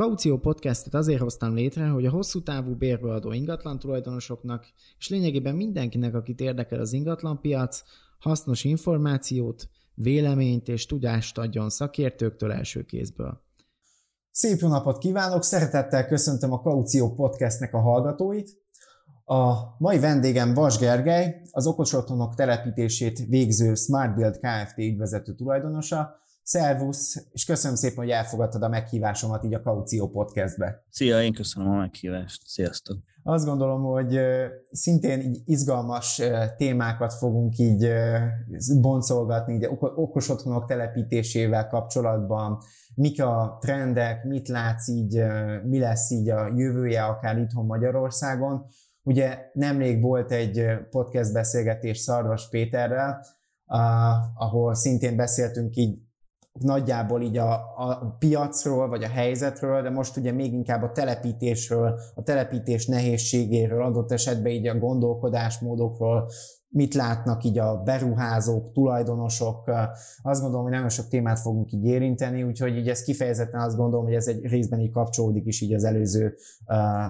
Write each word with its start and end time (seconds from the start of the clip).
Kaució 0.00 0.38
Podcastet 0.38 0.94
azért 0.94 1.20
hoztam 1.20 1.54
létre, 1.54 1.88
hogy 1.88 2.06
a 2.06 2.10
hosszú 2.10 2.42
távú 2.42 2.74
bérbeadó 2.74 3.32
ingatlan 3.32 3.78
tulajdonosoknak, 3.78 4.66
és 4.98 5.08
lényegében 5.08 5.54
mindenkinek, 5.54 6.14
akit 6.14 6.40
érdekel 6.40 6.80
az 6.80 6.92
ingatlanpiac, 6.92 7.82
hasznos 8.18 8.64
információt, 8.64 9.68
véleményt 9.94 10.68
és 10.68 10.86
tudást 10.86 11.38
adjon 11.38 11.70
szakértőktől 11.70 12.52
első 12.52 12.82
kézből. 12.82 13.40
Szép 14.30 14.58
jó 14.58 14.68
napot 14.68 14.98
kívánok! 14.98 15.42
Szeretettel 15.42 16.06
köszöntöm 16.06 16.52
a 16.52 16.60
Kaució 16.60 17.14
Podcastnek 17.14 17.74
a 17.74 17.80
hallgatóit. 17.80 18.50
A 19.24 19.54
mai 19.78 19.98
vendégem 19.98 20.54
Vas 20.54 20.78
Gergely, 20.78 21.42
az 21.50 21.66
okos 21.66 21.92
otthonok 21.92 22.34
telepítését 22.34 23.26
végző 23.28 23.74
Smart 23.74 24.14
Build 24.14 24.38
Kft. 24.38 24.78
ügyvezető 24.78 25.34
tulajdonosa. 25.34 26.18
Szervusz, 26.50 27.26
és 27.32 27.44
köszönöm 27.44 27.76
szépen, 27.76 27.96
hogy 27.96 28.10
elfogadtad 28.10 28.62
a 28.62 28.68
meghívásomat 28.68 29.44
így 29.44 29.54
a 29.54 29.60
Kaució 29.60 30.08
podcastbe. 30.08 30.84
Szia, 30.88 31.22
én 31.22 31.32
köszönöm 31.32 31.70
a 31.72 31.76
meghívást. 31.76 32.42
Sziasztok! 32.46 32.98
Azt 33.22 33.44
gondolom, 33.44 33.82
hogy 33.82 34.20
szintén 34.70 35.20
így 35.20 35.42
izgalmas 35.44 36.22
témákat 36.56 37.12
fogunk 37.12 37.58
így 37.58 37.92
boncolgatni, 38.80 39.54
így 39.54 39.66
okos 39.78 40.28
otthonok 40.28 40.66
telepítésével 40.66 41.66
kapcsolatban, 41.66 42.58
mik 42.94 43.22
a 43.22 43.58
trendek, 43.60 44.24
mit 44.24 44.48
látsz 44.48 44.88
így, 44.88 45.22
mi 45.64 45.78
lesz 45.78 46.10
így 46.10 46.30
a 46.30 46.52
jövője 46.56 47.04
akár 47.04 47.38
itthon 47.38 47.66
Magyarországon. 47.66 48.66
Ugye 49.02 49.38
nemrég 49.52 50.02
volt 50.02 50.32
egy 50.32 50.64
podcast 50.90 51.32
beszélgetés 51.32 51.98
Szarvas 51.98 52.48
Péterrel, 52.48 53.26
ahol 54.34 54.74
szintén 54.74 55.16
beszéltünk 55.16 55.76
így 55.76 56.08
nagyjából 56.52 57.22
így 57.22 57.36
a, 57.36 57.52
a 57.76 58.16
piacról, 58.18 58.88
vagy 58.88 59.02
a 59.02 59.08
helyzetről, 59.08 59.82
de 59.82 59.90
most 59.90 60.16
ugye 60.16 60.32
még 60.32 60.52
inkább 60.52 60.82
a 60.82 60.92
telepítésről, 60.92 62.00
a 62.14 62.22
telepítés 62.22 62.86
nehézségéről, 62.86 63.82
adott 63.82 64.12
esetben 64.12 64.52
így 64.52 64.66
a 64.66 64.78
gondolkodásmódokról, 64.78 66.30
mit 66.72 66.94
látnak 66.94 67.44
így 67.44 67.58
a 67.58 67.82
beruházók, 67.82 68.72
tulajdonosok. 68.72 69.70
Azt 70.22 70.40
gondolom, 70.40 70.62
hogy 70.62 70.72
nagyon 70.74 70.88
sok 70.88 71.08
témát 71.08 71.38
fogunk 71.38 71.72
így 71.72 71.84
érinteni, 71.84 72.42
úgyhogy 72.42 72.76
így 72.76 72.88
ez 72.88 73.02
kifejezetten 73.02 73.60
azt 73.60 73.76
gondolom, 73.76 74.04
hogy 74.04 74.14
ez 74.14 74.26
egy 74.26 74.46
részben 74.46 74.80
így 74.80 74.90
kapcsolódik 74.90 75.46
is 75.46 75.60
így 75.60 75.74
az 75.74 75.84
előző 75.84 76.36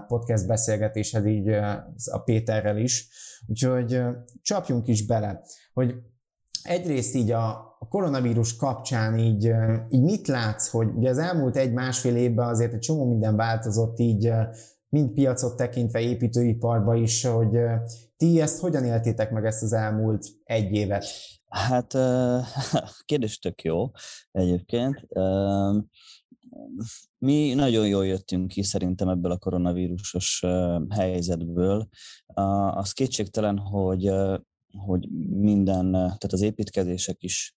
podcast 0.06 0.46
beszélgetéshez 0.46 1.24
így 1.24 1.48
a 2.10 2.18
Péterrel 2.24 2.76
is. 2.76 3.08
Úgyhogy 3.46 4.02
csapjunk 4.42 4.88
is 4.88 5.06
bele, 5.06 5.42
hogy 5.72 5.94
egyrészt 6.62 7.14
így 7.14 7.30
a, 7.30 7.68
koronavírus 7.88 8.56
kapcsán 8.56 9.18
így, 9.18 9.52
így 9.88 10.02
mit 10.02 10.26
látsz, 10.26 10.68
hogy 10.68 10.88
ugye 10.94 11.10
az 11.10 11.18
elmúlt 11.18 11.56
egy-másfél 11.56 12.16
évben 12.16 12.48
azért 12.48 12.72
egy 12.72 12.78
csomó 12.78 13.08
minden 13.08 13.36
változott 13.36 13.98
így, 13.98 14.32
mind 14.88 15.10
piacot 15.10 15.56
tekintve 15.56 16.00
építőiparba 16.00 16.94
is, 16.94 17.24
hogy 17.24 17.58
ti 18.16 18.40
ezt 18.40 18.60
hogyan 18.60 18.84
éltétek 18.84 19.30
meg 19.30 19.44
ezt 19.44 19.62
az 19.62 19.72
elmúlt 19.72 20.26
egy 20.44 20.72
évet? 20.72 21.04
Hát 21.48 21.96
kérdés 23.04 23.38
tök 23.38 23.62
jó 23.62 23.90
egyébként. 24.30 25.06
Mi 27.18 27.54
nagyon 27.54 27.88
jól 27.88 28.06
jöttünk 28.06 28.48
ki 28.48 28.62
szerintem 28.62 29.08
ebből 29.08 29.32
a 29.32 29.38
koronavírusos 29.38 30.44
helyzetből. 30.88 31.88
Az 32.74 32.92
kétségtelen, 32.92 33.58
hogy, 33.58 34.12
hogy 34.72 35.08
minden, 35.30 35.92
tehát 35.92 36.32
az 36.32 36.40
építkezések 36.40 37.22
is 37.22 37.54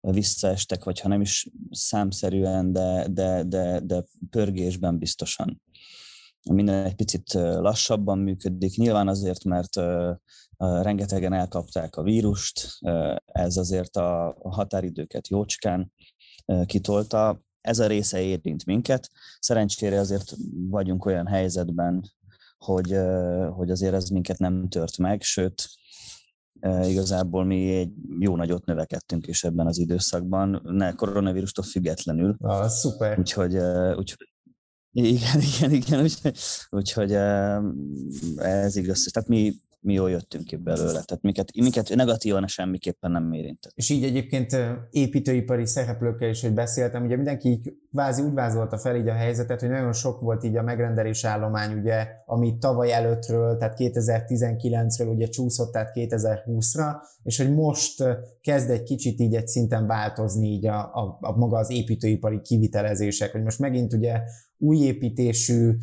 visszaestek, 0.00 0.84
vagy 0.84 1.00
ha 1.00 1.08
nem 1.08 1.20
is 1.20 1.48
számszerűen, 1.70 2.72
de, 2.72 3.06
de, 3.08 3.42
de, 3.42 3.80
de 3.80 4.04
pörgésben 4.30 4.98
biztosan 4.98 5.62
minden 6.50 6.84
egy 6.84 6.94
picit 6.94 7.32
lassabban 7.32 8.18
működik. 8.18 8.76
Nyilván 8.76 9.08
azért, 9.08 9.44
mert 9.44 9.76
rengetegen 10.56 11.32
elkapták 11.32 11.96
a 11.96 12.02
vírust, 12.02 12.78
ez 13.24 13.56
azért 13.56 13.96
a 13.96 14.36
határidőket 14.42 15.28
jócskán 15.28 15.92
kitolta. 16.66 17.40
Ez 17.60 17.78
a 17.78 17.86
része 17.86 18.20
érint 18.20 18.64
minket. 18.64 19.10
Szerencsére 19.38 19.98
azért 19.98 20.34
vagyunk 20.68 21.04
olyan 21.04 21.26
helyzetben, 21.26 22.10
hogy, 22.58 22.98
hogy 23.50 23.70
azért 23.70 23.94
ez 23.94 24.08
minket 24.08 24.38
nem 24.38 24.68
tört 24.68 24.98
meg, 24.98 25.22
sőt, 25.22 25.68
igazából 26.62 27.44
mi 27.44 27.74
egy 27.74 27.92
jó 28.18 28.36
nagyot 28.36 28.64
növekedtünk 28.64 29.26
is 29.26 29.44
ebben 29.44 29.66
az 29.66 29.78
időszakban, 29.78 30.60
ne 30.64 30.92
koronavírustól 30.92 31.64
függetlenül. 31.64 32.36
Ah, 32.40 32.68
szuper. 32.68 33.18
Úgyhogy, 33.18 33.56
úgyhogy 33.96 34.28
igen, 34.92 35.40
igen, 35.40 35.70
igen, 35.70 36.00
úgyhogy, 36.02 36.36
úgyhogy 36.70 37.12
ez 38.36 38.76
igaz. 38.76 39.08
Tehát 39.12 39.28
mi 39.28 39.54
mi 39.80 39.92
jól 39.92 40.10
jöttünk 40.10 40.44
ki 40.44 40.56
belőle. 40.56 41.02
Tehát 41.02 41.22
minket, 41.22 41.50
minket 41.54 41.94
negatívan 41.94 42.46
semmiképpen 42.46 43.10
nem 43.10 43.32
érintett. 43.32 43.72
És 43.74 43.90
így 43.90 44.04
egyébként 44.04 44.56
építőipari 44.90 45.66
szereplőkkel 45.66 46.28
is, 46.28 46.42
hogy 46.42 46.52
beszéltem, 46.54 47.04
ugye 47.04 47.16
mindenki 47.16 47.48
így 47.48 47.72
vázi 47.90 48.22
úgy 48.22 48.32
vázolta 48.32 48.78
fel 48.78 48.96
így 48.96 49.08
a 49.08 49.12
helyzetet, 49.12 49.60
hogy 49.60 49.68
nagyon 49.68 49.92
sok 49.92 50.20
volt 50.20 50.44
így 50.44 50.56
a 50.56 50.62
megrendelés 50.62 51.24
állomány, 51.24 51.78
ugye, 51.78 52.06
ami 52.26 52.58
tavaly 52.58 52.92
előttről, 52.92 53.56
tehát 53.56 53.76
2019-ről 53.78 55.14
ugye 55.14 55.28
csúszott, 55.28 55.72
tehát 55.72 55.90
2020-ra, 55.94 56.94
és 57.22 57.36
hogy 57.36 57.54
most 57.54 58.04
kezd 58.40 58.70
egy 58.70 58.82
kicsit 58.82 59.20
így 59.20 59.34
egy 59.34 59.48
szinten 59.48 59.86
változni 59.86 60.48
így 60.48 60.66
a, 60.66 60.78
a, 60.78 61.18
a 61.20 61.36
maga 61.36 61.56
az 61.56 61.70
építőipari 61.70 62.40
kivitelezések, 62.40 63.32
hogy 63.32 63.42
most 63.42 63.58
megint 63.58 63.92
ugye 63.92 64.20
új 64.58 64.76
építésű 64.76 65.76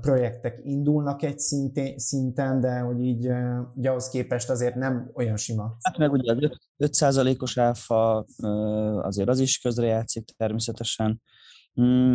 projektek 0.00 0.60
indulnak 0.62 1.22
egy 1.22 1.38
szintén, 1.38 1.98
szinten, 1.98 2.60
de 2.60 2.78
hogy 2.78 3.00
így 3.00 3.28
ugye 3.74 3.90
ahhoz 3.90 4.08
képest 4.08 4.50
azért 4.50 4.74
nem 4.74 5.10
olyan 5.14 5.36
sima. 5.36 5.76
Hát 5.80 5.98
meg 5.98 6.12
ugye 6.12 6.32
az 6.32 7.00
5%-os 7.00 7.58
áfa 7.58 8.24
azért 9.02 9.28
az 9.28 9.38
is 9.38 9.58
közrejátszik 9.58 10.24
természetesen. 10.36 11.22
Mm, 11.80 12.14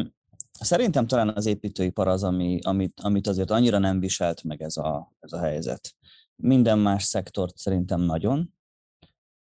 szerintem 0.52 1.08
talán 1.08 1.30
az 1.36 1.46
építőipar 1.46 2.08
az, 2.08 2.24
ami, 2.24 2.60
amit, 2.64 3.00
amit 3.00 3.28
azért 3.28 3.52
annyira 3.52 3.78
nem 3.78 4.00
viselt 4.00 4.44
meg 4.44 4.62
ez 4.62 4.78
a, 4.78 5.14
ez 5.20 5.34
a 5.34 5.40
helyzet. 5.40 5.94
Minden 6.36 6.80
más 6.80 7.04
szektort 7.04 7.58
szerintem 7.58 8.02
nagyon, 8.02 8.54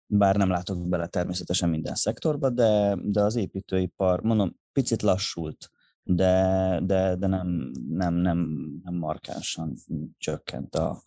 bár 0.05 0.35
nem 0.35 0.49
látok 0.49 0.87
bele 0.87 1.07
természetesen 1.07 1.69
minden 1.69 1.95
szektorba, 1.95 2.49
de, 2.49 2.97
de 3.01 3.21
az 3.21 3.35
építőipar, 3.35 4.21
mondom, 4.21 4.55
picit 4.71 5.01
lassult 5.01 5.71
de, 6.03 6.79
de, 6.85 7.15
de 7.15 7.27
nem, 7.27 7.71
nem, 7.89 8.13
nem, 8.13 8.37
nem 8.83 8.95
markánsan 8.95 9.73
csökkent 10.17 10.75
a, 10.75 11.03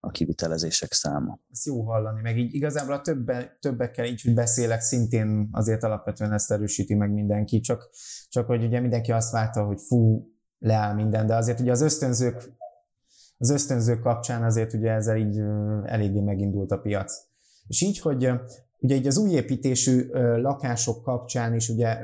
a 0.00 0.10
kivitelezések 0.10 0.92
száma. 0.92 1.38
Ez 1.50 1.66
jó 1.66 1.82
hallani, 1.82 2.20
meg 2.20 2.38
így 2.38 2.54
igazából 2.54 2.94
a 2.94 3.00
többe, 3.00 3.56
többekkel 3.60 4.04
így, 4.04 4.22
hogy 4.22 4.34
beszélek, 4.34 4.80
szintén 4.80 5.48
azért 5.52 5.82
alapvetően 5.82 6.32
ezt 6.32 6.50
erősíti 6.50 6.94
meg 6.94 7.12
mindenki, 7.12 7.60
csak, 7.60 7.90
csak 8.28 8.46
hogy 8.46 8.64
ugye 8.64 8.80
mindenki 8.80 9.12
azt 9.12 9.32
várta, 9.32 9.64
hogy 9.64 9.80
fú, 9.80 10.30
leáll 10.58 10.94
minden, 10.94 11.26
de 11.26 11.34
azért 11.36 11.60
ugye 11.60 11.70
az 11.70 11.80
ösztönzők, 11.80 12.52
az 13.38 13.50
ösztönzők 13.50 14.00
kapcsán 14.00 14.44
azért 14.44 14.72
ugye 14.72 14.90
ezzel 14.90 15.16
így 15.16 15.38
eléggé 15.84 16.20
megindult 16.20 16.70
a 16.70 16.78
piac. 16.78 17.12
És 17.66 17.80
így, 17.80 17.98
hogy 17.98 18.30
ugye 18.78 18.94
így 18.94 19.06
az 19.06 19.16
új 19.16 19.30
építésű 19.30 20.10
lakások 20.36 21.02
kapcsán 21.02 21.54
is 21.54 21.68
ugye 21.68 21.98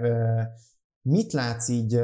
Mit 1.08 1.32
látsz 1.32 1.68
így 1.68 2.00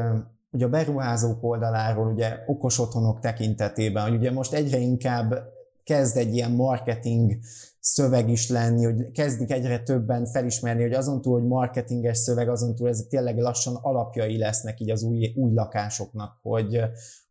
ugye 0.50 0.64
a 0.64 0.68
beruházók 0.68 1.42
oldaláról, 1.42 2.12
ugye 2.12 2.38
okos 2.46 2.78
otthonok 2.78 3.20
tekintetében, 3.20 4.02
hogy 4.02 4.14
ugye 4.14 4.32
most 4.32 4.52
egyre 4.52 4.78
inkább 4.78 5.52
kezd 5.84 6.16
egy 6.16 6.34
ilyen 6.34 6.50
marketing 6.50 7.38
szöveg 7.80 8.28
is 8.28 8.48
lenni, 8.48 8.84
hogy 8.84 9.10
kezdik 9.10 9.50
egyre 9.50 9.78
többen 9.78 10.26
felismerni, 10.26 10.82
hogy 10.82 10.92
azon 10.92 11.20
túl, 11.22 11.38
hogy 11.38 11.48
marketinges 11.48 12.18
szöveg, 12.18 12.48
azon 12.48 12.74
túl 12.74 12.88
ez 12.88 13.06
tényleg 13.08 13.38
lassan 13.38 13.74
alapjai 13.74 14.38
lesznek 14.38 14.80
így 14.80 14.90
az 14.90 15.02
új, 15.02 15.32
új 15.36 15.52
lakásoknak, 15.54 16.38
hogy, 16.42 16.80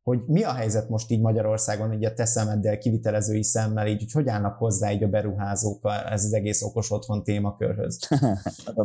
hogy 0.04 0.20
mi 0.26 0.44
a 0.44 0.54
helyzet 0.54 0.90
most 0.90 1.12
így 1.12 1.22
Magyarországon, 1.22 1.94
így 1.94 2.06
a 2.06 2.14
te 2.14 2.26
szemeddel, 2.26 2.78
kivitelezői 2.78 3.44
szemmel, 3.44 3.88
így, 3.88 4.00
hogy 4.00 4.12
hogy 4.12 4.28
állnak 4.28 4.58
hozzá 4.58 4.92
így 4.92 5.04
a 5.04 5.08
beruházók 5.08 5.82
ez 6.10 6.26
az 6.26 6.34
egész 6.34 6.62
okos 6.62 6.92
otthon 6.92 7.24
témakörhöz? 7.24 8.00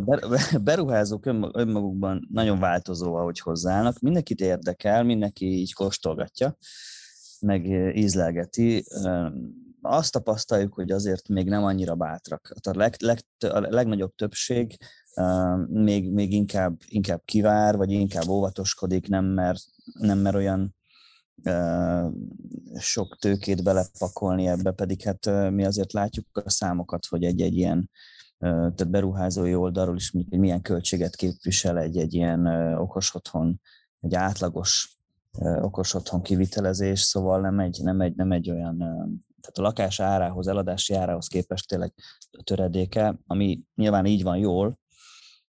a 0.52 0.58
beruházók 0.62 1.26
önmagukban 1.52 2.28
nagyon 2.32 2.58
változó, 2.58 3.14
ahogy 3.14 3.38
hozzáállnak. 3.38 4.00
Mindenkit 4.00 4.40
érdekel, 4.40 5.02
mindenki 5.02 5.46
így 5.46 5.72
kóstolgatja. 5.72 6.56
meg 7.40 7.66
ízlelgeti. 7.96 8.84
Azt 9.82 10.12
tapasztaljuk, 10.12 10.74
hogy 10.74 10.90
azért 10.90 11.28
még 11.28 11.48
nem 11.48 11.64
annyira 11.64 11.94
bátrak. 11.94 12.54
A, 12.62 12.76
leg, 12.76 12.94
leg, 12.98 13.18
a 13.38 13.60
legnagyobb 13.60 14.14
többség 14.14 14.76
még, 15.66 16.12
még 16.12 16.32
inkább, 16.32 16.76
inkább 16.86 17.22
kivár, 17.24 17.76
vagy 17.76 17.90
inkább 17.90 18.28
óvatoskodik, 18.28 19.08
nem 19.08 19.24
mer, 19.24 19.56
nem 19.98 20.18
mer 20.18 20.34
olyan 20.34 20.76
sok 22.78 23.16
tőkét 23.18 23.62
belepakolni 23.62 24.46
ebbe, 24.46 24.70
pedig 24.70 25.02
hát 25.02 25.50
mi 25.50 25.64
azért 25.64 25.92
látjuk 25.92 26.26
a 26.44 26.50
számokat, 26.50 27.06
hogy 27.06 27.24
egy-egy 27.24 27.56
ilyen 27.56 27.90
tehát 28.38 28.90
beruházói 28.90 29.54
oldalról 29.54 29.96
is 29.96 30.10
hogy 30.10 30.38
milyen 30.38 30.62
költséget 30.62 31.16
képvisel 31.16 31.78
egy-egy 31.78 32.14
ilyen 32.14 32.46
okos 32.76 33.14
otthon, 33.14 33.60
egy 34.00 34.14
átlagos 34.14 34.98
okos 35.60 35.94
otthon 35.94 36.22
kivitelezés, 36.22 37.00
szóval 37.00 37.40
nem 37.40 37.58
egy, 37.58 37.80
nem 37.82 38.00
egy, 38.00 38.14
nem 38.14 38.32
egy 38.32 38.50
olyan, 38.50 38.76
tehát 39.40 39.58
a 39.58 39.62
lakás 39.62 40.00
árához, 40.00 40.48
eladási 40.48 40.94
árához 40.94 41.26
képest 41.26 41.68
tényleg 41.68 41.92
töredéke, 42.44 43.18
ami 43.26 43.60
nyilván 43.74 44.06
így 44.06 44.22
van 44.22 44.36
jól, 44.36 44.78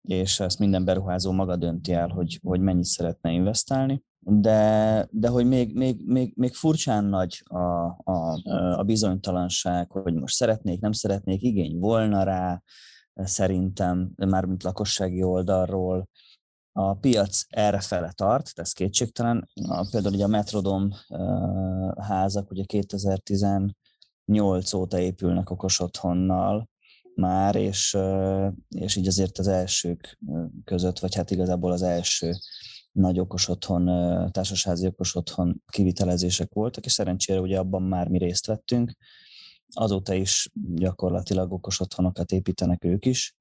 és 0.01 0.39
ezt 0.39 0.59
minden 0.59 0.85
beruházó 0.85 1.31
maga 1.31 1.55
dönti 1.55 1.93
el, 1.93 2.07
hogy, 2.07 2.39
hogy 2.43 2.59
mennyit 2.59 2.83
szeretne 2.83 3.31
investálni, 3.31 4.03
de, 4.25 5.07
de 5.11 5.27
hogy 5.27 5.45
még, 5.45 5.75
még, 5.75 6.01
még, 6.05 6.33
még 6.35 6.53
furcsán 6.53 7.05
nagy 7.05 7.43
a, 7.45 7.85
a, 8.11 8.41
a 8.77 8.83
bizonytalanság, 8.83 9.91
hogy 9.91 10.13
most 10.13 10.35
szeretnék, 10.35 10.79
nem 10.79 10.91
szeretnék, 10.91 11.41
igény 11.41 11.79
volna 11.79 12.23
rá, 12.23 12.61
szerintem, 13.15 14.11
mármint 14.15 14.63
lakossági 14.63 15.23
oldalról, 15.23 16.09
a 16.71 16.93
piac 16.93 17.43
erre 17.49 17.79
fele 17.79 18.11
tart, 18.11 18.51
ez 18.53 18.71
kétségtelen. 18.71 19.49
A, 19.67 19.87
például 19.91 20.13
ugye 20.13 20.23
a 20.23 20.27
Metrodom 20.27 20.89
házak 22.01 22.51
ugye 22.51 22.63
2018 22.63 24.73
óta 24.73 24.99
épülnek 24.99 25.49
okos 25.49 25.79
otthonnal 25.79 26.69
már, 27.15 27.55
és, 27.55 27.97
és 28.67 28.95
így 28.95 29.07
azért 29.07 29.37
az 29.37 29.47
elsők 29.47 30.19
között, 30.63 30.99
vagy 30.99 31.15
hát 31.15 31.31
igazából 31.31 31.71
az 31.71 31.81
első 31.81 32.35
nagy 32.93 33.19
okos 33.19 33.47
otthon, 33.47 33.85
társasházi 34.31 34.87
okos 34.87 35.15
otthon 35.15 35.63
kivitelezések 35.67 36.53
voltak, 36.53 36.85
és 36.85 36.91
szerencsére 36.91 37.39
ugye 37.39 37.59
abban 37.59 37.81
már 37.81 38.07
mi 38.07 38.17
részt 38.17 38.45
vettünk. 38.45 38.95
Azóta 39.73 40.13
is 40.13 40.49
gyakorlatilag 40.73 41.51
okos 41.51 41.79
otthonokat 41.79 42.31
építenek 42.31 42.83
ők 42.83 43.05
is, 43.05 43.35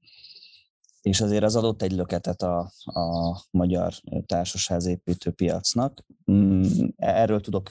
és 1.03 1.21
azért 1.21 1.45
az 1.45 1.57
adott 1.57 1.83
egy 1.83 1.93
löketet 1.93 2.43
a, 2.43 2.73
a 2.85 3.41
magyar 3.51 3.95
társasházépítő 4.27 5.31
piacnak. 5.31 6.05
Mm, 6.33 6.63
erről 6.97 7.41
tudok 7.41 7.71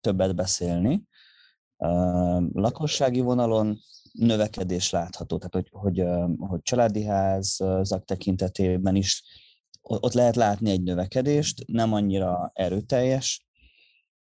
többet 0.00 0.34
beszélni. 0.34 1.06
Lakossági 2.52 3.20
vonalon 3.20 3.78
növekedés 4.12 4.90
látható, 4.90 5.38
tehát 5.38 5.54
hogy, 5.54 5.68
hogy, 5.70 6.08
hogy 6.38 6.62
családi 6.62 7.04
házak 7.04 8.04
tekintetében 8.04 8.96
is 8.96 9.22
ott 9.86 10.12
lehet 10.12 10.36
látni 10.36 10.70
egy 10.70 10.82
növekedést, 10.82 11.64
nem 11.66 11.92
annyira 11.92 12.50
erőteljes, 12.54 13.46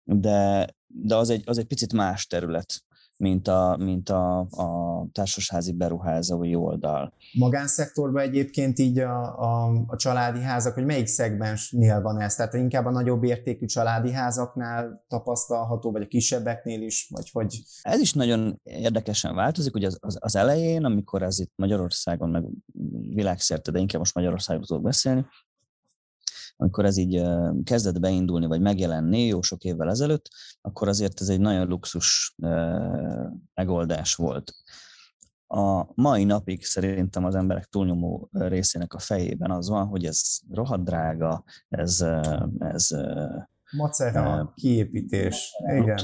de, 0.03 0.69
de 0.87 1.15
az, 1.15 1.29
egy, 1.29 1.43
az 1.45 1.57
egy 1.57 1.65
picit 1.65 1.93
más 1.93 2.27
terület, 2.27 2.83
mint 3.17 3.47
a, 3.47 3.77
mint 3.79 4.09
a, 4.09 4.39
a 4.39 5.07
társasházi 5.11 5.73
beruházói 5.73 6.55
oldal. 6.55 7.13
Magánszektorban 7.33 8.21
egyébként 8.21 8.79
így 8.79 8.99
a, 8.99 9.39
a, 9.39 9.83
a 9.87 9.95
családi 9.95 10.41
házak, 10.41 10.73
hogy 10.73 10.85
melyik 10.85 11.05
szegmensnél 11.05 12.01
van 12.01 12.21
ez? 12.21 12.35
Tehát 12.35 12.53
inkább 12.53 12.85
a 12.85 12.91
nagyobb 12.91 13.23
értékű 13.23 13.65
családi 13.65 14.11
házaknál 14.11 15.05
tapasztalható, 15.07 15.91
vagy 15.91 16.01
a 16.01 16.07
kisebbeknél 16.07 16.81
is, 16.81 17.07
vagy 17.13 17.29
hogy? 17.31 17.61
Ez 17.81 17.99
is 17.99 18.13
nagyon 18.13 18.59
érdekesen 18.63 19.35
változik, 19.35 19.75
ugye 19.75 19.87
az, 19.87 19.97
az, 20.01 20.17
az 20.19 20.35
elején, 20.35 20.85
amikor 20.85 21.23
ez 21.23 21.39
itt 21.39 21.51
Magyarországon, 21.55 22.29
meg 22.29 22.43
világszerte, 23.13 23.71
de 23.71 23.79
inkább 23.79 23.99
most 23.99 24.15
Magyarországról 24.15 24.65
tudok 24.65 24.83
beszélni, 24.83 25.25
amikor 26.57 26.85
ez 26.85 26.97
így 26.97 27.21
kezdett 27.63 27.99
beindulni, 27.99 28.45
vagy 28.45 28.61
megjelenni 28.61 29.25
jó 29.25 29.41
sok 29.41 29.63
évvel 29.63 29.89
ezelőtt, 29.89 30.29
akkor 30.61 30.87
azért 30.87 31.21
ez 31.21 31.29
egy 31.29 31.39
nagyon 31.39 31.67
luxus 31.67 32.35
megoldás 33.53 34.15
volt. 34.15 34.53
A 35.47 35.85
mai 36.01 36.23
napig 36.23 36.65
szerintem 36.65 37.25
az 37.25 37.35
emberek 37.35 37.65
túlnyomó 37.65 38.29
részének 38.31 38.93
a 38.93 38.99
fejében 38.99 39.51
az 39.51 39.69
van, 39.69 39.87
hogy 39.87 40.05
ez 40.05 40.39
rohadt 40.49 40.83
drága, 40.83 41.43
ez, 41.69 42.05
ez 42.59 42.89
Macera, 43.77 44.53
kiépítés, 44.55 45.51
igen. 45.67 45.99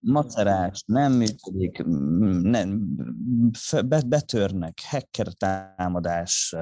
Macerás, 0.00 0.82
nem 0.86 1.12
működik, 1.12 1.84
nem, 2.42 2.96
betörnek, 4.06 4.78
hacker 4.82 5.26
támadás, 5.26 6.56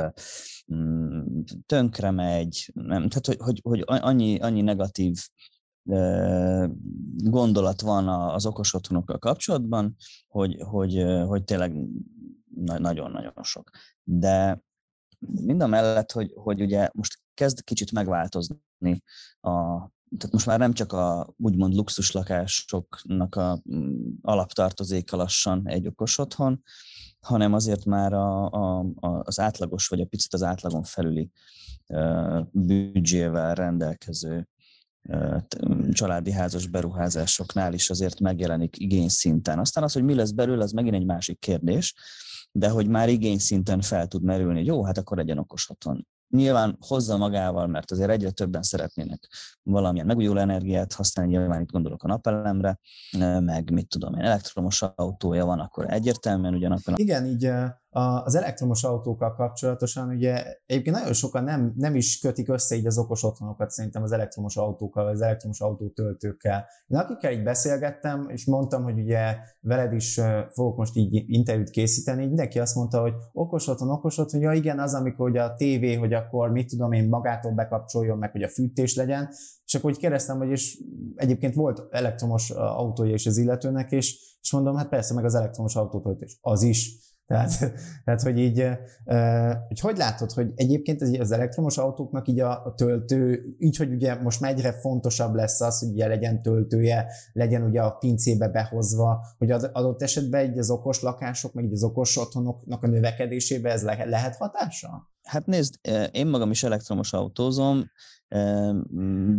tönkre 1.66 2.10
megy, 2.10 2.70
nem, 2.74 3.08
tehát 3.08 3.26
hogy, 3.26 3.36
hogy, 3.38 3.60
hogy 3.64 3.84
annyi, 3.86 4.38
annyi 4.38 4.60
negatív 4.60 5.16
gondolat 7.16 7.80
van 7.80 8.08
az 8.08 8.46
okos 8.46 8.74
otthonokkal 8.74 9.18
kapcsolatban, 9.18 9.96
hogy, 10.28 10.56
hogy, 10.60 11.04
hogy 11.26 11.44
tényleg 11.44 11.74
nagyon-nagyon 12.54 13.32
sok. 13.42 13.70
De 14.02 14.62
mind 15.18 15.62
a 15.62 15.66
mellett, 15.66 16.12
hogy, 16.12 16.32
hogy 16.34 16.60
ugye 16.60 16.88
most 16.92 17.18
kezd 17.34 17.64
kicsit 17.64 17.92
megváltozni 17.92 19.02
a, 19.40 19.88
tehát 20.18 20.32
most 20.32 20.46
már 20.46 20.58
nem 20.58 20.72
csak 20.72 20.92
a 20.92 21.34
úgymond 21.36 21.74
luxus 21.74 22.12
lakásoknak 22.12 23.34
a 23.34 23.62
mm, 23.74 24.10
alaptartozéka 24.22 25.16
lassan 25.16 25.68
egy 25.68 25.86
okos 25.86 26.18
otthon, 26.18 26.62
hanem 27.20 27.52
azért 27.52 27.84
már 27.84 28.12
a, 28.12 28.50
a, 28.50 28.86
az 29.22 29.40
átlagos, 29.40 29.88
vagy 29.88 30.00
a 30.00 30.06
picit 30.06 30.34
az 30.34 30.42
átlagon 30.42 30.82
felüli 30.82 31.30
uh, 31.86 32.40
büdzsével 32.52 33.54
rendelkező 33.54 34.48
uh, 35.02 35.36
családi 35.92 36.30
házas 36.30 36.66
beruházásoknál 36.66 37.72
is 37.72 37.90
azért 37.90 38.20
megjelenik 38.20 38.78
igényszinten. 38.78 39.58
Aztán 39.58 39.84
az, 39.84 39.92
hogy 39.92 40.04
mi 40.04 40.14
lesz 40.14 40.30
belőle, 40.30 40.62
az 40.62 40.72
megint 40.72 40.94
egy 40.94 41.04
másik 41.04 41.38
kérdés, 41.38 41.94
de 42.52 42.68
hogy 42.68 42.88
már 42.88 43.08
igényszinten 43.08 43.80
fel 43.80 44.06
tud 44.06 44.22
merülni, 44.22 44.58
hogy 44.58 44.66
jó, 44.66 44.84
hát 44.84 44.98
akkor 44.98 45.16
legyen 45.16 45.38
okos 45.38 45.70
otthon 45.70 46.06
nyilván 46.31 46.77
hozza 46.81 47.17
magával, 47.17 47.67
mert 47.67 47.91
azért 47.91 48.11
egyre 48.11 48.31
többen 48.31 48.62
szeretnének 48.62 49.29
valamilyen 49.62 50.06
megújuló 50.06 50.41
energiát 50.41 50.93
használni, 50.93 51.37
nyilván 51.37 51.61
itt 51.61 51.71
gondolok 51.71 52.03
a 52.03 52.09
napelemre, 52.09 52.79
meg 53.41 53.70
mit 53.70 53.89
tudom 53.89 54.15
én, 54.15 54.25
elektromos 54.25 54.82
autója 54.94 55.44
van, 55.44 55.60
akkor 55.60 55.93
egyértelműen 55.93 56.55
ugyanakkor... 56.55 56.94
Igen, 56.96 57.27
így 57.27 57.51
az 57.91 58.35
elektromos 58.35 58.85
autókkal 58.85 59.35
kapcsolatosan 59.35 60.09
ugye 60.09 60.44
egyébként 60.67 60.97
nagyon 60.97 61.13
sokan 61.13 61.44
nem, 61.44 61.73
nem 61.77 61.94
is 61.94 62.19
kötik 62.19 62.49
össze 62.49 62.77
így 62.77 62.87
az 62.87 62.99
okos 62.99 63.25
otthonokat 63.25 63.70
szerintem 63.70 64.03
az 64.03 64.13
elektromos 64.13 64.56
autókkal, 64.56 65.06
az 65.06 65.20
elektromos 65.20 65.61
autótöltőkkel. 65.61 66.67
Én 66.87 66.99
akikkel 66.99 67.32
így 67.32 67.43
beszélgettem, 67.43 68.29
és 68.29 68.47
mondtam, 68.47 68.82
hogy 68.82 68.99
ugye 68.99 69.37
veled 69.61 69.93
is 69.93 70.20
fogok 70.51 70.77
most 70.77 70.97
így 70.97 71.25
interjút 71.27 71.70
készíteni, 71.70 72.27
mindenki 72.27 72.59
azt 72.59 72.75
mondta, 72.75 73.01
hogy 73.01 73.15
okos 73.32 73.67
otthon, 73.67 73.91
okos 73.91 74.19
otthon, 74.19 74.41
ja 74.41 74.53
igen, 74.53 74.79
az, 74.79 74.94
amikor 74.94 75.31
ugye 75.31 75.43
a 75.43 75.55
tévé, 75.55 75.94
hogy 75.94 76.13
akkor 76.13 76.51
mit 76.51 76.69
tudom 76.69 76.93
én 76.93 77.09
magától 77.09 77.53
bekapcsoljon 77.53 78.19
meg, 78.19 78.31
hogy 78.31 78.43
a 78.43 78.49
fűtés 78.49 78.97
legyen, 78.97 79.29
és 79.65 79.75
akkor 79.75 79.91
úgy 79.91 79.99
kérdeztem, 79.99 80.39
hogy 80.39 80.51
és 80.51 80.82
egyébként 81.15 81.55
volt 81.55 81.87
elektromos 81.91 82.51
autója 82.51 83.15
is 83.15 83.27
az 83.27 83.37
illetőnek, 83.37 83.91
és, 83.91 84.37
és 84.41 84.53
mondom, 84.53 84.77
hát 84.77 84.89
persze, 84.89 85.15
meg 85.15 85.25
az 85.25 85.35
elektromos 85.35 85.77
autótöltés. 85.77 86.39
Az 86.41 86.63
is 86.63 87.09
tehát, 87.31 87.72
tehát 88.05 88.22
hogy 88.22 88.39
így, 88.39 88.67
hogy 89.69 89.81
hogy 89.81 89.96
látod, 89.96 90.32
hogy 90.32 90.53
egyébként 90.55 91.03
az 91.03 91.32
elektromos 91.32 91.79
autóknak 91.79 92.29
így 92.29 92.41
a, 92.41 92.65
a 92.65 92.75
töltő, 92.75 93.44
így, 93.58 93.77
hogy 93.77 93.93
ugye 93.93 94.15
most 94.15 94.41
már 94.41 94.51
egyre 94.51 94.72
fontosabb 94.72 95.34
lesz 95.34 95.60
az, 95.60 95.79
hogy 95.79 95.89
ugye 95.89 96.06
legyen 96.06 96.43
töltője, 96.43 97.06
legyen 97.32 97.63
ugye 97.63 97.82
a 97.82 97.91
pincébe 97.91 98.49
behozva, 98.49 99.27
hogy 99.39 99.51
az 99.51 99.70
adott 99.72 100.03
esetben 100.03 100.51
így 100.51 100.58
az 100.58 100.70
okos 100.70 101.03
lakások, 101.03 101.53
meg 101.53 101.65
így 101.65 101.72
az 101.72 101.82
okos 101.82 102.17
otthonoknak 102.17 102.82
a 102.82 102.87
növekedésébe 102.87 103.70
ez 103.70 103.82
le, 103.82 104.05
lehet 104.05 104.37
hatása? 104.37 105.10
Hát 105.22 105.46
nézd, 105.46 105.75
én 106.13 106.27
magam 106.27 106.51
is 106.51 106.63
elektromos 106.63 107.13
autózom, 107.13 107.91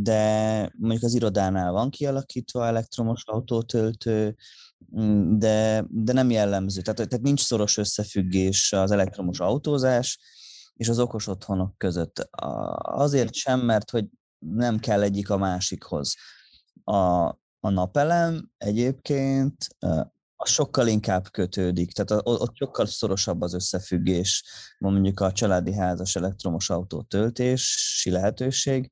de 0.02 0.60
mondjuk 0.78 1.04
az 1.04 1.14
irodánál 1.14 1.72
van 1.72 1.90
kialakítva 1.90 2.66
elektromos 2.66 3.24
autótöltő, 3.26 4.36
de, 5.38 5.86
de 5.90 6.14
nem 6.14 6.30
jellemző. 6.30 6.82
Tehát, 6.82 7.10
tehát 7.10 7.26
nincs 7.26 7.42
szoros 7.42 7.78
összefüggés 7.78 8.74
az 8.74 8.92
elektromos 8.92 9.40
autózás 9.40 10.20
és 10.74 10.90
az 10.90 11.00
okos 11.00 11.28
otthonok 11.28 11.78
között. 11.78 12.30
Azért 12.82 13.34
sem, 13.34 13.60
mert 13.60 13.90
hogy 13.90 14.06
nem 14.40 14.80
kell 14.80 15.02
egyik 15.02 15.30
a 15.30 15.38
másikhoz. 15.38 16.16
A, 16.84 17.28
a 17.60 17.70
napelem 17.70 18.50
egyébként 18.58 19.68
az 20.36 20.50
sokkal 20.50 20.88
inkább 20.88 21.32
kötődik, 21.32 21.92
tehát 21.92 22.22
ott 22.26 22.56
sokkal 22.56 22.86
szorosabb 22.86 23.42
az 23.42 23.54
összefüggés, 23.54 24.44
mondjuk 24.78 25.20
a 25.20 25.32
családi 25.32 25.74
házas 25.74 26.16
elektromos 26.16 26.70
autó 26.70 27.02
töltési 27.02 28.10
lehetőség, 28.10 28.92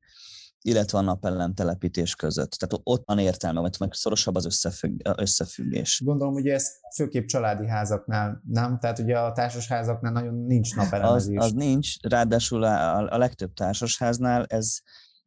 illetve 0.61 0.97
a 0.97 1.01
napellem 1.01 1.53
telepítés 1.53 2.15
között. 2.15 2.51
Tehát 2.51 2.81
ott 2.83 3.03
van 3.05 3.19
értelme, 3.19 3.59
vagy 3.59 3.75
meg 3.79 3.93
szorosabb 3.93 4.35
az 4.35 4.45
összefügg, 4.45 4.99
összefüggés. 5.17 6.01
Gondolom, 6.05 6.33
hogy 6.33 6.47
ez 6.47 6.71
főképp 6.95 7.25
családi 7.25 7.67
házaknál, 7.67 8.41
nem? 8.47 8.79
Tehát 8.79 8.99
ugye 8.99 9.19
a 9.19 9.31
társasházaknál 9.31 10.11
nagyon 10.11 10.33
nincs 10.33 10.75
napelemezés. 10.75 11.37
Az, 11.37 11.45
az 11.45 11.51
nincs, 11.51 12.01
ráadásul 12.01 12.63
a, 12.63 12.97
a 13.13 13.17
legtöbb 13.17 13.53
társasháznál 13.53 14.45
ez 14.45 14.77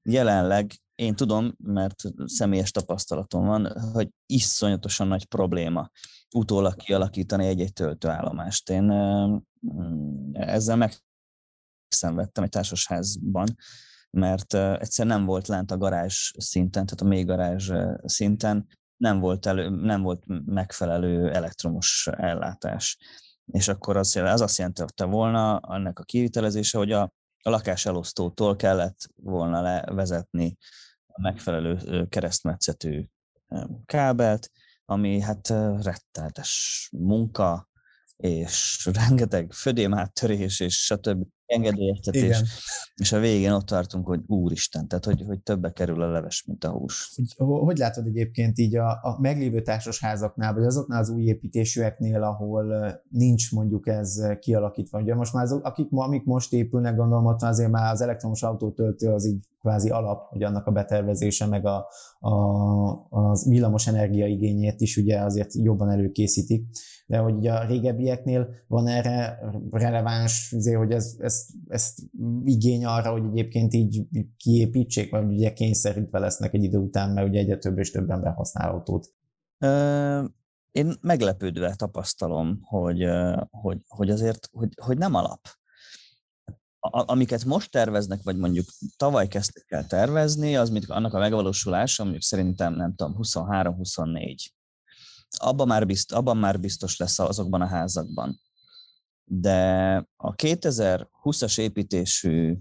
jelenleg, 0.03 0.73
én 0.95 1.15
tudom, 1.15 1.55
mert 1.59 2.03
személyes 2.25 2.71
tapasztalatom 2.71 3.47
van, 3.47 3.81
hogy 3.93 4.09
iszonyatosan 4.27 5.09
nagy 5.09 5.25
probléma 5.25 5.91
utólag 6.35 6.77
kialakítani 6.77 7.47
egy-egy 7.47 7.73
töltőállomást. 7.73 8.71
Én 8.71 8.91
ezzel 10.33 10.77
megszenvedtem 10.77 12.45
egy 12.45 12.51
társasházban, 12.51 13.57
mert 14.17 14.55
egyszer 14.55 15.07
nem 15.07 15.25
volt 15.25 15.49
lent 15.49 15.71
a 15.71 15.77
garázs 15.77 16.31
szinten, 16.39 16.87
tehát 16.87 17.01
a 17.01 17.05
mély 17.05 17.25
garázs 17.25 17.73
szinten, 18.05 18.67
nem 18.97 19.21
volt, 19.21 19.47
elő, 19.47 19.69
nem 19.69 20.03
volt 20.03 20.23
megfelelő 20.45 21.33
elektromos 21.33 22.09
ellátás. 22.13 22.99
És 23.45 23.69
akkor 23.69 23.97
az, 23.97 24.17
az 24.17 24.41
azt 24.41 24.59
jelentette 24.59 25.05
volna 25.05 25.61
ennek 25.69 25.99
a 25.99 26.05
kivitelezése, 26.05 26.79
hogy 26.79 26.93
a, 26.93 27.03
a 27.43 27.51
lakás 27.51 27.87
elosztótól 27.87 28.57
kellett 28.57 28.99
volna 29.15 29.61
levezetni 29.61 30.57
a 31.07 31.21
megfelelő 31.21 32.07
keresztmetszetű 32.09 33.05
kábelt, 33.85 34.51
ami 34.85 35.21
hát 35.21 35.49
rettenetes 35.83 36.89
munka, 36.93 37.69
és 38.17 38.87
rengeteg 39.07 39.53
födémáttörés, 39.53 40.61
és 40.61 40.85
stb 40.85 41.27
engedélyeztetés, 41.53 42.23
Igen. 42.23 42.43
és 42.97 43.13
a 43.13 43.19
végén 43.19 43.51
ott 43.51 43.67
tartunk, 43.67 44.07
hogy 44.07 44.21
úristen, 44.27 44.89
tehát 44.89 45.05
hogy, 45.05 45.23
hogy 45.27 45.41
többe 45.41 45.73
kerül 45.73 46.03
a 46.03 46.11
leves, 46.11 46.45
mint 46.47 46.65
a 46.65 46.71
hús. 46.71 47.15
Hogy 47.37 47.79
látod 47.79 48.07
egyébként 48.07 48.59
így 48.59 48.77
a, 48.77 48.89
a 48.89 49.17
meglévő 49.21 49.63
társasházaknál, 49.63 50.55
vagy 50.55 50.65
azoknál 50.65 51.01
az 51.01 51.09
új 51.09 51.23
építésűeknél, 51.23 52.23
ahol 52.23 52.95
nincs 53.09 53.53
mondjuk 53.53 53.89
ez 53.89 54.23
kialakítva? 54.41 55.01
Ugye 55.01 55.15
most 55.15 55.33
már 55.33 55.45
azok, 55.45 55.65
akik, 55.65 55.89
amik 55.91 56.25
most 56.25 56.53
épülnek, 56.53 56.97
gondolom 56.97 57.27
ott 57.27 57.43
azért 57.43 57.71
már 57.71 57.93
az 57.93 58.01
elektromos 58.01 58.43
autótöltő 58.43 59.09
az 59.09 59.27
így 59.27 59.51
kvázi 59.63 59.91
alap, 59.91 60.29
hogy 60.29 60.43
annak 60.43 60.67
a 60.67 60.71
betervezése, 60.71 61.47
meg 61.47 61.67
a, 61.67 61.87
a, 62.19 62.33
az 63.09 63.49
villamos 63.49 63.87
energiaigényét 63.87 64.81
is 64.81 64.97
ugye 64.97 65.21
azért 65.21 65.55
jobban 65.55 65.91
előkészítik. 65.91 66.67
De 67.07 67.19
hogy 67.19 67.47
a 67.47 67.65
régebbieknél 67.65 68.49
van 68.67 68.87
erre 68.87 69.39
releváns, 69.71 70.53
azért, 70.57 70.79
hogy 70.79 70.93
ez, 70.93 71.17
ez, 71.19 71.47
ez 71.69 71.95
igény 72.45 72.85
arra, 72.85 73.11
hogy 73.11 73.25
egyébként 73.25 73.75
így 73.75 74.07
kiépítsék, 74.37 75.11
vagy 75.11 75.25
ugye 75.25 75.53
kényszerítve 75.53 76.19
lesznek 76.19 76.55
egy 76.55 76.63
idő 76.63 76.79
után, 76.79 77.11
mert 77.11 77.29
ugye 77.29 77.39
egyre 77.39 77.59
több 77.59 77.79
és 77.79 77.91
több 77.91 78.11
ember 78.11 78.33
használ 78.33 78.71
autót. 78.71 79.13
Én 80.71 80.93
meglepődve 81.01 81.75
tapasztalom, 81.75 82.61
hogy, 82.63 83.05
hogy, 83.51 83.79
hogy 83.89 84.11
azért, 84.11 84.49
hogy, 84.53 84.69
hogy 84.77 84.99
nem 84.99 85.15
alap 85.15 85.41
amiket 86.93 87.45
most 87.45 87.71
terveznek, 87.71 88.23
vagy 88.23 88.37
mondjuk 88.37 88.67
tavaly 88.97 89.29
kezdtek 89.29 89.65
el 89.69 89.87
tervezni, 89.87 90.57
az 90.57 90.71
mit, 90.71 90.91
annak 90.91 91.15
a 91.15 91.19
megvalósulása 91.19 92.03
mondjuk 92.03 92.23
szerintem 92.23 92.75
nem 92.75 92.95
tudom, 92.95 93.17
23-24. 93.19 94.37
Abban 95.37 95.67
már, 95.67 95.87
bizt, 95.87 96.13
abban 96.13 96.37
már 96.37 96.61
biztos 96.61 96.97
lesz 96.97 97.19
azokban 97.19 97.61
a 97.61 97.67
házakban. 97.67 98.41
De 99.25 99.95
a 100.17 100.35
2020-as 100.35 101.59
építésű 101.59 102.59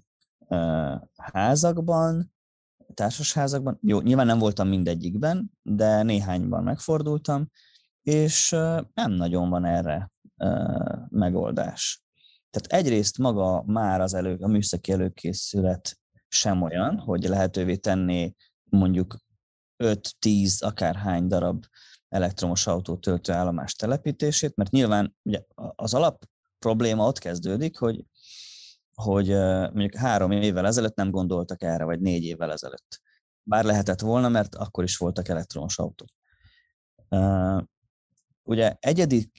házakban, 1.15 2.33
társasházakban, 2.93 3.79
jó, 3.81 4.01
nyilván 4.01 4.25
nem 4.25 4.39
voltam 4.39 4.67
mindegyikben, 4.67 5.51
de 5.61 6.03
néhányban 6.03 6.63
megfordultam, 6.63 7.47
és 8.01 8.49
nem 8.93 9.11
nagyon 9.11 9.49
van 9.49 9.65
erre 9.65 10.11
megoldás. 11.09 12.03
Tehát 12.51 12.85
egyrészt 12.85 13.17
maga 13.17 13.63
már 13.65 14.01
az 14.01 14.13
elő, 14.13 14.37
a 14.39 14.47
műszaki 14.47 14.91
előkészület 14.91 15.99
sem 16.27 16.61
olyan, 16.61 16.99
hogy 16.99 17.23
lehetővé 17.23 17.75
tenné 17.75 18.35
mondjuk 18.63 19.17
5-10 19.83 20.63
akárhány 20.63 21.27
darab 21.27 21.65
elektromos 22.09 22.67
autó 22.67 22.97
töltőállomás 22.97 23.73
telepítését, 23.73 24.55
mert 24.55 24.71
nyilván 24.71 25.15
ugye 25.23 25.41
az 25.75 25.93
alap 25.93 26.25
probléma 26.59 27.07
ott 27.07 27.19
kezdődik, 27.19 27.77
hogy, 27.77 28.05
hogy 28.93 29.27
mondjuk 29.73 29.95
három 29.95 30.31
évvel 30.31 30.65
ezelőtt 30.65 30.95
nem 30.95 31.11
gondoltak 31.11 31.63
erre, 31.63 31.83
vagy 31.83 31.99
négy 31.99 32.23
évvel 32.23 32.51
ezelőtt. 32.51 33.01
Bár 33.43 33.63
lehetett 33.63 33.99
volna, 33.99 34.29
mert 34.29 34.55
akkor 34.55 34.83
is 34.83 34.97
voltak 34.97 35.27
elektromos 35.27 35.77
autók. 35.79 36.09
Ugye 38.43 38.75
egyedi 38.79 39.31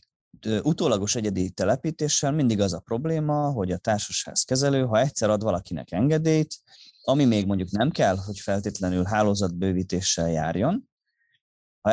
utólagos 0.47 1.15
egyedi 1.15 1.51
telepítéssel 1.51 2.33
mindig 2.33 2.61
az 2.61 2.73
a 2.73 2.81
probléma, 2.81 3.51
hogy 3.51 3.73
a 3.73 3.79
társasház 3.79 4.43
kezelő, 4.43 4.85
ha 4.85 5.01
egyszer 5.01 5.31
ad 5.31 5.43
valakinek 5.43 5.93
engedélyt, 5.93 6.55
ami 7.05 7.25
még 7.25 7.47
mondjuk 7.47 7.71
nem 7.71 7.91
kell, 7.91 8.17
hogy 8.17 8.39
feltétlenül 8.39 9.05
hálózatbővítéssel 9.05 10.31
járjon, 10.31 10.89
ha 11.81 11.93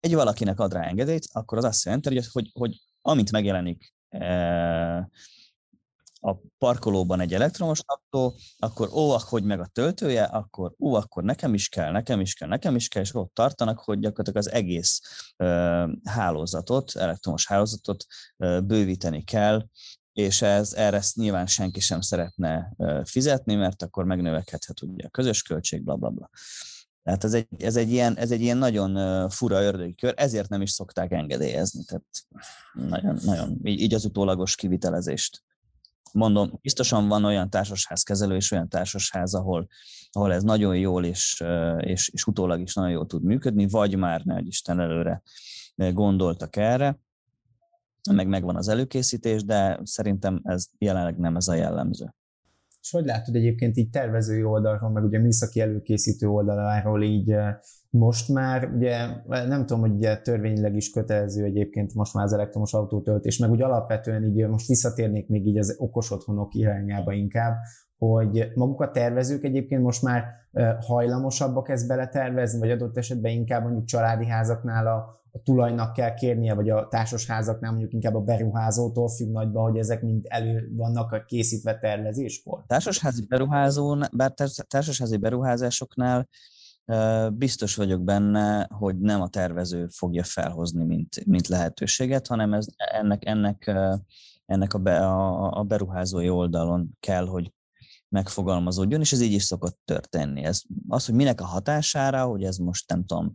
egy 0.00 0.14
valakinek 0.14 0.60
ad 0.60 0.72
rá 0.72 0.82
engedélyt, 0.82 1.26
akkor 1.32 1.58
az 1.58 1.64
azt 1.64 1.84
jelenti, 1.84 2.14
hogy, 2.14 2.26
hogy, 2.32 2.50
hogy 2.52 2.80
amint 3.02 3.30
megjelenik 3.30 3.94
a 6.20 6.34
parkolóban 6.58 7.20
egy 7.20 7.34
elektromos 7.34 7.80
autó, 7.86 8.38
akkor 8.58 8.88
ó, 8.92 9.16
hogy 9.18 9.44
meg 9.44 9.60
a 9.60 9.66
töltője, 9.66 10.24
akkor 10.24 10.74
ó, 10.78 10.94
akkor 10.94 11.22
nekem 11.22 11.54
is 11.54 11.68
kell, 11.68 11.90
nekem 11.90 12.20
is 12.20 12.34
kell, 12.34 12.48
nekem 12.48 12.74
is 12.74 12.88
kell, 12.88 13.02
és 13.02 13.14
ott 13.14 13.34
tartanak, 13.34 13.78
hogy 13.78 13.98
gyakorlatilag 13.98 14.46
az 14.46 14.50
egész 14.50 15.00
ö, 15.36 15.92
hálózatot, 16.04 16.96
elektromos 16.96 17.46
hálózatot 17.46 18.04
ö, 18.36 18.60
bővíteni 18.60 19.24
kell, 19.24 19.66
és 20.12 20.42
ez, 20.42 20.72
erre 20.72 20.96
ezt 20.96 21.16
nyilván 21.16 21.46
senki 21.46 21.80
sem 21.80 22.00
szeretne 22.00 22.72
ö, 22.76 23.00
fizetni, 23.04 23.54
mert 23.54 23.82
akkor 23.82 24.04
megnövekedhet 24.04 24.82
ugye 24.82 25.06
a 25.06 25.10
közös 25.10 25.42
költség, 25.42 25.84
bla, 25.84 25.96
bla, 25.96 26.10
bla. 26.10 26.30
Tehát 27.02 27.24
ez 27.24 27.34
egy, 27.34 27.48
ez 27.58 27.76
egy, 27.76 27.90
ilyen, 27.90 28.16
ez 28.16 28.30
egy 28.30 28.40
ilyen 28.40 28.56
nagyon 28.56 29.28
fura 29.30 29.62
ördögi 29.62 29.94
kör, 29.94 30.14
ezért 30.16 30.48
nem 30.48 30.62
is 30.62 30.70
szokták 30.70 31.12
engedélyezni. 31.12 31.84
Tehát 31.84 32.04
nagyon, 32.72 33.18
nagyon 33.24 33.60
így, 33.62 33.80
így 33.80 33.94
az 33.94 34.04
utólagos 34.04 34.54
kivitelezést 34.54 35.42
mondom, 36.12 36.58
biztosan 36.62 37.08
van 37.08 37.24
olyan 37.24 37.50
társasházkezelő 37.50 38.36
és 38.36 38.50
olyan 38.50 38.68
társasház, 38.68 39.34
ahol, 39.34 39.68
ahol 40.10 40.32
ez 40.32 40.42
nagyon 40.42 40.76
jól 40.76 41.04
és, 41.04 41.44
és, 41.78 42.08
és 42.08 42.26
utólag 42.26 42.60
is 42.60 42.74
nagyon 42.74 42.90
jól 42.90 43.06
tud 43.06 43.22
működni, 43.22 43.68
vagy 43.68 43.96
már 43.96 44.24
ne 44.24 44.40
Isten 44.40 44.80
előre 44.80 45.22
gondoltak 45.92 46.56
erre, 46.56 46.98
meg 48.10 48.28
megvan 48.28 48.56
az 48.56 48.68
előkészítés, 48.68 49.44
de 49.44 49.80
szerintem 49.82 50.40
ez 50.44 50.66
jelenleg 50.78 51.18
nem 51.18 51.36
ez 51.36 51.48
a 51.48 51.54
jellemző. 51.54 52.14
És 52.80 52.90
hogy 52.90 53.04
látod 53.04 53.34
egyébként 53.34 53.76
így 53.76 53.90
tervezői 53.90 54.42
oldalról, 54.42 54.90
meg 54.90 55.04
ugye 55.04 55.18
műszaki 55.18 55.60
előkészítő 55.60 56.26
oldaláról 56.26 57.02
így 57.02 57.34
most 57.90 58.28
már, 58.28 58.70
ugye 58.74 59.06
nem 59.26 59.66
tudom, 59.66 59.80
hogy 59.80 59.92
ugye 59.92 60.16
törvényileg 60.16 60.76
is 60.76 60.90
kötelező 60.90 61.44
egyébként 61.44 61.94
most 61.94 62.14
már 62.14 62.24
az 62.24 62.32
elektromos 62.32 62.74
autótöltés, 62.74 63.38
meg 63.38 63.50
úgy 63.50 63.62
alapvetően 63.62 64.24
így 64.24 64.48
most 64.48 64.66
visszatérnék 64.66 65.28
még 65.28 65.46
így 65.46 65.58
az 65.58 65.74
okos 65.78 66.10
otthonok 66.10 66.54
irányába 66.54 67.12
inkább, 67.12 67.56
hogy 67.98 68.52
maguk 68.54 68.80
a 68.80 68.90
tervezők 68.90 69.44
egyébként 69.44 69.82
most 69.82 70.02
már 70.02 70.24
hajlamosabbak 70.80 71.68
ezt 71.68 71.88
beletervezni, 71.88 72.58
vagy 72.58 72.70
adott 72.70 72.96
esetben 72.96 73.32
inkább 73.32 73.62
mondjuk 73.62 73.84
családi 73.84 74.26
házaknál 74.26 74.86
a, 74.86 75.19
a 75.32 75.42
tulajnak 75.42 75.92
kell 75.92 76.14
kérnie, 76.14 76.54
vagy 76.54 76.70
a 76.70 76.88
társasházaknál 76.88 77.70
mondjuk 77.70 77.92
inkább 77.92 78.14
a 78.14 78.20
beruházótól 78.20 79.08
függ 79.08 79.30
nagyban, 79.30 79.70
hogy 79.70 79.78
ezek 79.78 80.02
mind 80.02 80.24
elő 80.28 80.70
vannak 80.76 81.24
készítve 81.26 81.78
tervezéskor? 81.78 82.64
Társasházi 82.66 83.26
beruházó, 83.26 83.96
bár 84.12 84.32
társasházi 84.68 85.16
beruházásoknál 85.16 86.28
biztos 87.32 87.76
vagyok 87.76 88.02
benne, 88.02 88.68
hogy 88.70 88.98
nem 88.98 89.20
a 89.20 89.28
tervező 89.28 89.86
fogja 89.86 90.24
felhozni, 90.24 90.84
mint, 90.84 91.26
mint 91.26 91.48
lehetőséget, 91.48 92.26
hanem 92.26 92.52
ez, 92.52 92.66
ennek, 92.76 93.24
ennek, 93.24 93.72
ennek 94.46 94.74
a, 94.74 94.78
be, 94.78 95.06
a, 95.06 95.50
a 95.58 95.62
beruházói 95.62 96.28
oldalon 96.28 96.90
kell, 97.00 97.26
hogy 97.26 97.52
megfogalmazódjon, 98.08 99.00
és 99.00 99.12
ez 99.12 99.20
így 99.20 99.32
is 99.32 99.42
szokott 99.42 99.78
történni. 99.84 100.44
Ez, 100.44 100.62
az, 100.88 101.06
hogy 101.06 101.14
minek 101.14 101.40
a 101.40 101.44
hatására, 101.44 102.24
hogy 102.24 102.44
ez 102.44 102.56
most 102.56 102.88
nem 102.88 103.04
tudom, 103.04 103.32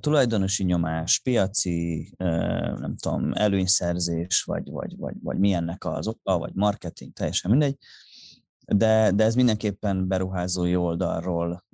tulajdonosi 0.00 0.64
nyomás, 0.64 1.18
piaci, 1.18 2.12
nem 2.78 2.96
tudom, 2.96 3.32
előnyszerzés, 3.32 4.42
vagy, 4.42 4.70
vagy, 4.70 4.96
vagy, 4.96 5.14
vagy 5.22 5.38
milyennek 5.38 5.84
az 5.84 6.06
oka, 6.06 6.38
vagy 6.38 6.54
marketing, 6.54 7.12
teljesen 7.12 7.50
mindegy, 7.50 7.76
de, 8.66 9.10
de 9.10 9.24
ez 9.24 9.34
mindenképpen 9.34 10.08
beruházói 10.08 10.76
oldalról 10.76 11.64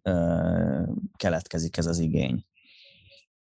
keletkezik 1.17 1.77
ez 1.77 1.87
az 1.87 1.99
igény. 1.99 2.45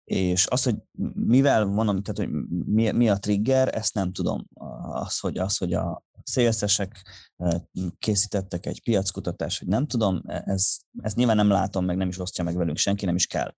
És 0.05 0.47
az, 0.47 0.62
hogy 0.62 0.77
mivel 1.15 1.67
van, 1.67 2.03
tehát 2.03 2.17
hogy 2.17 2.29
mi, 2.65 2.91
mi 2.91 3.09
a 3.09 3.19
trigger, 3.19 3.75
ezt 3.75 3.95
nem 3.95 4.12
tudom. 4.12 4.47
Az, 4.93 5.19
hogy, 5.19 5.39
az, 5.39 5.57
hogy 5.57 5.73
a 5.73 6.03
szélszesek 6.23 7.07
készítettek 7.99 8.67
egy 8.67 8.83
piackutatást, 8.83 9.59
hogy 9.59 9.69
nem 9.69 9.87
tudom, 9.87 10.23
e, 10.27 10.43
ez, 10.47 10.77
ezt 11.03 11.17
nyilván 11.17 11.37
nem 11.37 11.49
látom, 11.49 11.85
meg 11.85 11.97
nem 11.97 12.09
is 12.09 12.19
osztja 12.19 12.45
meg 12.45 12.57
velünk 12.57 12.77
senki, 12.77 13.05
nem 13.05 13.15
is 13.15 13.27
kell. 13.27 13.55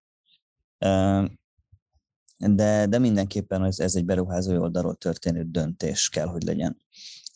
De, 2.38 2.86
de 2.86 2.98
mindenképpen 2.98 3.64
ez, 3.64 3.78
ez 3.78 3.94
egy 3.94 4.04
beruházói 4.04 4.56
oldalról 4.56 4.94
történő 4.94 5.42
döntés 5.42 6.08
kell, 6.08 6.26
hogy 6.26 6.42
legyen. 6.42 6.82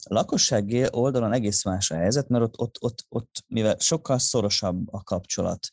A 0.02 0.14
lakossági 0.14 0.87
oldalon 0.90 1.33
egész 1.33 1.64
más 1.64 1.90
a 1.90 1.95
helyzet, 1.95 2.28
mert 2.28 2.45
ott, 2.45 2.61
ott, 2.61 2.76
ott, 2.80 3.07
ott 3.09 3.45
mivel 3.47 3.76
sokkal 3.78 4.18
szorosabb 4.18 4.92
a 4.92 5.02
kapcsolat 5.02 5.68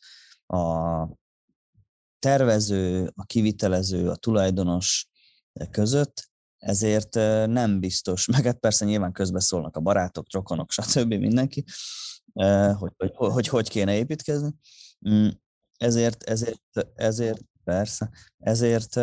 a 0.46 1.08
tervező, 2.18 3.12
a 3.14 3.24
kivitelező, 3.24 4.08
a 4.08 4.16
tulajdonos 4.16 5.08
között, 5.70 6.30
ezért 6.58 7.14
nem 7.46 7.80
biztos, 7.80 8.26
meg 8.26 8.44
hát 8.44 8.58
persze 8.58 8.84
nyilván 8.84 9.12
közbeszólnak 9.12 9.76
a 9.76 9.80
barátok, 9.80 10.32
rokonok, 10.32 10.70
stb. 10.70 11.14
mindenki, 11.14 11.64
hogy 12.78 12.92
hogy, 12.96 13.12
hogy, 13.14 13.48
hogy 13.48 13.68
kéne 13.68 13.96
építkezni. 13.96 14.54
Mm, 15.08 15.28
ezért, 15.76 16.22
ezért, 16.22 16.62
ezért 16.94 17.40
persze, 17.66 18.10
ezért 18.38 18.96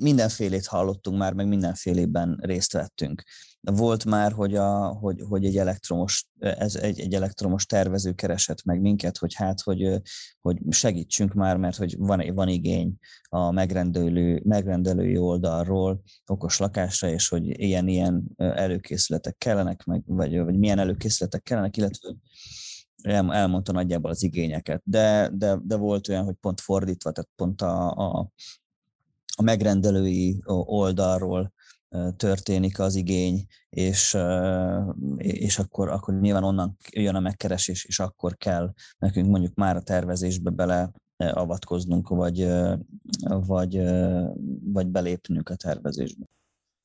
mindenfélét 0.00 0.66
hallottunk 0.66 1.18
már, 1.18 1.32
meg 1.32 1.48
mindenfélében 1.48 2.38
részt 2.42 2.72
vettünk. 2.72 3.22
Volt 3.60 4.04
már, 4.04 4.32
hogy, 4.32 4.54
a, 4.54 4.86
hogy, 4.86 5.22
hogy 5.28 5.44
egy, 5.44 5.56
elektromos, 5.56 6.28
ez 6.38 6.74
egy, 6.74 7.00
egy 7.00 7.14
elektromos 7.14 7.66
tervező 7.66 8.12
keresett 8.12 8.64
meg 8.64 8.80
minket, 8.80 9.18
hogy 9.18 9.34
hát, 9.34 9.60
hogy, 9.60 10.00
hogy 10.40 10.58
segítsünk 10.70 11.32
már, 11.32 11.56
mert 11.56 11.76
hogy 11.76 11.96
van, 11.98 12.34
van 12.34 12.48
igény 12.48 12.96
a 13.28 13.50
megrendelő, 13.50 14.42
megrendelői 14.44 15.16
oldalról 15.16 16.02
okos 16.26 16.58
lakásra, 16.58 17.08
és 17.08 17.28
hogy 17.28 17.60
ilyen-ilyen 17.60 18.24
előkészületek 18.36 19.36
kellenek, 19.38 19.84
meg, 19.84 20.02
vagy, 20.06 20.38
vagy 20.38 20.58
milyen 20.58 20.78
előkészületek 20.78 21.42
kellenek, 21.42 21.76
illetve 21.76 22.14
el, 23.02 23.34
elmondta 23.34 23.72
nagyjából 23.72 24.10
az 24.10 24.22
igényeket. 24.22 24.82
De, 24.84 25.30
de, 25.32 25.58
de 25.62 25.76
volt 25.76 26.08
olyan, 26.08 26.24
hogy 26.24 26.34
pont 26.40 26.60
fordítva, 26.60 27.10
tehát 27.12 27.30
pont 27.36 27.62
a, 27.62 27.90
a, 27.90 28.30
a 29.36 29.42
megrendelői 29.42 30.42
oldalról 30.64 31.52
történik 32.16 32.78
az 32.78 32.94
igény, 32.94 33.46
és, 33.70 34.16
és 35.16 35.58
akkor, 35.58 35.88
akkor 35.88 36.20
nyilván 36.20 36.44
onnan 36.44 36.76
jön 36.90 37.14
a 37.14 37.20
megkeresés, 37.20 37.84
és 37.84 37.98
akkor 37.98 38.36
kell 38.36 38.72
nekünk 38.98 39.28
mondjuk 39.28 39.54
már 39.54 39.76
a 39.76 39.82
tervezésbe 39.82 40.50
bele 40.50 40.90
avatkoznunk, 41.16 42.08
vagy, 42.08 42.48
vagy, 43.28 43.82
vagy 44.64 44.86
belépnünk 44.86 45.48
a 45.48 45.54
tervezésbe. 45.54 46.24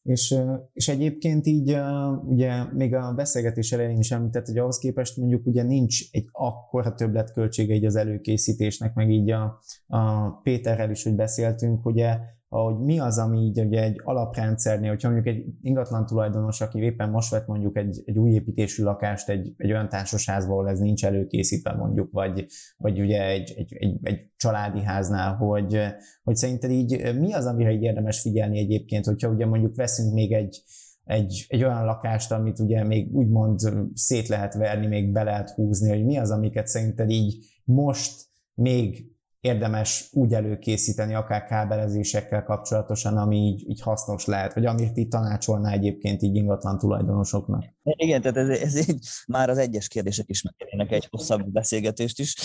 És, 0.03 0.35
és 0.73 0.87
egyébként 0.87 1.45
így 1.45 1.77
ugye 2.25 2.63
még 2.73 2.95
a 2.95 3.13
beszélgetés 3.13 3.71
elején 3.71 3.99
is 3.99 4.11
említett, 4.11 4.45
hogy 4.45 4.57
ahhoz 4.57 4.77
képest 4.77 5.17
mondjuk 5.17 5.45
ugye 5.45 5.63
nincs 5.63 6.01
egy 6.11 6.27
akkora 6.31 6.93
többletköltsége 6.93 7.73
így 7.73 7.85
az 7.85 7.95
előkészítésnek, 7.95 8.93
meg 8.93 9.09
így 9.09 9.31
a, 9.31 9.59
a 9.87 10.29
Péterrel 10.29 10.91
is, 10.91 11.03
hogy 11.03 11.15
beszéltünk, 11.15 11.85
ugye 11.85 12.17
hogy 12.61 12.79
mi 12.79 12.99
az, 12.99 13.17
ami 13.17 13.39
így 13.39 13.59
ugye 13.59 13.83
egy 13.83 14.01
alaprendszernél, 14.03 14.89
hogyha 14.89 15.09
mondjuk 15.09 15.35
egy 15.35 15.45
ingatlan 15.61 16.05
tulajdonos, 16.05 16.61
aki 16.61 16.79
éppen 16.79 17.09
most 17.09 17.31
vett 17.31 17.47
mondjuk 17.47 17.77
egy, 17.77 18.01
egy 18.05 18.17
új 18.17 18.31
építésű 18.31 18.83
lakást 18.83 19.29
egy, 19.29 19.53
egy 19.57 19.71
olyan 19.71 19.89
társasházból, 19.89 20.57
ahol 20.57 20.69
ez 20.69 20.79
nincs 20.79 21.05
előkészítve 21.05 21.73
mondjuk, 21.73 22.11
vagy, 22.11 22.45
vagy 22.77 22.99
ugye 22.99 23.27
egy, 23.27 23.53
egy, 23.57 23.75
egy, 23.79 23.97
egy 24.01 24.31
családi 24.35 24.81
háznál, 24.83 25.35
hogy, 25.35 25.79
hogy 26.23 26.35
szerinted 26.35 26.71
így 26.71 27.15
mi 27.19 27.33
az, 27.33 27.45
amire 27.45 27.71
így 27.71 27.83
érdemes 27.83 28.21
figyelni 28.21 28.59
egyébként, 28.59 29.05
hogyha 29.05 29.29
ugye 29.29 29.45
mondjuk 29.45 29.75
veszünk 29.75 30.13
még 30.13 30.33
egy, 30.33 30.63
egy, 31.03 31.45
egy 31.47 31.63
olyan 31.63 31.85
lakást, 31.85 32.31
amit 32.31 32.59
ugye 32.59 32.83
még 32.83 33.15
úgymond 33.15 33.59
szét 33.93 34.27
lehet 34.27 34.53
verni, 34.53 34.87
még 34.87 35.11
be 35.11 35.23
lehet 35.23 35.49
húzni, 35.49 35.89
hogy 35.89 36.05
mi 36.05 36.17
az, 36.17 36.31
amiket 36.31 36.67
szerinted 36.67 37.09
így 37.09 37.45
most 37.63 38.31
még 38.53 39.12
érdemes 39.43 40.07
úgy 40.11 40.33
előkészíteni, 40.33 41.13
akár 41.13 41.43
kábelezésekkel 41.43 42.43
kapcsolatosan, 42.43 43.17
ami 43.17 43.37
így, 43.37 43.69
így 43.69 43.81
hasznos 43.81 44.25
lehet, 44.25 44.53
vagy 44.53 44.65
amit 44.65 44.97
így 44.97 45.07
tanácsolná 45.07 45.71
egyébként 45.71 46.21
így 46.21 46.35
ingatlan 46.35 46.77
tulajdonosoknak. 46.77 47.63
Igen, 47.83 48.21
tehát 48.21 48.37
ez, 48.37 48.49
ez 48.49 48.89
így, 48.89 49.07
már 49.27 49.49
az 49.49 49.57
egyes 49.57 49.87
kérdések 49.87 50.29
is 50.29 50.41
megkérnének 50.41 50.91
egy 50.91 51.07
hosszabb 51.09 51.51
beszélgetést 51.51 52.19
is. 52.19 52.35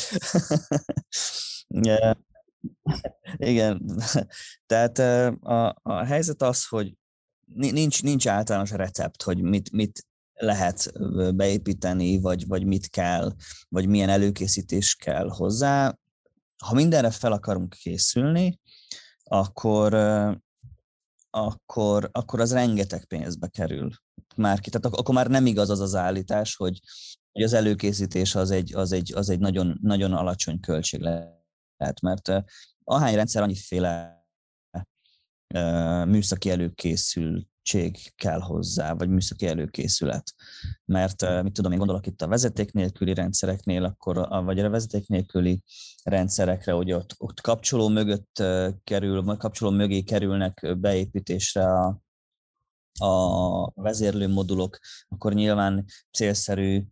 Igen, 3.37 3.97
tehát 4.67 4.99
a, 5.43 5.77
a 5.83 6.05
helyzet 6.05 6.43
az, 6.43 6.67
hogy 6.67 6.95
nincs, 7.55 8.03
nincs 8.03 8.29
általános 8.29 8.71
recept, 8.71 9.23
hogy 9.23 9.43
mit, 9.43 9.73
mit 9.73 10.07
lehet 10.35 10.93
beépíteni, 11.35 12.21
vagy, 12.21 12.47
vagy 12.47 12.67
mit 12.67 12.89
kell, 12.89 13.33
vagy 13.69 13.89
milyen 13.89 14.09
előkészítés 14.09 14.95
kell 14.95 15.29
hozzá 15.29 15.99
ha 16.65 16.75
mindenre 16.75 17.11
fel 17.11 17.33
akarunk 17.33 17.75
készülni, 17.75 18.61
akkor, 19.23 19.95
akkor, 21.31 22.09
akkor 22.13 22.41
az 22.41 22.53
rengeteg 22.53 23.05
pénzbe 23.05 23.49
kerül 23.49 23.91
már 24.37 24.61
ki. 24.61 24.71
Tehát 24.71 24.99
akkor 24.99 25.15
már 25.15 25.29
nem 25.29 25.47
igaz 25.47 25.71
az 25.71 25.81
az 25.81 25.95
állítás, 25.95 26.57
hogy, 26.57 26.81
hogy 27.33 27.43
az 27.43 27.53
előkészítés 27.53 28.35
az 28.35 28.51
egy, 28.51 28.75
az 28.75 28.93
egy, 28.93 29.13
az 29.15 29.29
egy 29.29 29.39
nagyon, 29.39 29.79
nagyon 29.83 30.13
alacsony 30.13 30.61
költség 30.61 31.01
lehet, 31.01 32.01
mert 32.01 32.31
ahány 32.85 33.15
rendszer 33.15 33.43
annyiféle 33.43 34.27
műszaki 36.05 36.51
előkészül 36.51 37.47
segítség 37.69 38.13
kell 38.17 38.41
hozzá, 38.41 38.95
vagy 38.95 39.09
műszaki 39.09 39.47
előkészület. 39.47 40.35
Mert 40.85 41.43
mit 41.43 41.53
tudom, 41.53 41.73
én 41.73 41.79
gondolok 41.79 42.07
itt 42.07 42.23
a 42.23 42.29
vezeték 42.29 42.73
nélküli 42.73 43.15
rendszereknél, 43.15 43.85
akkor, 43.85 44.29
vagy 44.45 44.59
a 44.59 44.71
vezeték 44.71 45.09
nélküli 45.09 45.63
rendszerekre, 46.03 46.73
hogy 46.73 46.93
ott, 46.93 47.15
ott 47.19 47.41
kapcsoló 47.41 47.89
mögött 47.89 48.43
kerül, 48.85 49.23
vagy 49.23 49.37
kapcsoló 49.37 49.71
mögé 49.71 50.03
kerülnek 50.03 50.77
beépítésre 50.79 51.65
a, 51.65 52.03
a 53.05 53.73
vezérlő 53.75 54.29
modulok, 54.29 54.79
akkor 55.09 55.35
nyilván 55.35 55.85
célszerű 56.13 56.85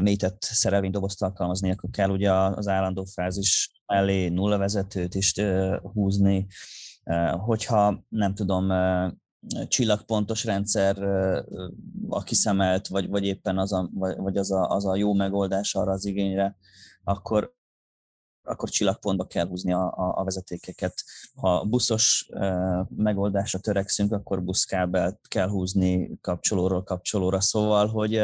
mélytett 0.00 0.42
szerelvénydobozt 0.42 1.22
alkalmazni, 1.22 1.70
akkor 1.70 1.90
kell 1.90 2.10
ugye 2.10 2.32
az 2.32 2.68
állandó 2.68 3.04
fázis 3.04 3.70
mellé 3.86 4.28
nulla 4.28 4.58
vezetőt 4.58 5.14
is 5.14 5.32
húzni, 5.82 6.46
Hogyha 7.38 8.04
nem 8.08 8.34
tudom, 8.34 8.72
csillagpontos 9.68 10.44
rendszer 10.44 11.02
a 12.08 12.22
kiszemelt, 12.22 12.86
vagy, 12.86 13.08
vagy 13.08 13.24
éppen 13.24 13.58
az 13.58 13.72
a, 13.72 13.90
vagy 13.92 14.36
az, 14.36 14.52
a, 14.52 14.68
az 14.68 14.86
a 14.86 14.96
jó 14.96 15.14
megoldás 15.14 15.74
arra 15.74 15.92
az 15.92 16.04
igényre, 16.04 16.56
akkor, 17.04 17.54
akkor 18.42 18.68
csillagpontba 18.68 19.26
kell 19.26 19.46
húzni 19.46 19.72
a, 19.72 19.92
a, 19.96 20.18
a 20.18 20.24
vezetékeket. 20.24 20.94
Ha 21.34 21.64
buszos 21.64 22.28
megoldásra 22.88 23.58
törekszünk, 23.58 24.12
akkor 24.12 24.44
buszkábelt 24.44 25.20
kell 25.28 25.48
húzni 25.48 26.18
kapcsolóról 26.20 26.82
kapcsolóra. 26.82 27.40
Szóval, 27.40 27.86
hogy, 27.86 28.22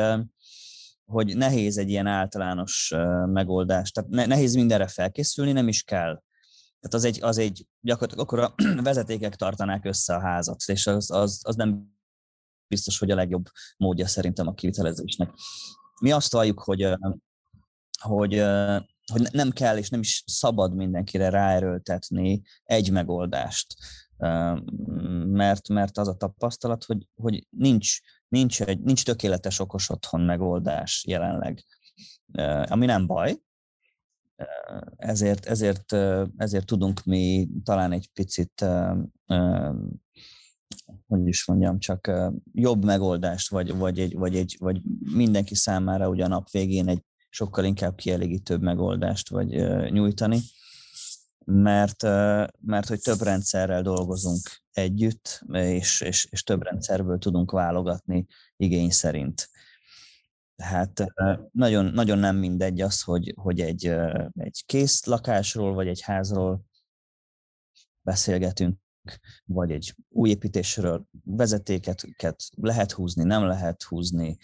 hogy 1.04 1.36
nehéz 1.36 1.78
egy 1.78 1.90
ilyen 1.90 2.06
általános 2.06 2.94
megoldás. 3.26 3.90
Tehát 3.90 4.10
nehéz 4.10 4.54
mindenre 4.54 4.86
felkészülni, 4.86 5.52
nem 5.52 5.68
is 5.68 5.82
kell. 5.82 6.22
Tehát 6.82 6.94
az 6.96 7.04
egy, 7.04 7.22
az 7.22 7.38
egy 7.38 7.66
gyakorlatilag 7.80 8.24
akkor 8.26 8.38
a 8.38 8.54
vezetékek 8.82 9.36
tartanák 9.36 9.84
össze 9.84 10.14
a 10.14 10.20
házat, 10.20 10.62
és 10.66 10.86
az, 10.86 11.10
az, 11.10 11.40
az 11.44 11.56
nem 11.56 11.94
biztos, 12.68 12.98
hogy 12.98 13.10
a 13.10 13.14
legjobb 13.14 13.46
módja 13.76 14.06
szerintem 14.06 14.46
a 14.46 14.54
kivitelezésnek. 14.54 15.30
Mi 16.00 16.12
azt 16.12 16.32
valljuk, 16.32 16.60
hogy, 16.60 16.88
hogy, 18.00 18.44
hogy 19.12 19.28
nem 19.32 19.50
kell 19.50 19.76
és 19.76 19.88
nem 19.88 20.00
is 20.00 20.24
szabad 20.26 20.74
mindenkire 20.74 21.28
ráerőltetni 21.28 22.42
egy 22.64 22.90
megoldást, 22.90 23.74
mert, 25.26 25.68
mert 25.68 25.98
az 25.98 26.08
a 26.08 26.16
tapasztalat, 26.16 26.84
hogy, 26.84 27.08
hogy 27.14 27.46
nincs, 27.50 27.98
nincs, 28.28 28.62
egy, 28.62 28.80
nincs 28.80 29.04
tökéletes 29.04 29.58
okos 29.58 29.90
otthon 29.90 30.20
megoldás 30.20 31.04
jelenleg, 31.08 31.64
ami 32.64 32.86
nem 32.86 33.06
baj, 33.06 33.36
ezért, 34.96 35.46
ezért, 35.46 35.92
ezért 36.36 36.66
tudunk 36.66 37.04
mi 37.04 37.48
talán 37.64 37.92
egy 37.92 38.10
picit, 38.12 38.64
hogy 41.06 41.26
is 41.26 41.46
mondjam, 41.46 41.78
csak 41.78 42.10
jobb 42.52 42.84
megoldást, 42.84 43.50
vagy, 43.50 43.76
vagy, 43.76 43.98
egy, 43.98 44.14
vagy, 44.14 44.36
egy, 44.36 44.56
vagy 44.58 44.80
mindenki 45.14 45.54
számára 45.54 46.08
ugye 46.08 46.24
a 46.24 46.28
nap 46.28 46.50
végén 46.50 46.88
egy 46.88 47.02
sokkal 47.28 47.64
inkább 47.64 47.94
kielégítőbb 47.94 48.62
megoldást 48.62 49.28
vagy 49.28 49.48
nyújtani, 49.90 50.38
mert, 51.44 52.02
mert 52.60 52.88
hogy 52.88 53.00
több 53.00 53.20
rendszerrel 53.20 53.82
dolgozunk 53.82 54.40
együtt, 54.72 55.44
és, 55.52 56.00
és, 56.00 56.26
és 56.30 56.42
több 56.42 56.62
rendszerből 56.62 57.18
tudunk 57.18 57.50
válogatni 57.50 58.26
igény 58.56 58.90
szerint. 58.90 59.50
Tehát 60.62 61.04
nagyon, 61.52 61.84
nagyon 61.84 62.18
nem 62.18 62.36
mindegy 62.36 62.80
az, 62.80 63.02
hogy, 63.02 63.34
hogy 63.36 63.60
egy, 63.60 63.86
egy 64.32 64.62
kész 64.66 65.04
lakásról 65.04 65.74
vagy 65.74 65.88
egy 65.88 66.00
házról 66.00 66.64
beszélgetünk, 68.02 68.78
vagy 69.44 69.70
egy 69.70 69.94
új 70.08 70.30
építésről 70.30 71.06
vezetéket 71.24 72.02
lehet 72.56 72.92
húzni, 72.92 73.24
nem 73.24 73.44
lehet 73.44 73.82
húzni, 73.82 74.38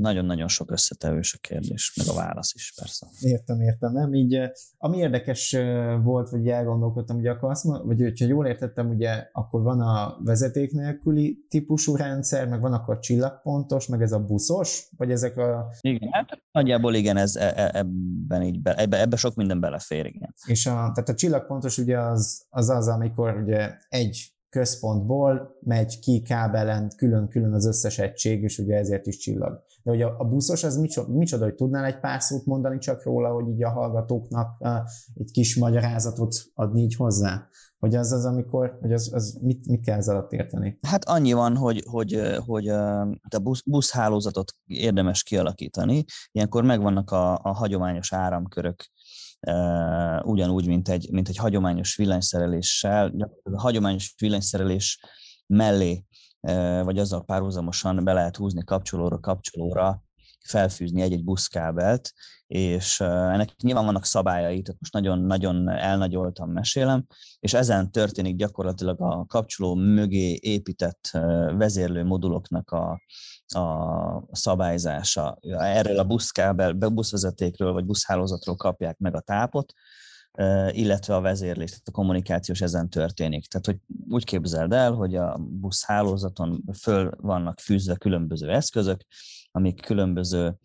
nagyon-nagyon 0.00 0.48
sok 0.48 0.70
összetevős 0.70 1.34
a 1.34 1.38
kérdés, 1.40 1.92
meg 1.96 2.06
a 2.06 2.14
válasz 2.14 2.54
is 2.54 2.72
persze. 2.76 3.06
Értem, 3.20 3.60
értem. 3.60 3.92
Nem? 3.92 4.14
Így, 4.14 4.34
eh, 4.34 4.50
ami 4.78 4.96
érdekes 4.96 5.52
eh, 5.52 6.02
volt, 6.02 6.30
vagy 6.30 6.48
elgondolkodtam, 6.48 7.16
ugye 7.16 7.30
akkor 7.30 7.50
azt, 7.50 7.64
vagy 7.64 8.00
hogyha 8.00 8.26
jól 8.26 8.46
értettem, 8.46 8.88
ugye 8.88 9.28
akkor 9.32 9.62
van 9.62 9.80
a 9.80 10.16
vezeték 10.24 10.72
nélküli 10.72 11.44
típusú 11.48 11.96
rendszer, 11.96 12.48
meg 12.48 12.60
van 12.60 12.72
akkor 12.72 12.98
csillagpontos, 12.98 13.86
meg 13.86 14.02
ez 14.02 14.12
a 14.12 14.24
buszos, 14.24 14.88
vagy 14.96 15.10
ezek 15.10 15.36
a... 15.36 15.72
Igen, 15.80 16.08
hát 16.12 16.42
nagyjából 16.52 16.94
igen, 16.94 17.16
ez 17.16 17.36
e, 17.36 17.52
e, 17.56 17.70
ebben 17.74 18.42
így 18.42 18.62
be, 18.62 18.74
ebbe, 18.74 19.00
ebbe 19.00 19.16
sok 19.16 19.34
minden 19.34 19.60
belefér, 19.60 20.06
igen. 20.06 20.34
És 20.46 20.66
a, 20.66 20.70
tehát 20.70 21.08
a 21.08 21.14
csillagpontos 21.14 21.78
ugye 21.78 21.98
az 21.98 22.48
az, 22.50 22.68
az 22.68 22.88
amikor 22.88 23.36
ugye 23.36 23.76
egy 23.88 24.32
központból 24.50 25.58
megy 25.60 25.98
ki 25.98 26.22
kábelen 26.22 26.90
külön-külön 26.96 27.52
az 27.52 27.66
összes 27.66 27.98
egység, 27.98 28.42
és 28.42 28.58
ugye 28.58 28.76
ezért 28.76 29.06
is 29.06 29.16
csillag. 29.16 29.62
De 29.82 29.90
ugye 29.90 30.04
a 30.04 30.24
buszos 30.24 30.64
az 30.64 30.76
micsoda, 30.76 31.12
micsoda 31.12 31.44
hogy 31.44 31.54
tudnál 31.54 31.84
egy 31.84 32.00
pár 32.00 32.20
szót 32.20 32.44
mondani 32.44 32.78
csak 32.78 33.04
róla, 33.04 33.32
hogy 33.32 33.48
így 33.48 33.64
a 33.64 33.70
hallgatóknak 33.70 34.56
uh, 34.58 34.76
egy 35.14 35.30
kis 35.30 35.56
magyarázatot 35.56 36.34
adni 36.54 36.80
így 36.80 36.94
hozzá? 36.94 37.48
Hogy 37.78 37.94
az 37.94 38.12
az, 38.12 38.24
amikor, 38.24 38.78
hogy 38.80 38.92
az, 38.92 39.10
az 39.12 39.38
mit, 39.42 39.66
mit 39.66 39.84
kell 39.84 39.96
ez 39.96 40.08
alatt 40.08 40.32
érteni? 40.32 40.78
Hát 40.82 41.04
annyi 41.04 41.32
van, 41.32 41.56
hogy, 41.56 41.84
hogy, 41.90 42.20
hogy 42.46 42.68
a 42.68 43.38
busz, 43.42 43.62
buszhálózatot 43.66 44.52
érdemes 44.66 45.22
kialakítani. 45.22 46.04
Ilyenkor 46.32 46.64
megvannak 46.64 47.10
a, 47.10 47.32
a 47.32 47.52
hagyományos 47.52 48.12
áramkörök, 48.12 48.84
ugyanúgy, 50.22 50.66
mint 50.66 50.88
egy, 50.88 51.08
mint 51.10 51.28
egy 51.28 51.36
hagyományos 51.36 51.96
villanyszereléssel, 51.96 53.12
a 53.42 53.60
hagyományos 53.60 54.14
villanyszerelés 54.18 55.00
mellé, 55.46 56.04
vagy 56.84 56.98
azzal 56.98 57.24
párhuzamosan 57.24 58.04
be 58.04 58.12
lehet 58.12 58.36
húzni 58.36 58.64
kapcsolóra 58.64 59.20
kapcsolóra, 59.20 60.02
felfűzni 60.44 61.00
egy-egy 61.02 61.24
buszkábelt, 61.24 62.12
és 62.46 63.00
ennek 63.00 63.56
nyilván 63.62 63.84
vannak 63.84 64.04
szabályai, 64.04 64.62
tehát 64.62 64.80
most 64.80 64.92
nagyon-nagyon 64.92 65.68
elnagyoltam 65.68 66.50
mesélem, 66.50 67.06
és 67.40 67.54
ezen 67.54 67.90
történik 67.90 68.36
gyakorlatilag 68.36 69.00
a 69.00 69.24
kapcsoló 69.26 69.74
mögé 69.74 70.38
épített 70.40 71.10
vezérlő 71.56 72.04
moduloknak 72.04 72.70
a, 72.70 73.00
a 73.54 74.22
szabályzása. 74.32 75.38
Erről 75.58 75.98
a 75.98 76.04
buszkábel, 76.04 76.72
buszvezetékről 76.72 77.72
vagy 77.72 77.84
buszhálózatról 77.84 78.56
kapják 78.56 78.98
meg 78.98 79.14
a 79.14 79.20
tápot, 79.20 79.72
illetve 80.70 81.14
a 81.14 81.20
vezérlés, 81.20 81.70
tehát 81.70 81.88
a 81.88 81.92
kommunikációs 81.92 82.60
ezen 82.60 82.88
történik. 82.90 83.46
Tehát, 83.46 83.66
hogy 83.66 83.78
úgy 84.08 84.24
képzeld 84.24 84.72
el, 84.72 84.92
hogy 84.92 85.14
a 85.14 85.36
buszhálózaton 85.38 86.62
föl 86.80 87.10
vannak 87.16 87.60
fűzve 87.60 87.96
különböző 87.96 88.50
eszközök, 88.50 89.00
amik 89.52 89.80
különböző 89.80 90.58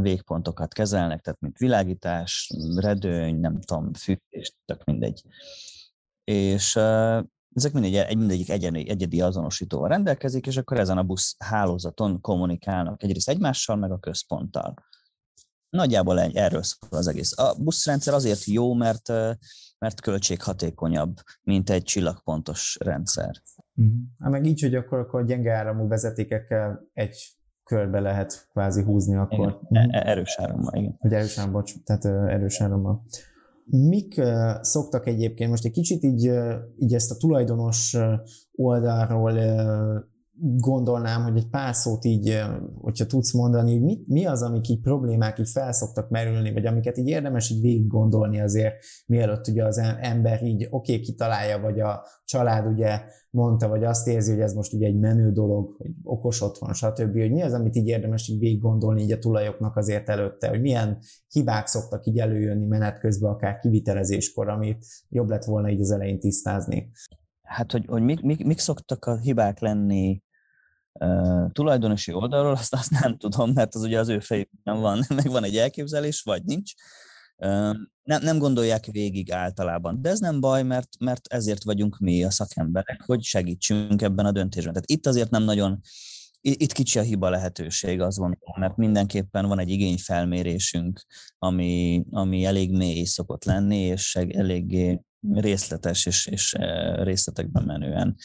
végpontokat 0.00 0.72
kezelnek, 0.72 1.20
tehát 1.20 1.40
mint 1.40 1.58
világítás, 1.58 2.50
redőny, 2.76 3.40
nem 3.40 3.60
tudom, 3.60 3.92
fűtés, 3.92 4.54
tök 4.64 4.84
mindegy. 4.84 5.22
És 6.24 6.78
ezek 7.54 7.72
mindegy, 7.72 7.94
egy, 7.94 8.16
mindegyik 8.16 8.50
egyedi, 8.50 8.88
egyedi 8.88 9.20
azonosítóval 9.20 9.88
rendelkezik, 9.88 10.46
és 10.46 10.56
akkor 10.56 10.78
ezen 10.78 10.98
a 10.98 11.02
busz 11.02 11.34
hálózaton 11.38 12.20
kommunikálnak 12.20 13.02
egyrészt 13.02 13.28
egymással, 13.28 13.76
meg 13.76 13.90
a 13.90 13.98
központtal. 13.98 14.74
Nagyjából 15.70 16.20
egy, 16.20 16.36
erről 16.36 16.62
szól 16.62 16.98
az 16.98 17.06
egész. 17.06 17.38
A 17.38 17.54
buszrendszer 17.58 18.14
azért 18.14 18.44
jó, 18.44 18.74
mert, 18.74 19.08
mert 19.78 20.00
költséghatékonyabb, 20.02 21.14
mint 21.42 21.70
egy 21.70 21.82
csillagpontos 21.82 22.76
rendszer. 22.80 23.42
Uh-huh. 23.74 23.94
Hát 24.18 24.30
meg 24.30 24.46
így, 24.46 24.60
hogy 24.60 24.74
akkor, 24.74 24.98
akkor 24.98 25.24
gyenge 25.24 25.52
áramú 25.52 25.88
vezetékekkel 25.88 26.88
egy 26.92 27.38
körbe 27.64 28.00
lehet 28.00 28.48
kvázi 28.50 28.82
húzni 28.82 29.16
akkor. 29.16 29.60
Igen, 29.68 29.86
uh-huh. 29.86 30.08
erős 30.08 30.36
árammal, 30.38 30.74
igen. 30.74 30.96
Hogy 30.98 31.12
erős 31.12 31.38
árammal, 31.38 31.64
tehát 31.84 32.04
erős 32.04 32.60
árammal. 32.60 33.04
Mik 33.64 34.22
szoktak 34.60 35.06
egyébként, 35.06 35.50
most 35.50 35.64
egy 35.64 35.72
kicsit 35.72 36.02
így, 36.02 36.30
így 36.76 36.94
ezt 36.94 37.10
a 37.10 37.16
tulajdonos 37.16 37.96
oldalról 38.52 39.38
gondolnám, 40.40 41.22
hogy 41.22 41.36
egy 41.36 41.48
pár 41.48 41.74
szót 41.74 42.04
így, 42.04 42.42
hogyha 42.80 43.06
tudsz 43.06 43.32
mondani, 43.32 43.72
hogy 43.72 43.82
mi, 43.82 43.98
mi 44.06 44.26
az, 44.26 44.42
amik 44.42 44.68
így 44.68 44.80
problémák 44.80 45.38
így 45.38 45.48
felszoktak 45.48 46.10
merülni, 46.10 46.52
vagy 46.52 46.66
amiket 46.66 46.98
így 46.98 47.08
érdemes 47.08 47.50
így 47.50 47.60
végig 47.60 47.86
gondolni 47.86 48.40
azért, 48.40 48.74
mielőtt 49.06 49.48
ugye 49.48 49.64
az 49.64 49.78
ember 50.00 50.42
így 50.42 50.66
oké, 50.70 50.92
okay, 50.92 51.04
kitalálja, 51.04 51.60
vagy 51.60 51.80
a 51.80 52.06
család 52.24 52.66
ugye 52.66 53.00
mondta, 53.30 53.68
vagy 53.68 53.84
azt 53.84 54.08
érzi, 54.08 54.30
hogy 54.30 54.40
ez 54.40 54.52
most 54.52 54.72
ugye 54.72 54.86
egy 54.86 54.98
menő 54.98 55.32
dolog, 55.32 55.74
hogy 55.76 55.90
okos 56.02 56.42
otthon, 56.42 56.72
stb., 56.72 57.18
hogy 57.18 57.32
mi 57.32 57.42
az, 57.42 57.52
amit 57.52 57.76
így 57.76 57.86
érdemes 57.86 58.28
így 58.28 58.38
végig 58.38 58.60
gondolni 58.60 59.02
így 59.02 59.12
a 59.12 59.18
tulajoknak 59.18 59.76
azért 59.76 60.08
előtte, 60.08 60.48
hogy 60.48 60.60
milyen 60.60 60.98
hibák 61.28 61.66
szoktak 61.66 62.06
így 62.06 62.18
előjönni 62.18 62.66
menet 62.66 62.98
közben, 62.98 63.30
akár 63.30 63.58
kivitelezéskor, 63.58 64.48
amit 64.48 64.86
jobb 65.08 65.28
lett 65.28 65.44
volna 65.44 65.70
így 65.70 65.80
az 65.80 65.90
elején 65.90 66.20
tisztázni. 66.20 66.90
Hát, 67.42 67.72
hogy, 67.72 67.84
hogy 67.86 68.02
mik, 68.02 68.20
mik, 68.20 68.44
mik 68.44 68.58
szoktak 68.58 69.04
a 69.04 69.16
hibák 69.16 69.60
lenni 69.60 70.22
Uh, 70.92 71.50
tulajdonosi 71.52 72.12
oldalról 72.12 72.52
azt, 72.52 72.74
azt 72.74 72.90
nem 72.90 73.16
tudom, 73.16 73.52
mert 73.52 73.74
az 73.74 73.82
ugye 73.82 73.98
az 73.98 74.08
ő 74.08 74.20
fejükben 74.20 74.80
van, 74.80 75.04
meg 75.14 75.30
van 75.30 75.44
egy 75.44 75.56
elképzelés, 75.56 76.22
vagy 76.22 76.44
nincs. 76.44 76.72
Nem, 78.02 78.22
nem 78.22 78.38
gondolják 78.38 78.84
végig 78.84 79.32
általában, 79.32 80.02
de 80.02 80.10
ez 80.10 80.18
nem 80.18 80.40
baj, 80.40 80.62
mert, 80.62 80.88
mert 80.98 81.26
ezért 81.26 81.64
vagyunk 81.64 81.98
mi 81.98 82.24
a 82.24 82.30
szakemberek, 82.30 83.02
hogy 83.06 83.22
segítsünk 83.22 84.02
ebben 84.02 84.26
a 84.26 84.32
döntésben. 84.32 84.72
Tehát 84.72 84.90
itt 84.90 85.06
azért 85.06 85.30
nem 85.30 85.42
nagyon, 85.42 85.80
itt 86.40 86.72
kicsi 86.72 86.98
a 86.98 87.02
hiba 87.02 87.30
lehetőség, 87.30 88.00
az 88.00 88.18
van, 88.18 88.38
mert 88.58 88.76
mindenképpen 88.76 89.46
van 89.46 89.58
egy 89.58 89.70
igényfelmérésünk, 89.70 91.06
ami, 91.38 92.04
ami 92.10 92.44
elég 92.44 92.76
mély 92.76 93.04
szokott 93.04 93.44
lenni, 93.44 93.78
és 93.78 94.16
eléggé 94.16 95.00
részletes 95.32 96.06
és, 96.06 96.26
és 96.26 96.56
részletekben 97.02 97.64
menően 97.64 98.16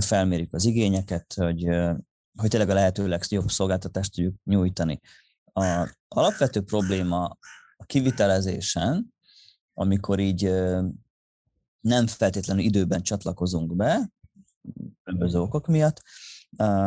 felmérjük 0.00 0.52
az 0.54 0.64
igényeket, 0.64 1.34
hogy, 1.34 1.68
hogy 2.36 2.50
tényleg 2.50 2.70
a 2.70 2.74
lehető 2.74 3.08
legjobb 3.08 3.48
szolgáltatást 3.48 4.14
tudjuk 4.14 4.34
nyújtani. 4.44 5.00
A 5.52 5.94
alapvető 6.08 6.60
probléma 6.60 7.38
a 7.76 7.84
kivitelezésen, 7.84 9.14
amikor 9.74 10.18
így 10.18 10.52
nem 11.80 12.06
feltétlenül 12.06 12.62
időben 12.62 13.02
csatlakozunk 13.02 13.76
be, 13.76 14.10
különböző 15.02 15.38
okok 15.38 15.66
miatt, 15.66 16.02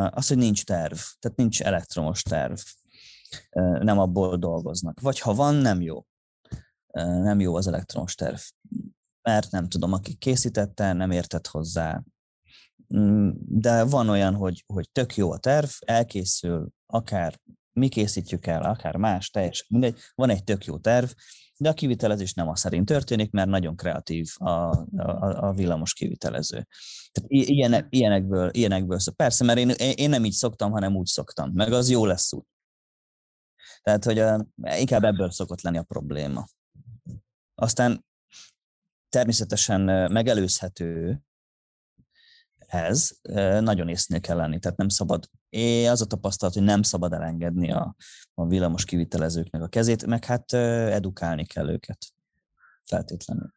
az, 0.09 0.27
hogy 0.27 0.37
nincs 0.37 0.63
terv, 0.63 0.97
tehát 1.19 1.37
nincs 1.37 1.61
elektromos 1.61 2.21
terv, 2.21 2.57
nem 3.79 3.99
abból 3.99 4.37
dolgoznak. 4.37 4.99
Vagy 4.99 5.19
ha 5.19 5.33
van, 5.33 5.55
nem 5.55 5.81
jó. 5.81 6.05
Nem 6.93 7.39
jó 7.39 7.55
az 7.55 7.67
elektromos 7.67 8.15
terv. 8.15 8.39
Mert 9.21 9.51
nem 9.51 9.67
tudom, 9.67 9.93
aki 9.93 10.13
készítette, 10.13 10.93
nem 10.93 11.11
értett 11.11 11.47
hozzá, 11.47 12.03
de 13.45 13.83
van 13.83 14.09
olyan, 14.09 14.35
hogy, 14.35 14.63
hogy 14.67 14.89
tök 14.91 15.15
jó 15.15 15.31
a 15.31 15.37
terv, 15.37 15.69
elkészül, 15.79 16.69
akár 16.85 17.39
mi 17.73 17.87
készítjük 17.87 18.45
el, 18.45 18.63
akár 18.63 18.95
más, 18.95 19.29
teljesen 19.29 19.65
mindegy, 19.69 19.97
van 20.15 20.29
egy 20.29 20.43
tök 20.43 20.65
jó 20.65 20.77
terv, 20.77 21.09
de 21.57 21.69
a 21.69 21.73
kivitelezés 21.73 22.33
nem 22.33 22.47
az 22.47 22.59
szerint 22.59 22.85
történik, 22.85 23.31
mert 23.31 23.49
nagyon 23.49 23.75
kreatív 23.75 24.29
a, 24.35 24.49
a, 24.49 25.47
a 25.47 25.53
villamos 25.53 25.93
kivitelező. 25.93 26.67
Tehát 27.11 27.29
ilyenek, 27.29 27.85
ilyenekből, 27.89 28.49
ilyenekből 28.53 28.99
szok. 28.99 29.15
Persze, 29.15 29.43
mert 29.43 29.59
én, 29.59 29.69
én 29.95 30.09
nem 30.09 30.25
így 30.25 30.31
szoktam, 30.31 30.71
hanem 30.71 30.95
úgy 30.95 31.05
szoktam, 31.05 31.51
meg 31.53 31.71
az 31.73 31.89
jó 31.89 32.05
lesz 32.05 32.33
úgy. 32.33 32.45
Tehát, 33.81 34.03
hogy 34.03 34.19
a, 34.19 34.47
inkább 34.77 35.03
ebből 35.03 35.31
szokott 35.31 35.61
lenni 35.61 35.77
a 35.77 35.83
probléma. 35.83 36.47
Aztán 37.55 38.05
természetesen 39.09 40.11
megelőzhető 40.11 41.21
ez 42.69 43.11
nagyon 43.59 43.87
észnél 43.87 44.19
kell 44.19 44.37
lenni, 44.37 44.59
tehát 44.59 44.77
nem 44.77 44.89
szabad, 44.89 45.29
é, 45.49 45.85
az 45.85 46.01
a 46.01 46.05
tapasztalat, 46.05 46.53
hogy 46.53 46.63
nem 46.63 46.81
szabad 46.81 47.13
elengedni 47.13 47.71
a, 47.71 47.95
a 48.33 48.47
villamos 48.47 48.85
kivitelezőknek 48.85 49.61
a 49.61 49.67
kezét, 49.67 50.05
meg 50.05 50.25
hát 50.25 50.53
edukálni 50.53 51.45
kell 51.45 51.69
őket 51.69 51.97
feltétlenül. 52.83 53.53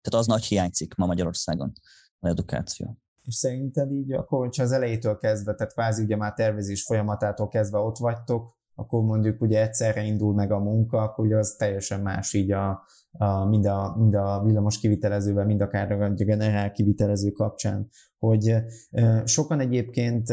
Tehát 0.00 0.20
az 0.20 0.26
nagy 0.26 0.44
hiányzik 0.44 0.94
ma 0.94 1.06
Magyarországon, 1.06 1.72
az 2.18 2.30
edukáció. 2.30 2.98
És 3.24 3.34
szerinted 3.34 3.92
így 3.92 4.12
akkor, 4.12 4.38
hogyha 4.38 4.62
az 4.62 4.72
elejétől 4.72 5.16
kezdve, 5.16 5.54
tehát 5.54 5.72
kvázi 5.72 6.02
ugye 6.02 6.16
már 6.16 6.34
tervezés 6.34 6.82
folyamatától 6.82 7.48
kezdve 7.48 7.78
ott 7.78 7.96
vagytok, 7.96 8.56
akkor 8.74 9.02
mondjuk 9.02 9.40
ugye 9.40 9.62
egyszerre 9.62 10.02
indul 10.02 10.34
meg 10.34 10.52
a 10.52 10.58
munka, 10.58 11.02
akkor 11.02 11.26
ugye 11.26 11.36
az 11.36 11.54
teljesen 11.58 12.00
más 12.00 12.32
így 12.32 12.52
a, 12.52 12.84
a, 13.10 13.44
mind, 13.44 13.66
a, 13.66 13.94
mind 13.96 14.14
a 14.14 14.42
villamos 14.44 14.78
kivitelezővel, 14.78 15.44
mind 15.44 15.60
akár 15.60 15.92
a 15.92 16.08
generál 16.08 16.72
kivitelező 16.72 17.30
kapcsán, 17.30 17.88
hogy 18.18 18.54
sokan 19.24 19.60
egyébként, 19.60 20.30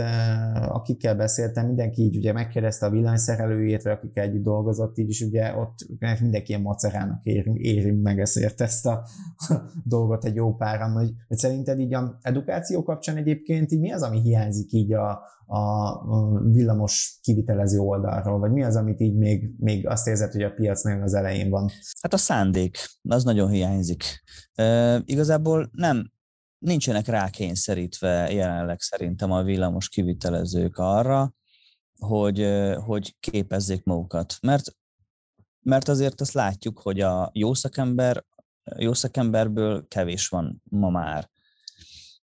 akikkel 0.68 1.16
beszéltem, 1.16 1.66
mindenki 1.66 2.02
így 2.02 2.18
ugye 2.18 2.34
megkérdezte 2.34 2.86
a 2.86 2.90
villanyszerelőjét, 2.90 3.84
vagy 3.84 3.92
akikkel 3.92 4.24
együtt 4.24 4.44
dolgozott, 4.44 4.98
így 4.98 5.10
is 5.10 5.22
ugye 5.22 5.56
ott 5.56 5.76
mindenki 6.20 6.50
ilyen 6.50 6.62
macerának 6.62 7.24
éri, 7.24 7.52
éri 7.56 7.92
meg 7.92 8.20
ezért 8.20 8.62
ezt 8.62 8.86
a 8.86 9.08
dolgot 9.84 10.26
egy 10.26 10.36
jó 10.36 10.56
páran, 10.56 10.92
hogy, 10.92 11.12
hogy 11.28 11.38
szerinted 11.38 11.80
így 11.80 11.94
a 11.94 12.18
edukáció 12.22 12.84
kapcsán 12.84 13.18
egyébként 13.18 13.72
így 13.72 13.80
mi 13.80 13.92
az, 13.92 14.02
ami 14.02 14.22
hiányzik 14.22 14.72
így 14.72 14.94
a, 14.94 15.22
a 15.48 16.42
villamos 16.52 17.20
kivitelező 17.22 17.80
oldalról, 17.80 18.40
vagy 18.40 18.52
mi 18.52 18.64
az, 18.64 18.76
amit 18.76 19.00
így 19.00 19.16
még, 19.16 19.50
még 19.58 19.88
azt 19.88 20.08
érzed, 20.08 20.32
hogy 20.32 20.44
a 20.44 20.52
piac 20.52 20.84
nagyon 20.84 21.02
az 21.02 21.14
elején 21.14 21.50
van? 21.50 21.70
Hát 22.02 22.14
a 22.14 22.18
szándék, 22.18 22.78
az 23.02 23.24
nagyon 23.24 23.50
hiányzik. 23.50 24.04
E, 24.54 25.02
igazából 25.06 25.70
nem, 25.72 26.14
nincsenek 26.58 27.08
rákényszerítve 27.08 28.32
jelenleg 28.32 28.80
szerintem 28.80 29.32
a 29.32 29.44
villamos 29.44 29.90
kivitelezők 29.90 30.78
arra, 30.78 31.34
hogy, 32.00 32.48
hogy 32.86 33.16
képezzék 33.20 33.84
magukat. 33.84 34.38
Mert, 34.42 34.76
mert 35.62 35.88
azért 35.88 36.22
azt 36.22 36.34
látjuk, 36.34 36.80
hogy 36.80 37.02
a 37.02 37.30
jó 37.34 37.54
szakember, 37.54 38.26
jó 38.78 38.94
szakemberből 38.94 39.88
kevés 39.88 40.28
van 40.28 40.62
ma 40.64 40.90
már. 40.90 41.30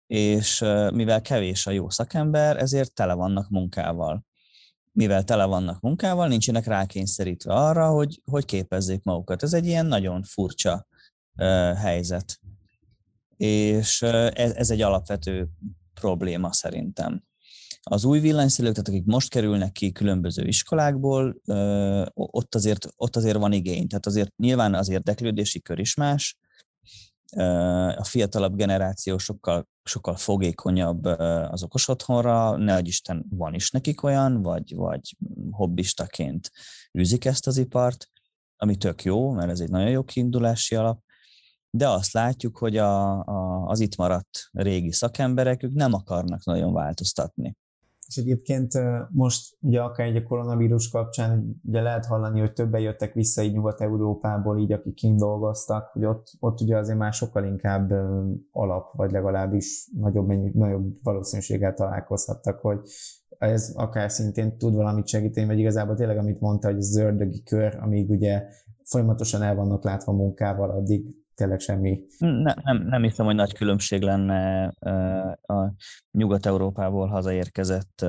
És 0.08 0.60
mivel 0.94 1.22
kevés 1.22 1.68
a 1.68 1.72
jó 1.72 1.90
szakember, 1.90 2.58
ezért 2.58 2.94
tele 2.94 3.14
vannak 3.14 3.50
munkával. 3.50 4.26
Mivel 4.92 5.24
tele 5.24 5.46
vannak 5.46 5.80
munkával, 5.82 6.28
nincsenek 6.28 6.66
rákényszerítve 6.66 7.54
arra, 7.54 7.90
hogy, 7.90 8.22
hogy 8.26 8.46
képezzék 8.46 9.04
magukat. 9.04 9.44
Ez 9.44 9.54
egy 9.54 9.66
ilyen 9.66 9.86
nagyon 9.86 10.24
furcsa 10.24 10.88
helyzet 11.76 12.40
és 13.44 14.02
ez, 14.02 14.52
ez 14.52 14.70
egy 14.70 14.82
alapvető 14.82 15.50
probléma 15.94 16.54
szerintem. 16.54 17.24
Az 17.84 18.04
új 18.04 18.20
villanyszerelők, 18.20 18.76
tehát 18.76 18.90
akik 18.90 19.06
most 19.06 19.30
kerülnek 19.30 19.72
ki 19.72 19.92
különböző 19.92 20.46
iskolákból, 20.48 21.42
ott 22.14 22.56
azért, 22.56 22.88
ott 22.96 23.16
azért 23.16 23.38
van 23.38 23.52
igény. 23.52 23.88
Tehát 23.88 24.06
azért 24.06 24.36
nyilván 24.36 24.74
az 24.74 24.90
érdeklődési 24.90 25.62
kör 25.62 25.80
is 25.80 25.96
más, 25.96 26.38
a 27.96 28.04
fiatalabb 28.04 28.56
generáció 28.56 29.18
sokkal, 29.18 29.68
sokkal 29.84 30.16
fogékonyabb 30.16 31.06
az 31.50 31.64
okos 31.64 31.88
otthonra, 31.88 32.58
ne 32.58 32.80
Isten 32.80 33.26
van 33.30 33.54
is 33.54 33.72
nekik 33.72 34.04
olyan, 34.04 34.42
vagy, 34.42 34.76
vagy 34.76 35.18
hobbistaként 35.52 36.52
űzik 37.00 37.26
ezt 37.26 37.48
az 37.48 37.58
ipart, 37.58 38.10
ami 38.58 38.76
tök 38.76 39.04
jó, 39.04 39.32
mert 39.32 39.50
ez 39.50 39.60
egy 39.60 39.70
nagyon 39.70 39.90
jó 39.90 40.04
kiindulási 40.04 40.76
alap, 40.76 41.02
de 41.78 41.90
azt 41.90 42.14
látjuk, 42.14 42.58
hogy 42.58 42.78
a, 42.78 43.20
a, 43.20 43.66
az 43.68 43.80
itt 43.80 43.96
maradt 43.96 44.50
régi 44.52 44.92
szakemberek, 44.92 45.64
ők 45.64 45.74
nem 45.74 45.94
akarnak 45.94 46.46
nagyon 46.46 46.74
változtatni. 46.74 47.58
És 48.08 48.18
egyébként 48.18 48.72
most 49.10 49.58
ugye 49.60 49.82
akár 49.82 50.08
egy 50.08 50.16
a 50.16 50.24
koronavírus 50.24 50.90
kapcsán 50.90 51.62
ugye 51.64 51.82
lehet 51.82 52.06
hallani, 52.06 52.40
hogy 52.40 52.54
többen 52.54 52.82
jöttek 52.82 53.14
vissza 53.14 53.42
így 53.42 53.54
Nyugat-Európából, 53.54 54.60
így 54.60 54.72
akik 54.72 54.94
kint 54.94 55.20
dolgoztak, 55.20 55.90
hogy 55.92 56.06
ott, 56.06 56.28
ott 56.40 56.62
ugye 56.62 56.78
azért 56.78 56.98
már 56.98 57.14
sokkal 57.14 57.44
inkább 57.44 57.92
alap, 58.52 58.94
vagy 58.96 59.12
legalábbis 59.12 59.90
nagyobb, 59.98 60.28
nagyobb 60.54 61.04
valószínűséggel 61.04 61.74
találkozhattak, 61.74 62.60
hogy 62.60 62.80
ez 63.38 63.74
akár 63.76 64.12
szintén 64.12 64.58
tud 64.58 64.76
valamit 64.76 65.08
segíteni, 65.08 65.48
vagy 65.48 65.60
igazából 65.60 65.96
tényleg, 65.96 66.18
amit 66.18 66.40
mondta, 66.40 66.68
hogy 66.68 66.78
az 66.78 66.98
ördögi 66.98 67.44
kör, 67.44 67.78
amíg 67.82 68.10
ugye 68.10 68.44
folyamatosan 68.84 69.42
el 69.42 69.56
vannak 69.56 69.84
látva 69.84 70.12
munkával, 70.12 70.70
addig 70.70 71.23
tényleg 71.44 71.60
semmi. 71.60 72.02
Ne, 72.18 72.54
nem, 72.64 72.78
nem 72.78 73.02
hiszem, 73.02 73.26
hogy 73.26 73.36
nagy 73.36 73.54
különbség 73.54 74.02
lenne 74.02 74.68
a 75.42 75.74
Nyugat-Európából 76.12 77.08
hazaérkezett 77.08 78.06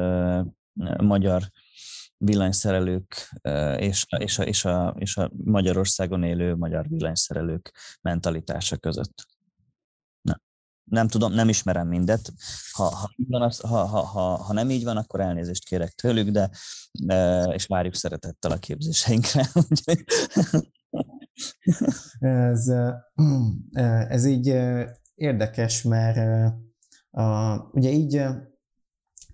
magyar 0.97 1.43
villanyszerelők 2.17 3.31
és, 3.77 4.07
és, 4.19 4.39
a, 4.39 4.43
és, 4.43 4.65
a, 4.65 4.95
és 4.99 5.17
a 5.17 5.31
Magyarországon 5.45 6.23
élő 6.23 6.55
magyar 6.55 6.89
villanyszerelők 6.89 7.75
mentalitása 8.01 8.77
között. 8.77 9.27
Nem, 10.21 10.41
nem 10.85 11.09
tudom, 11.09 11.33
nem 11.33 11.49
ismerem 11.49 11.89
mindet. 11.89 12.33
Ha, 12.73 13.09
ha, 13.61 13.87
ha, 13.87 14.03
ha, 14.05 14.37
ha 14.37 14.53
nem 14.53 14.71
így 14.71 14.85
van, 14.85 14.97
akkor 14.97 15.21
elnézést 15.21 15.65
kérek 15.65 15.91
tőlük, 15.91 16.29
de 16.29 16.51
és 17.53 17.67
várjuk 17.67 17.95
szeretettel 17.95 18.51
a 18.51 18.59
képzéseinkre. 18.59 19.47
ez, 22.19 22.73
ez 24.09 24.25
így 24.25 24.57
érdekes, 25.15 25.83
mert 25.83 26.53
a, 27.11 27.57
ugye 27.73 27.91
így 27.91 28.23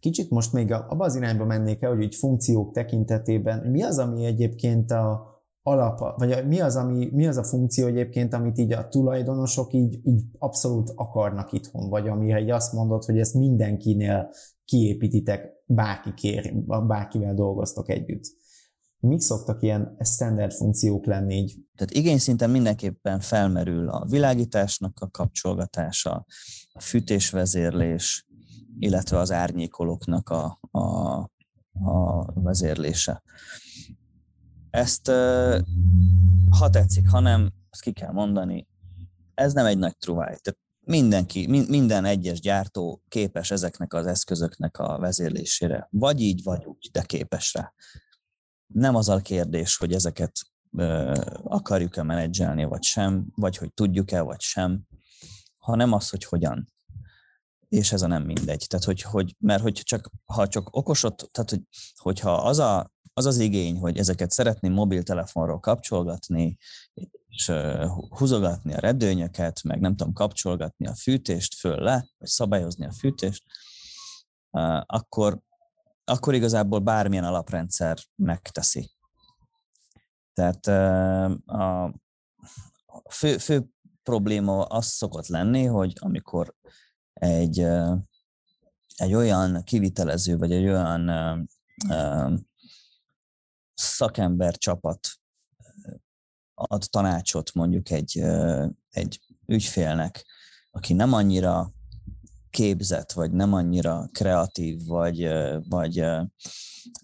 kicsit 0.00 0.30
most 0.30 0.52
még 0.52 0.72
abba 0.72 1.04
az 1.04 1.16
irányba 1.16 1.44
mennék 1.44 1.82
el, 1.82 1.90
hogy 1.90 2.02
így 2.02 2.14
funkciók 2.14 2.72
tekintetében, 2.72 3.70
mi 3.70 3.82
az, 3.82 3.98
ami 3.98 4.24
egyébként 4.24 4.90
a 4.90 5.28
alap, 5.62 6.18
vagy 6.18 6.46
mi 6.46 6.60
az, 6.60 6.76
ami, 6.76 7.08
mi 7.12 7.26
az 7.26 7.36
a 7.36 7.44
funkció 7.44 7.86
egyébként, 7.86 8.34
amit 8.34 8.58
így 8.58 8.72
a 8.72 8.88
tulajdonosok 8.88 9.72
így, 9.72 10.00
így 10.02 10.22
abszolút 10.38 10.92
akarnak 10.94 11.52
itthon, 11.52 11.88
vagy 11.88 12.08
amire 12.08 12.40
így 12.40 12.50
azt 12.50 12.72
mondod, 12.72 13.04
hogy 13.04 13.18
ezt 13.18 13.34
mindenkinél 13.34 14.30
kiépítitek, 14.64 15.48
bárki 15.66 16.14
kér, 16.14 16.54
bárkivel 16.86 17.34
dolgoztok 17.34 17.88
együtt 17.88 18.24
mik 19.00 19.20
szoktak 19.20 19.62
ilyen 19.62 19.96
standard 20.00 20.52
funkciók 20.52 21.06
lenni 21.06 21.34
így? 21.34 21.58
Tehát 21.76 21.92
igényszinten 21.92 22.50
mindenképpen 22.50 23.20
felmerül 23.20 23.88
a 23.88 24.06
világításnak 24.06 25.00
a 25.00 25.10
kapcsolgatása, 25.10 26.26
a 26.72 26.80
fűtésvezérlés, 26.80 28.26
illetve 28.78 29.18
az 29.18 29.32
árnyékolóknak 29.32 30.28
a, 30.28 30.58
a, 30.70 30.80
a 31.72 32.24
vezérlése. 32.34 33.22
Ezt, 34.70 35.06
ha 36.58 36.70
tetszik, 36.70 37.08
ha 37.08 37.20
nem, 37.20 37.52
azt 37.70 37.82
ki 37.82 37.92
kell 37.92 38.12
mondani, 38.12 38.68
ez 39.34 39.52
nem 39.52 39.66
egy 39.66 39.78
nagy 39.78 39.96
truváj. 39.96 40.36
Tehát 40.42 40.58
mindenki, 40.80 41.46
minden 41.68 42.04
egyes 42.04 42.40
gyártó 42.40 43.02
képes 43.08 43.50
ezeknek 43.50 43.94
az 43.94 44.06
eszközöknek 44.06 44.78
a 44.78 44.98
vezérlésére. 44.98 45.88
Vagy 45.90 46.20
így, 46.20 46.42
vagy 46.42 46.64
úgy, 46.64 46.88
de 46.92 47.02
képes 47.02 47.54
rá 47.54 47.72
nem 48.72 48.94
az 48.94 49.08
a 49.08 49.20
kérdés, 49.20 49.76
hogy 49.76 49.92
ezeket 49.92 50.32
akarjuk-e 51.44 52.02
menedzselni, 52.02 52.64
vagy 52.64 52.82
sem, 52.82 53.26
vagy 53.34 53.56
hogy 53.56 53.72
tudjuk-e, 53.74 54.20
vagy 54.20 54.40
sem, 54.40 54.82
hanem 55.58 55.92
az, 55.92 56.08
hogy 56.08 56.24
hogyan. 56.24 56.72
És 57.68 57.92
ez 57.92 58.02
a 58.02 58.06
nem 58.06 58.22
mindegy. 58.22 58.66
Tehát, 58.68 58.84
hogy, 58.84 59.02
hogy 59.02 59.36
mert 59.38 59.62
hogy 59.62 59.72
csak, 59.72 60.10
ha 60.24 60.48
csak 60.48 60.76
okosot, 60.76 61.28
tehát, 61.30 61.50
hogy, 61.50 61.62
hogyha 61.94 62.32
az, 62.32 62.58
a, 62.58 62.92
az 63.12 63.26
az 63.26 63.38
igény, 63.38 63.78
hogy 63.78 63.98
ezeket 63.98 64.30
szeretném 64.30 64.72
mobiltelefonról 64.72 65.60
kapcsolgatni, 65.60 66.56
és 67.28 67.52
húzogatni 68.08 68.74
a 68.74 68.80
redőnyöket, 68.80 69.62
meg 69.62 69.80
nem 69.80 69.96
tudom, 69.96 70.12
kapcsolgatni 70.12 70.86
a 70.86 70.94
fűtést 70.94 71.54
föl 71.54 71.76
le, 71.76 72.06
vagy 72.18 72.28
szabályozni 72.28 72.86
a 72.86 72.92
fűtést, 72.92 73.44
akkor 74.86 75.40
akkor 76.04 76.34
igazából 76.34 76.78
bármilyen 76.78 77.24
alaprendszer 77.24 77.98
megteszi. 78.14 78.90
Tehát 80.32 80.66
a 81.46 81.94
fő, 83.10 83.38
fő 83.38 83.66
probléma 84.02 84.64
az 84.64 84.86
szokott 84.86 85.26
lenni, 85.26 85.64
hogy 85.64 85.92
amikor 86.00 86.54
egy, 87.12 87.58
egy 88.96 89.14
olyan 89.14 89.62
kivitelező, 89.62 90.36
vagy 90.36 90.52
egy 90.52 90.64
olyan 90.64 91.10
szakember 93.74 94.56
csapat 94.56 95.08
ad 96.54 96.84
tanácsot 96.90 97.52
mondjuk 97.54 97.90
egy, 97.90 98.18
egy 98.90 99.20
ügyfélnek, 99.46 100.26
aki 100.70 100.92
nem 100.92 101.12
annyira 101.12 101.72
képzett, 102.50 103.12
vagy 103.12 103.32
nem 103.32 103.52
annyira 103.52 104.08
kreatív, 104.12 104.86
vagy, 104.86 105.28
vagy, 105.68 106.04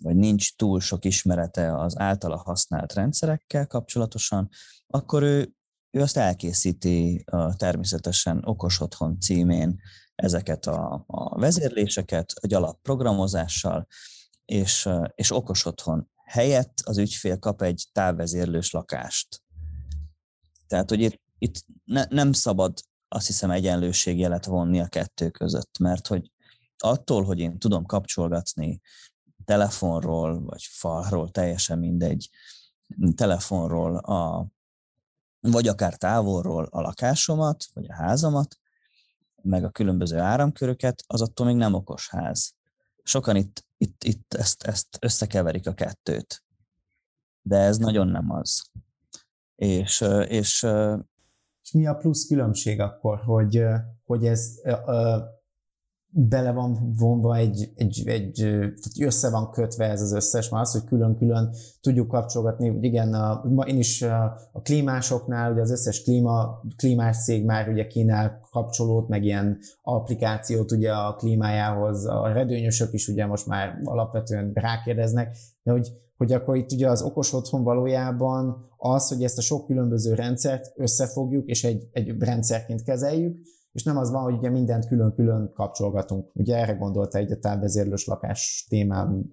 vagy 0.00 0.16
nincs 0.16 0.56
túl 0.56 0.80
sok 0.80 1.04
ismerete 1.04 1.78
az 1.78 1.98
általa 1.98 2.36
használt 2.36 2.92
rendszerekkel 2.92 3.66
kapcsolatosan, 3.66 4.48
akkor 4.86 5.22
ő, 5.22 5.54
ő 5.90 6.00
azt 6.00 6.16
elkészíti 6.16 7.24
a 7.26 7.56
természetesen 7.56 8.42
okos 8.44 8.80
otthon 8.80 9.20
címén 9.20 9.80
ezeket 10.14 10.66
a, 10.66 11.04
a 11.06 11.38
vezérléseket 11.38 12.32
egy 12.40 12.54
alapprogramozással, 12.54 13.86
és, 14.44 14.88
és 15.14 15.30
okos 15.30 15.64
otthon 15.64 16.10
helyett 16.24 16.80
az 16.84 16.98
ügyfél 16.98 17.38
kap 17.38 17.62
egy 17.62 17.88
távvezérlős 17.92 18.70
lakást. 18.70 19.42
Tehát, 20.66 20.88
hogy 20.88 21.00
itt, 21.00 21.20
itt 21.38 21.64
ne, 21.84 22.04
nem 22.08 22.32
szabad 22.32 22.78
azt 23.08 23.26
hiszem 23.26 23.50
egyenlőségjelet 23.50 24.44
vonni 24.44 24.80
a 24.80 24.88
kettő 24.88 25.30
között, 25.30 25.78
mert 25.78 26.06
hogy 26.06 26.30
attól, 26.78 27.24
hogy 27.24 27.38
én 27.38 27.58
tudom 27.58 27.84
kapcsolgatni 27.84 28.80
telefonról, 29.44 30.40
vagy 30.40 30.62
falról, 30.62 31.30
teljesen 31.30 31.78
mindegy, 31.78 32.30
telefonról, 33.14 33.96
a, 33.96 34.46
vagy 35.40 35.68
akár 35.68 35.96
távolról 35.96 36.64
a 36.70 36.80
lakásomat, 36.80 37.64
vagy 37.72 37.86
a 37.88 37.94
házamat, 37.94 38.58
meg 39.42 39.64
a 39.64 39.70
különböző 39.70 40.18
áramköröket, 40.18 41.02
az 41.06 41.22
attól 41.22 41.46
még 41.46 41.56
nem 41.56 41.74
okos 41.74 42.08
ház. 42.08 42.54
Sokan 43.02 43.36
itt, 43.36 43.64
itt, 43.76 44.04
itt 44.04 44.34
ezt, 44.34 44.62
ezt 44.62 44.98
összekeverik 45.00 45.66
a 45.66 45.74
kettőt, 45.74 46.44
de 47.42 47.56
ez 47.56 47.78
nagyon 47.78 48.08
nem 48.08 48.30
az. 48.30 48.70
És, 49.54 50.04
és, 50.26 50.66
és 51.66 51.72
mi 51.72 51.86
a 51.86 51.94
plusz 51.94 52.26
különbség 52.26 52.80
akkor, 52.80 53.18
hogy, 53.18 53.64
hogy 54.04 54.24
ez 54.24 54.60
bele 56.08 56.52
van 56.52 56.92
vonva 56.98 57.36
egy, 57.36 57.72
egy, 57.74 58.02
egy 58.06 58.32
tehát 58.58 59.00
össze 59.00 59.30
van 59.30 59.50
kötve 59.50 59.90
ez 59.90 60.00
az 60.00 60.12
összes, 60.12 60.48
már 60.48 60.60
az, 60.60 60.72
hogy 60.72 60.84
külön-külön 60.84 61.54
tudjuk 61.80 62.08
kapcsolgatni, 62.08 62.68
hogy 62.68 62.84
igen, 62.84 63.14
a, 63.14 63.44
én 63.66 63.78
is 63.78 64.02
a, 64.02 64.60
klímásoknál, 64.62 65.52
ugye 65.52 65.60
az 65.60 65.70
összes 65.70 66.02
klíma, 66.02 66.60
klímás 66.76 67.22
cég 67.22 67.44
már 67.44 67.68
ugye 67.68 67.86
kínál 67.86 68.40
kapcsolót, 68.50 69.08
meg 69.08 69.24
ilyen 69.24 69.58
applikációt 69.82 70.72
ugye 70.72 70.92
a 70.92 71.14
klímájához, 71.14 72.06
a 72.06 72.32
redőnyösök 72.32 72.92
is 72.92 73.08
ugye 73.08 73.26
most 73.26 73.46
már 73.46 73.80
alapvetően 73.84 74.50
rákérdeznek, 74.54 75.36
de 75.62 75.70
hogy, 75.70 75.88
hogy 76.16 76.32
akkor 76.32 76.56
itt 76.56 76.72
ugye 76.72 76.88
az 76.88 77.02
okos 77.02 77.32
otthon 77.32 77.62
valójában 77.62 78.68
az, 78.76 79.08
hogy 79.08 79.22
ezt 79.22 79.38
a 79.38 79.42
sok 79.42 79.66
különböző 79.66 80.14
rendszert 80.14 80.72
összefogjuk, 80.76 81.46
és 81.46 81.64
egy, 81.64 81.88
egy 81.92 82.18
rendszerként 82.18 82.82
kezeljük, 82.82 83.38
és 83.72 83.82
nem 83.82 83.96
az 83.96 84.10
van, 84.10 84.22
hogy 84.22 84.34
ugye 84.34 84.50
mindent 84.50 84.86
külön-külön 84.86 85.52
kapcsolgatunk. 85.54 86.30
Ugye 86.34 86.56
erre 86.56 86.72
gondolta 86.72 87.18
egy 87.18 87.32
a 87.32 87.38
távvezérlős 87.38 88.06
lakás 88.06 88.66
témám. 88.68 89.24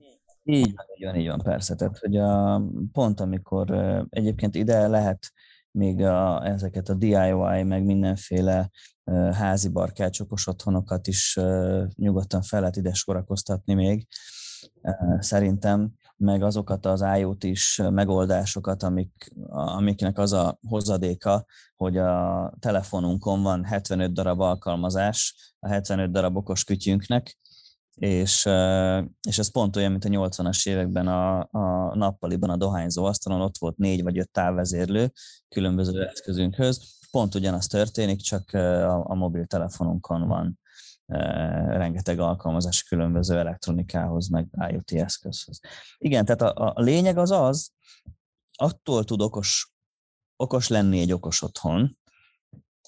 Így 0.44 0.74
van, 0.76 0.86
így 0.98 1.06
van, 1.06 1.16
így 1.16 1.28
van, 1.28 1.42
persze. 1.44 1.76
Tehát, 1.76 1.98
hogy 1.98 2.18
a, 2.18 2.62
pont 2.92 3.20
amikor 3.20 3.72
egyébként 4.10 4.56
ide 4.56 4.88
lehet 4.88 5.32
még 5.72 6.02
a, 6.02 6.46
ezeket 6.46 6.90
a 6.90 6.94
DIY, 6.94 7.64
meg 7.64 7.84
mindenféle 7.86 8.70
házi 9.32 9.70
barkácsokos 9.70 10.48
otthonokat 10.48 11.08
is 11.08 11.40
nyugodtan 11.96 12.42
fel 12.42 12.60
lehet 12.60 12.76
ide 12.76 12.94
sorakoztatni 12.94 13.74
még, 13.74 14.08
szerintem 15.20 15.94
meg 16.24 16.44
azokat 16.44 16.86
az 16.86 17.06
IoT 17.18 17.44
is 17.44 17.82
megoldásokat, 17.90 18.84
amik, 18.84 19.34
amiknek 19.50 20.18
az 20.18 20.34
a 20.34 20.58
hozadéka, 20.68 21.46
hogy 21.76 21.98
a 21.98 22.54
telefonunkon 22.60 23.42
van 23.42 23.64
75 23.64 24.14
darab 24.14 24.40
alkalmazás, 24.40 25.36
a 25.60 25.68
75 25.68 26.12
darab 26.12 26.38
okos 26.38 26.64
kütyünknek, 26.64 27.38
és, 27.96 28.50
és 29.28 29.38
ez 29.40 29.52
pont 29.52 29.76
olyan, 29.76 29.92
mint 29.92 30.06
a 30.06 30.10
80-as 30.10 30.68
években 30.68 31.08
a, 31.08 31.40
a 31.40 31.96
nappaliban 31.96 32.50
a 32.50 32.58
dohányzó 32.58 33.06
asztalon 33.06 33.42
ott 33.42 33.58
volt 33.58 33.78
négy 33.78 34.04
vagy 34.04 34.20
öt 34.20 34.32
távvezérlő 34.32 35.12
különböző 35.50 36.08
eszközünkhöz. 36.08 36.82
Pont 37.12 37.36
ugyanaz 37.36 37.68
történik, 37.68 38.22
csak 38.22 38.54
a, 38.54 39.10
a 39.10 39.16
mobiltelefonunkon 39.16 40.28
van 40.28 40.60
rengeteg 41.68 42.20
alkalmazás 42.20 42.84
különböző 42.84 43.38
elektronikához, 43.38 44.28
meg 44.28 44.48
IoT 44.70 44.92
eszközhöz. 44.92 45.60
Igen, 45.98 46.26
tehát 46.26 46.42
a, 46.42 46.74
a 46.76 46.82
lényeg 46.82 47.18
az 47.18 47.32
az, 47.32 47.72
attól 48.54 49.04
tud 49.04 49.22
okos, 49.22 49.74
okos 50.36 50.68
lenni 50.68 51.00
egy 51.00 51.12
okos 51.12 51.42
otthon, 51.42 51.98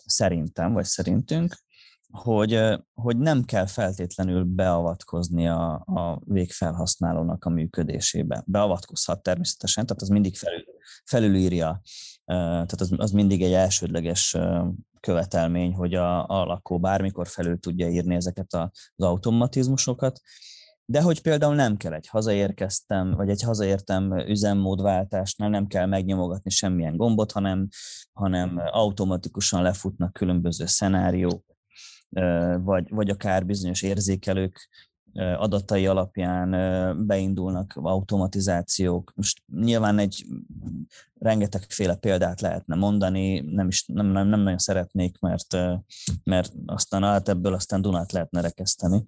szerintem, 0.05 0.73
vagy 0.73 0.85
szerintünk, 0.85 1.63
hogy, 2.11 2.59
hogy 2.93 3.17
nem 3.17 3.43
kell 3.43 3.65
feltétlenül 3.65 4.43
beavatkozni 4.43 5.47
a, 5.47 5.73
a 5.73 6.21
végfelhasználónak 6.23 7.45
a 7.45 7.49
működésébe. 7.49 8.43
Beavatkozhat 8.45 9.23
természetesen, 9.23 9.85
tehát 9.85 10.01
az 10.01 10.07
mindig 10.07 10.37
felül, 10.37 10.63
felülírja, 11.05 11.81
tehát 12.25 12.81
az, 12.81 12.91
az 12.97 13.11
mindig 13.11 13.43
egy 13.43 13.53
elsődleges 13.53 14.37
követelmény, 15.05 15.73
hogy 15.73 15.93
a, 15.93 16.27
a 16.27 16.45
lakó 16.45 16.79
bármikor 16.79 17.27
felül 17.27 17.59
tudja 17.59 17.89
írni 17.89 18.15
ezeket 18.15 18.53
az 18.53 19.05
automatizmusokat, 19.05 20.19
de 20.85 21.01
hogy 21.01 21.21
például 21.21 21.55
nem 21.55 21.77
kell 21.77 21.93
egy 21.93 22.07
hazaérkeztem, 22.07 23.11
vagy 23.11 23.29
egy 23.29 23.41
hazaértem 23.41 24.17
üzemmódváltásnál 24.17 25.49
nem 25.49 25.67
kell 25.67 25.85
megnyomogatni 25.85 26.49
semmilyen 26.49 26.97
gombot, 26.97 27.31
hanem, 27.31 27.67
hanem 28.13 28.61
automatikusan 28.71 29.61
lefutnak 29.61 30.13
különböző 30.13 30.65
szenáriók, 30.65 31.45
vagy, 32.57 32.89
vagy 32.89 33.09
akár 33.09 33.45
bizonyos 33.45 33.81
érzékelők 33.81 34.69
adatai 35.15 35.87
alapján 35.87 36.49
beindulnak 37.07 37.73
automatizációk. 37.75 39.13
Most 39.15 39.41
nyilván 39.51 39.97
egy 39.97 40.25
rengetegféle 41.19 41.95
példát 41.95 42.41
lehetne 42.41 42.75
mondani, 42.75 43.39
nem 43.39 43.67
is 43.67 43.85
nem, 43.85 44.05
nem, 44.05 44.27
nem 44.27 44.39
nagyon 44.39 44.57
szeretnék, 44.57 45.19
mert, 45.19 45.57
mert 46.23 46.53
aztán 46.65 47.03
át 47.03 47.29
ebből 47.29 47.53
aztán 47.53 47.81
Dunát 47.81 48.11
lehetne 48.11 48.41
rekeszteni. 48.41 49.03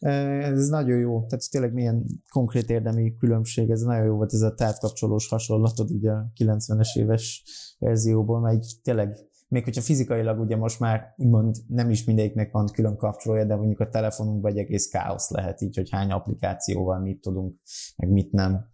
Ez 0.00 0.68
nagyon 0.68 0.98
jó, 0.98 1.26
tehát 1.26 1.50
tényleg 1.50 1.72
milyen 1.72 2.04
konkrét 2.28 2.70
érdemi 2.70 3.16
különbség, 3.16 3.70
ez 3.70 3.80
nagyon 3.80 4.04
jó 4.04 4.16
volt 4.16 4.32
ez 4.32 4.40
a 4.40 4.54
távkapcsolós 4.54 5.28
hasonlatod 5.28 5.90
így 5.90 6.06
a 6.06 6.30
90-es 6.38 6.98
éves 6.98 7.42
verzióból, 7.78 8.40
mert 8.40 8.54
így 8.56 8.72
tényleg 8.82 9.18
még 9.50 9.64
hogyha 9.64 9.80
fizikailag 9.80 10.40
ugye 10.40 10.56
most 10.56 10.80
már 10.80 11.14
úgymond 11.16 11.56
nem 11.66 11.90
is 11.90 12.04
mindegyiknek 12.04 12.52
van 12.52 12.66
külön 12.66 12.96
kapcsolója, 12.96 13.44
de 13.44 13.56
mondjuk 13.56 13.80
a 13.80 13.88
telefonunkban 13.88 14.50
egy 14.50 14.58
egész 14.58 14.88
káosz 14.88 15.30
lehet 15.30 15.60
így, 15.60 15.76
hogy 15.76 15.90
hány 15.90 16.10
applikációval 16.10 17.00
mit 17.00 17.20
tudunk, 17.20 17.60
meg 17.96 18.10
mit 18.10 18.32
nem 18.32 18.66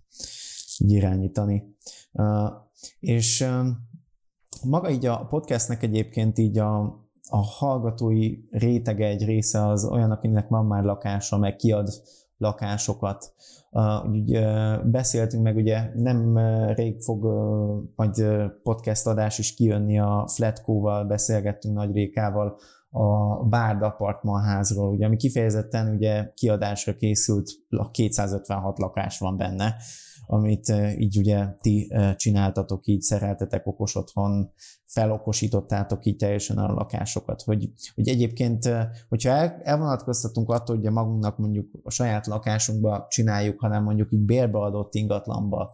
így 0.78 0.90
irányítani. 0.90 1.76
Uh, 2.12 2.50
és 2.98 3.40
uh, 3.40 3.66
maga 4.64 4.90
így 4.90 5.06
a 5.06 5.26
podcastnek 5.26 5.82
egyébként 5.82 6.38
így 6.38 6.58
a, 6.58 6.78
a 7.28 7.36
hallgatói 7.36 8.36
rétege 8.50 9.06
egy 9.06 9.24
része 9.24 9.66
az 9.66 9.84
olyan, 9.84 10.10
akinek 10.10 10.48
van 10.48 10.66
már 10.66 10.84
lakása, 10.84 11.38
meg 11.38 11.56
kiad 11.56 11.88
lakásokat. 12.36 13.34
Úgy 14.10 14.38
beszéltünk 14.84 15.42
meg, 15.42 15.56
ugye 15.56 15.90
nem 15.94 16.38
rég 16.74 17.00
fog 17.00 17.24
majd 17.96 18.26
podcast 18.62 19.06
adás 19.06 19.38
is 19.38 19.54
kijönni 19.54 19.98
a 19.98 20.28
Flatco-val, 20.34 21.04
beszélgettünk 21.04 21.74
Nagy 21.74 21.92
Rékával 21.92 22.58
a 22.90 23.44
Bárd 23.44 23.82
apartmanházról, 23.82 24.90
ugye, 24.90 25.06
ami 25.06 25.16
kifejezetten 25.16 25.94
ugye 25.94 26.32
kiadásra 26.34 26.96
készült, 26.96 27.50
256 27.90 28.78
lakás 28.78 29.18
van 29.18 29.36
benne, 29.36 29.74
amit 30.26 30.72
így 30.98 31.18
ugye 31.18 31.46
ti 31.60 31.92
csináltatok, 32.16 32.86
így 32.86 33.00
szereltetek 33.00 33.66
okos 33.66 33.94
otthon, 33.94 34.52
felokosítottátok 34.86 36.06
így 36.06 36.16
teljesen 36.16 36.58
a 36.58 36.72
lakásokat, 36.72 37.42
hogy, 37.42 37.70
hogy 37.94 38.08
egyébként, 38.08 38.68
hogyha 39.08 39.30
el, 39.30 39.60
elvonatkoztatunk 39.62 40.50
attól, 40.50 40.76
hogy 40.76 40.90
magunknak 40.90 41.38
mondjuk 41.38 41.70
a 41.82 41.90
saját 41.90 42.26
lakásunkba 42.26 43.06
csináljuk, 43.10 43.60
hanem 43.60 43.82
mondjuk 43.82 44.12
így 44.12 44.24
bérbeadott 44.24 44.94
ingatlanba, 44.94 45.72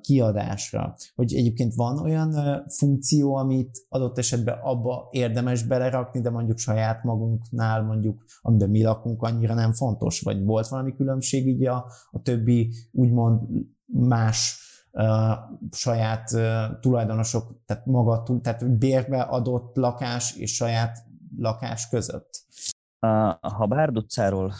kiadásra, 0.00 0.94
hogy 1.14 1.34
egyébként 1.34 1.74
van 1.74 1.98
olyan 1.98 2.62
funkció, 2.68 3.34
amit 3.34 3.78
adott 3.88 4.18
esetben 4.18 4.58
abba 4.62 5.08
érdemes 5.10 5.62
belerakni, 5.62 6.20
de 6.20 6.30
mondjuk 6.30 6.58
saját 6.58 7.04
magunknál, 7.04 7.82
mondjuk 7.82 8.24
amiben 8.40 8.70
mi 8.70 8.82
lakunk, 8.82 9.22
annyira 9.22 9.54
nem 9.54 9.72
fontos, 9.72 10.20
vagy 10.20 10.44
volt 10.44 10.68
valami 10.68 10.94
különbség 10.94 11.46
így 11.46 11.66
a, 11.66 11.86
a 12.10 12.22
többi 12.22 12.72
úgymond 12.92 13.40
más 13.86 14.58
uh, 14.92 15.32
saját 15.70 16.32
uh, 16.32 16.80
tulajdonosok, 16.80 17.60
tehát 17.66 17.86
maga, 17.86 18.22
tehát 18.42 18.78
bérbe 18.78 19.20
adott 19.20 19.76
lakás 19.76 20.36
és 20.36 20.54
saját 20.54 20.98
lakás 21.36 21.88
között? 21.88 22.44
Ha 23.40 23.66
Bárd 23.68 23.96
utcáról 23.96 24.52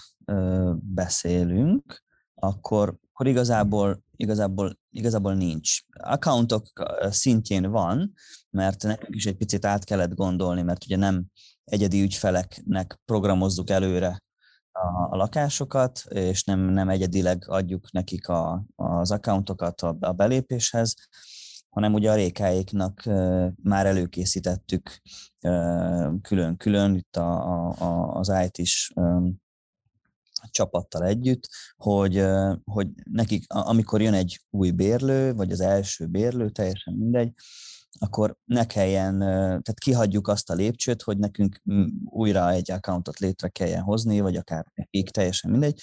beszélünk, 0.95 2.03
akkor, 2.35 2.97
akkor 3.13 3.27
igazából, 3.27 4.03
igazából, 4.20 4.78
igazából 4.90 5.35
nincs. 5.35 5.80
Accountok 5.90 6.66
szintjén 7.11 7.70
van, 7.70 8.12
mert 8.50 8.83
nekünk 8.83 9.14
is 9.14 9.26
egy 9.26 9.37
picit 9.37 9.64
át 9.64 9.85
kellett 9.85 10.14
gondolni, 10.14 10.62
mert 10.62 10.85
ugye 10.85 10.96
nem 10.96 11.24
egyedi 11.64 12.02
ügyfeleknek 12.02 13.00
programozzuk 13.04 13.70
előre 13.70 14.22
a, 14.72 15.14
a 15.14 15.16
lakásokat, 15.16 16.02
és 16.09 16.44
nem, 16.44 16.61
nem 16.61 16.88
egyedileg 16.88 17.44
adjuk 17.46 17.92
nekik 17.92 18.28
a, 18.28 18.64
az 18.74 19.11
accountokat 19.11 19.80
a, 19.80 19.96
a 20.00 20.12
belépéshez, 20.12 20.94
hanem 21.68 21.94
ugye 21.94 22.11
a 22.11 22.14
rékáiknak 22.14 23.02
már 23.62 23.87
előkészítettük 23.87 25.00
külön-külön, 26.22 26.94
itt 26.94 27.16
a, 27.16 27.68
a, 27.68 28.14
az 28.14 28.33
IT-s 28.46 28.92
csapattal 30.51 31.05
együtt, 31.05 31.48
hogy, 31.77 32.25
hogy 32.65 32.88
nekik, 33.05 33.44
amikor 33.48 34.03
jön 34.03 34.15
egy 34.15 34.40
új 34.51 34.71
bérlő, 34.71 35.35
vagy 35.35 35.53
az 35.53 35.61
első 35.61 36.07
bérlő, 36.07 36.51
teljesen 36.51 36.94
mindegy, 36.94 37.33
akkor 37.98 38.37
ne 38.44 38.67
kelljen, 38.67 39.19
tehát 39.19 39.79
kihagyjuk 39.81 40.29
azt 40.29 40.51
a 40.51 40.55
lépcsőt, 40.55 41.03
hogy 41.03 41.19
nekünk 41.19 41.63
újra 42.05 42.51
egy 42.51 42.71
accountot 42.71 43.19
létre 43.19 43.48
kelljen 43.48 43.83
hozni, 43.83 44.21
vagy 44.21 44.37
akár 44.37 44.67
nekik, 44.75 45.11
teljesen 45.11 45.51
mindegy, 45.51 45.81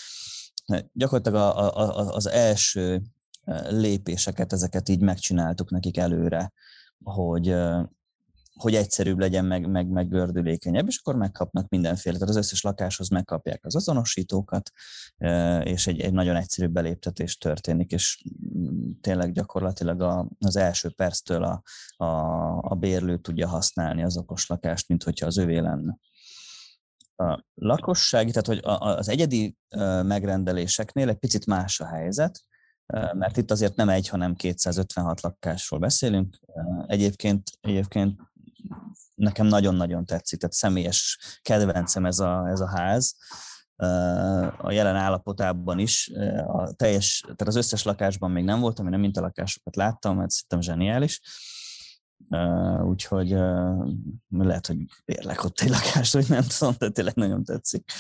gyakorlatilag 0.94 1.40
a, 1.40 1.78
a, 1.78 2.14
az 2.14 2.28
első 2.28 3.02
lépéseket, 3.70 4.54
ezeket 4.54 4.90
így 4.90 5.02
megcsináltuk 5.02 5.72
nekik 5.72 5.98
előre, 5.98 6.52
hogy, 7.04 7.56
hogy 8.58 8.76
egyszerűbb 8.76 9.20
legyen, 9.20 9.46
meg, 9.46 9.70
meg, 9.70 9.88
meg 9.88 10.10
gördülékenyebb, 10.10 10.88
és 10.88 10.98
akkor 10.98 11.16
megkapnak 11.16 11.70
mindenféle. 11.70 12.14
Tehát 12.14 12.30
az 12.30 12.40
összes 12.40 12.62
lakáshoz 12.62 13.10
megkapják 13.10 13.66
az 13.66 13.76
azonosítókat, 13.76 14.72
és 15.64 15.88
egy, 15.88 16.00
egy 16.00 16.14
nagyon 16.14 16.36
egyszerű 16.36 16.68
beléptetés 16.68 17.38
történik, 17.38 17.92
és 17.92 18.24
tényleg 19.02 19.32
gyakorlatilag 19.32 20.02
a, 20.02 20.28
az 20.40 20.56
első 20.56 20.90
perctől 20.90 21.44
a, 21.44 21.62
a, 22.06 22.12
a 22.72 22.76
bérlő 22.76 23.18
tudja 23.18 23.48
használni 23.48 24.04
az 24.04 24.18
okos 24.18 24.48
lakást, 24.48 24.88
mint 24.88 25.04
hogyha 25.04 25.26
az 25.26 25.38
övé 25.38 25.58
lenne. 25.58 25.98
A 27.16 27.44
lakossági, 27.54 28.32
tehát 28.32 28.48
hogy 28.48 28.60
az 28.98 29.10
egyedi 29.10 29.58
megrendeléseknél 30.04 31.10
egy 31.10 31.18
picit 31.18 31.46
más 31.46 31.80
a 31.80 31.86
helyzet, 31.86 32.40
mert 33.14 33.38
itt 33.38 33.52
azért 33.52 33.76
nem 33.76 33.90
egy, 33.90 34.08
hanem 34.08 34.36
256 34.36 35.22
lakásról 35.22 35.80
beszélünk. 35.80 36.38
Egyébként, 36.88 37.52
egyébként 37.62 38.20
nekem 39.16 39.46
nagyon-nagyon 39.46 40.06
tetszik, 40.06 40.40
tehát 40.40 40.56
személyes 40.56 41.20
kedvencem 41.42 42.06
ez 42.06 42.20
a, 42.20 42.48
ez 42.48 42.60
a 42.60 42.70
ház 42.70 43.16
a 44.58 44.72
jelen 44.72 44.96
állapotában 44.96 45.80
is. 45.80 46.12
A 46.48 46.72
teljes, 46.74 47.20
tehát 47.22 47.48
az 47.48 47.56
összes 47.56 47.84
lakásban 47.84 48.32
még 48.32 48.44
nem 48.44 48.60
voltam, 48.60 48.86
én 48.86 48.92
nem 48.92 49.00
mint 49.00 49.18
a 49.18 49.22
lakásokat 49.22 49.76
láttam, 49.76 50.18
mert 50.18 50.30
szerintem 50.30 50.62
zseniális. 50.62 51.22
Úgyhogy 52.84 53.30
lehet, 54.30 54.68
hogy 54.68 54.78
érlek 55.06 55.44
ott 55.44 55.60
egy 55.60 55.70
lakást, 55.70 56.14
hogy 56.14 56.26
nem 56.30 56.44
tudom, 56.58 56.76
de 56.78 56.90
tényleg 56.90 57.16
nagyon 57.16 57.44
tetszik. 57.44 57.92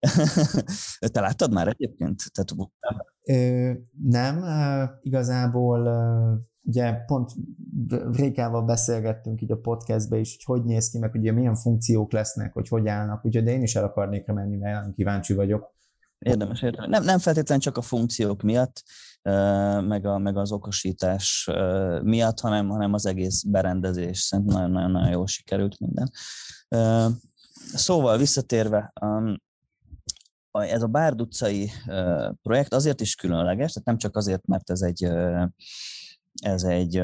Te 1.12 1.20
láttad 1.20 1.52
már 1.52 1.68
egyébként? 1.68 2.22
Tehát, 2.32 2.70
Ö, 3.22 3.72
nem, 4.02 4.44
igazából 5.02 5.88
ugye 6.66 6.92
pont 6.92 7.32
Rékával 8.12 8.62
beszélgettünk 8.62 9.42
így 9.42 9.52
a 9.52 9.56
podcastbe 9.56 10.18
is, 10.18 10.36
hogy 10.44 10.58
hogy 10.58 10.66
néz 10.66 10.90
ki, 10.90 10.98
meg 10.98 11.14
ugye 11.14 11.32
milyen 11.32 11.54
funkciók 11.54 12.12
lesznek, 12.12 12.52
hogy 12.52 12.68
hogy 12.68 12.88
állnak, 12.88 13.24
úgyhogy 13.24 13.44
de 13.44 13.50
én 13.50 13.62
is 13.62 13.76
el 13.76 13.84
akarnék 13.84 14.26
menni, 14.26 14.56
mert 14.56 14.74
nagyon 14.76 14.94
kíváncsi 14.94 15.34
vagyok. 15.34 15.74
Érdemes, 16.18 16.62
érdemes. 16.62 16.88
Nem, 16.88 17.04
nem 17.04 17.18
feltétlenül 17.18 17.62
csak 17.62 17.76
a 17.76 17.82
funkciók 17.82 18.42
miatt, 18.42 18.82
meg, 19.80 20.06
a, 20.06 20.18
meg 20.18 20.36
az 20.36 20.52
okosítás 20.52 21.50
miatt, 22.02 22.40
hanem, 22.40 22.68
hanem 22.68 22.92
az 22.92 23.06
egész 23.06 23.42
berendezés. 23.42 24.18
Szerintem 24.18 24.70
nagyon-nagyon 24.70 25.10
jól 25.10 25.26
sikerült 25.26 25.78
minden. 25.78 26.10
Szóval 27.74 28.18
visszatérve, 28.18 28.92
ez 30.50 30.82
a 30.82 30.86
Bárd 30.86 31.20
utcai 31.20 31.70
projekt 32.42 32.74
azért 32.74 33.00
is 33.00 33.14
különleges, 33.14 33.72
tehát 33.72 33.88
nem 33.88 33.98
csak 33.98 34.16
azért, 34.16 34.46
mert 34.46 34.70
ez 34.70 34.80
egy, 34.80 35.08
ez 36.42 36.62
egy 36.62 37.02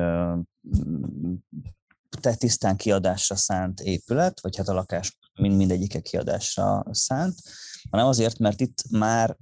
te 2.20 2.34
tisztán 2.34 2.76
kiadásra 2.76 3.36
szánt 3.36 3.80
épület, 3.80 4.40
vagy 4.40 4.56
hát 4.56 4.68
a 4.68 4.72
lakás 4.72 5.18
mind, 5.40 5.56
mindegyike 5.56 6.00
kiadásra 6.00 6.84
szánt, 6.90 7.34
hanem 7.90 8.06
azért, 8.06 8.38
mert 8.38 8.60
itt 8.60 8.84
már 8.90 9.36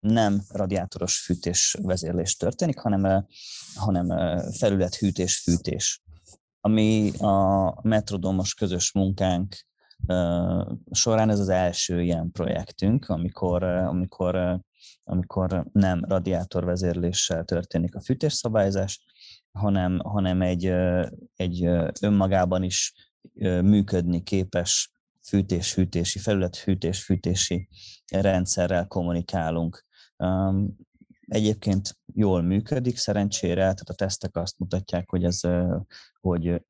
nem 0.00 0.42
radiátoros 0.48 1.18
fűtés 1.18 1.76
vezérlés 1.82 2.36
történik, 2.36 2.78
hanem, 2.78 3.26
hanem 3.74 4.38
felülethűtés, 4.52 5.38
fűtés. 5.38 6.02
Ami 6.60 7.10
a 7.16 7.74
metrodomos 7.82 8.54
közös 8.54 8.92
munkánk 8.92 9.56
során 10.90 11.30
ez 11.30 11.38
az 11.38 11.48
első 11.48 12.02
ilyen 12.02 12.30
projektünk, 12.30 13.08
amikor, 13.08 13.62
amikor, 13.62 14.60
amikor 15.04 15.66
nem 15.72 16.04
radiátorvezérléssel 16.04 17.44
történik 17.44 17.94
a 17.94 18.00
fűtésszabályzás, 18.00 19.04
hanem, 19.50 19.98
hanem 19.98 20.42
egy, 20.42 20.66
egy 21.34 21.64
önmagában 22.00 22.62
is 22.62 22.94
működni 23.62 24.22
képes 24.22 24.92
fűtés-hűtési, 25.28 26.18
felület-hűtés-fűtési 26.18 27.68
rendszerrel 28.12 28.86
kommunikálunk. 28.86 29.86
Egyébként 31.20 31.98
jól 32.14 32.42
működik 32.42 32.96
szerencsére, 32.96 33.60
tehát 33.60 33.88
a 33.88 33.94
tesztek 33.94 34.36
azt 34.36 34.58
mutatják, 34.58 35.10
hogy 35.10 35.24
ez 35.24 35.40
hogy 36.20 36.64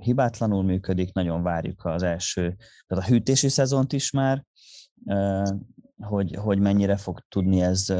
hibátlanul 0.00 0.62
működik, 0.62 1.12
nagyon 1.12 1.42
várjuk 1.42 1.84
az 1.84 2.02
első, 2.02 2.56
tehát 2.86 3.04
a 3.04 3.08
hűtési 3.08 3.48
szezont 3.48 3.92
is 3.92 4.10
már, 4.10 4.44
hogy, 5.98 6.34
hogy 6.34 6.58
mennyire 6.58 6.96
fog 6.96 7.20
tudni 7.28 7.60
ez, 7.62 7.90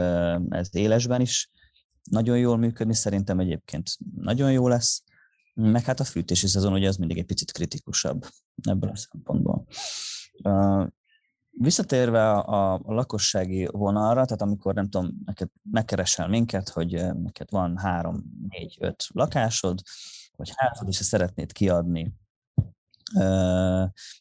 ez 0.49 0.68
élesben 0.72 1.20
is 1.20 1.51
nagyon 2.11 2.38
jól 2.38 2.57
működni, 2.57 2.94
szerintem 2.94 3.38
egyébként 3.40 3.90
nagyon 4.14 4.53
jó 4.53 4.68
lesz, 4.68 5.03
meg 5.55 5.84
hát 5.84 6.01
a 6.01 6.05
fűtési 6.05 6.47
szezon 6.47 6.72
ugye 6.72 6.88
az 6.88 6.97
mindig 6.97 7.18
egy 7.18 7.24
picit 7.24 7.53
kritikusabb 7.53 8.26
ebből 8.62 8.90
a 8.90 8.97
szempontból. 8.97 9.66
Visszatérve 11.51 12.30
a, 12.30 12.74
a 12.74 12.92
lakossági 12.92 13.68
vonalra, 13.72 14.24
tehát 14.24 14.42
amikor 14.42 14.74
nem 14.74 14.88
tudom, 14.88 15.11
neked 15.24 15.49
megkeresel 15.70 16.28
minket, 16.28 16.68
hogy 16.68 16.90
neked 17.14 17.51
van 17.51 17.76
három, 17.76 18.22
négy, 18.49 18.76
öt 18.80 19.07
lakásod, 19.12 19.80
vagy 20.36 20.53
házad, 20.55 20.88
és 20.88 20.97
szeretnéd 20.97 21.53
kiadni, 21.53 22.14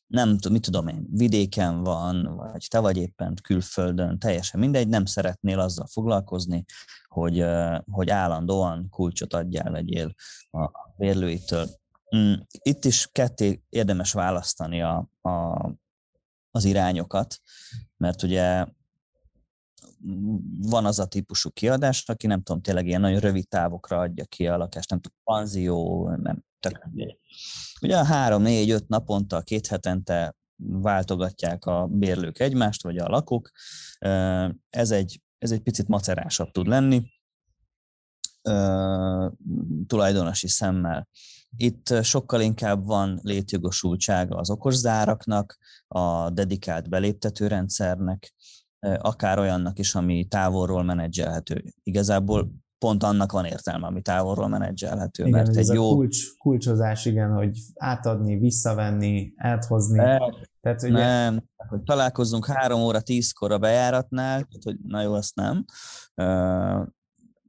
nem 0.07 0.37
mit 0.49 0.61
tudom 0.61 0.87
én, 0.87 1.07
vidéken 1.11 1.83
van, 1.83 2.35
vagy 2.35 2.67
te 2.69 2.79
vagy 2.79 2.97
éppen 2.97 3.33
külföldön, 3.43 4.19
teljesen 4.19 4.59
mindegy, 4.59 4.87
nem 4.87 5.05
szeretnél 5.05 5.59
azzal 5.59 5.87
foglalkozni, 5.91 6.65
hogy, 7.07 7.45
hogy 7.91 8.09
állandóan 8.09 8.89
kulcsot 8.89 9.33
adjál, 9.33 9.71
legyél 9.71 10.13
a 10.51 10.69
bérlőitől. 10.97 11.67
Mm, 12.15 12.33
itt 12.61 12.85
is 12.85 13.09
ketté 13.11 13.63
érdemes 13.69 14.11
választani 14.11 14.81
a, 14.81 15.09
a, 15.21 15.65
az 16.51 16.63
irányokat, 16.63 17.39
mert 17.97 18.23
ugye 18.23 18.65
van 20.61 20.85
az 20.85 20.99
a 20.99 21.05
típusú 21.05 21.49
kiadás, 21.49 22.09
aki 22.09 22.27
nem 22.27 22.41
tudom, 22.41 22.61
tényleg 22.61 22.87
ilyen 22.87 23.01
nagyon 23.01 23.19
rövid 23.19 23.47
távokra 23.47 23.99
adja 23.99 24.25
ki 24.25 24.47
a 24.47 24.57
lakást, 24.57 24.89
nem 24.89 24.99
tudom, 24.99 25.17
panzió, 25.23 26.09
nem 26.09 26.43
tök 26.69 26.89
Ugye 27.81 27.97
a 27.97 28.03
három, 28.03 28.41
négy, 28.41 28.69
öt 28.69 28.87
naponta, 28.87 29.41
két 29.41 29.67
hetente 29.67 30.35
váltogatják 30.57 31.65
a 31.65 31.87
bérlők 31.87 32.39
egymást, 32.39 32.83
vagy 32.83 32.97
a 32.97 33.09
lakók. 33.09 33.51
Ez 34.69 34.91
egy, 34.91 35.21
ez 35.37 35.51
egy 35.51 35.61
picit 35.61 35.87
macerásabb 35.87 36.51
tud 36.51 36.67
lenni, 36.67 37.11
tulajdonosi 39.87 40.47
szemmel. 40.47 41.07
Itt 41.57 42.03
sokkal 42.03 42.41
inkább 42.41 42.85
van 42.85 43.19
létjogosultsága 43.23 44.35
az 44.35 44.49
okos 44.49 44.75
záraknak, 44.75 45.57
a 45.87 46.29
dedikált 46.29 46.89
beléptetőrendszernek, 46.89 48.33
akár 48.79 49.39
olyannak 49.39 49.79
is, 49.79 49.95
ami 49.95 50.25
távolról 50.25 50.83
menedzselhető. 50.83 51.63
Igazából 51.83 52.51
pont 52.77 53.03
annak 53.03 53.31
van 53.31 53.45
értelme, 53.45 53.87
ami 53.87 54.01
távolról 54.01 54.47
menedzselhető. 54.47 55.25
Igen, 55.25 55.39
mert 55.39 55.55
egy 55.55 55.73
jó... 55.73 55.95
kulcs, 55.95 56.37
kulcsozás, 56.37 57.05
igen, 57.05 57.33
hogy 57.33 57.59
átadni, 57.75 58.37
visszavenni, 58.37 59.33
áthozni. 59.35 59.97
Ne, 59.97 60.17
tehát, 60.61 60.83
ugye... 60.83 60.91
Nem, 60.91 61.43
hogy 61.55 61.81
találkozzunk 61.83 62.45
három 62.45 62.81
óra 62.81 63.01
tízkor 63.01 63.51
a 63.51 63.57
bejáratnál, 63.57 64.47
hogy 64.63 64.77
na 64.87 65.01
jó, 65.01 65.13
azt 65.13 65.35
nem. 65.35 65.65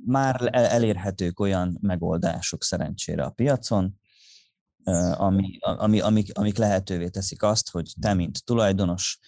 Már 0.04 0.48
elérhetők 0.52 1.40
olyan 1.40 1.78
megoldások 1.80 2.62
szerencsére 2.62 3.24
a 3.24 3.30
piacon, 3.30 3.98
ami, 5.16 5.58
ami, 5.60 6.00
amik, 6.00 6.38
amik 6.38 6.56
lehetővé 6.56 7.08
teszik 7.08 7.42
azt, 7.42 7.70
hogy 7.70 7.92
te, 8.00 8.14
mint 8.14 8.44
tulajdonos, 8.44 9.18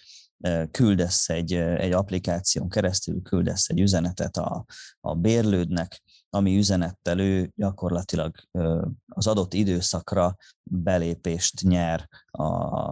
küldesz 0.71 1.29
egy, 1.29 1.53
egy 1.53 1.91
applikáción 1.91 2.69
keresztül, 2.69 3.21
küldesz 3.21 3.69
egy 3.69 3.79
üzenetet 3.79 4.37
a, 4.37 4.65
a 4.99 5.15
bérlődnek, 5.15 6.01
ami 6.29 6.57
üzenettel 6.57 7.19
ő 7.19 7.51
gyakorlatilag 7.55 8.35
az 9.07 9.27
adott 9.27 9.53
időszakra 9.53 10.35
belépést 10.63 11.61
nyer 11.61 12.07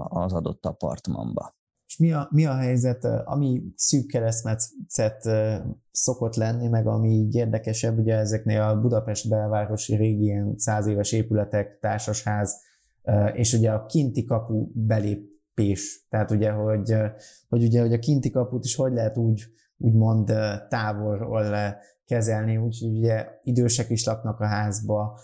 az 0.07 0.33
adott 0.33 0.65
apartmanba. 0.65 1.55
És 1.87 1.97
mi 1.97 2.11
a, 2.11 2.27
mi 2.31 2.45
a 2.45 2.55
helyzet, 2.55 3.05
ami 3.25 3.63
szűk 3.75 4.07
keresztmetszet 4.07 5.29
szokott 5.91 6.35
lenni, 6.35 6.67
meg 6.67 6.87
ami 6.87 7.09
így 7.09 7.35
érdekesebb, 7.35 7.97
ugye 7.99 8.15
ezeknél 8.15 8.61
a 8.61 8.79
Budapest 8.81 9.29
belvárosi 9.29 9.95
régi 9.95 10.23
ilyen 10.23 10.53
száz 10.57 10.87
éves 10.87 11.11
épületek, 11.11 11.79
társasház, 11.79 12.55
és 13.33 13.53
ugye 13.53 13.71
a 13.71 13.85
kinti 13.85 14.25
kapu 14.25 14.71
belép 14.73 15.36
pés. 15.57 16.05
Tehát 16.09 16.31
ugye, 16.31 16.51
hogy, 16.51 16.95
hogy 17.49 17.63
ugye, 17.63 17.81
hogy 17.81 17.93
a 17.93 17.99
kinti 17.99 18.29
kaput 18.29 18.65
is 18.65 18.75
hogy 18.75 18.93
lehet 18.93 19.17
úgy, 19.17 19.43
úgymond 19.77 20.33
távolról 20.69 21.75
kezelni, 22.05 22.57
úgyhogy 22.57 22.97
ugye 22.97 23.27
idősek 23.43 23.89
is 23.89 24.05
laknak 24.05 24.39
a 24.39 24.45
házba, 24.45 25.19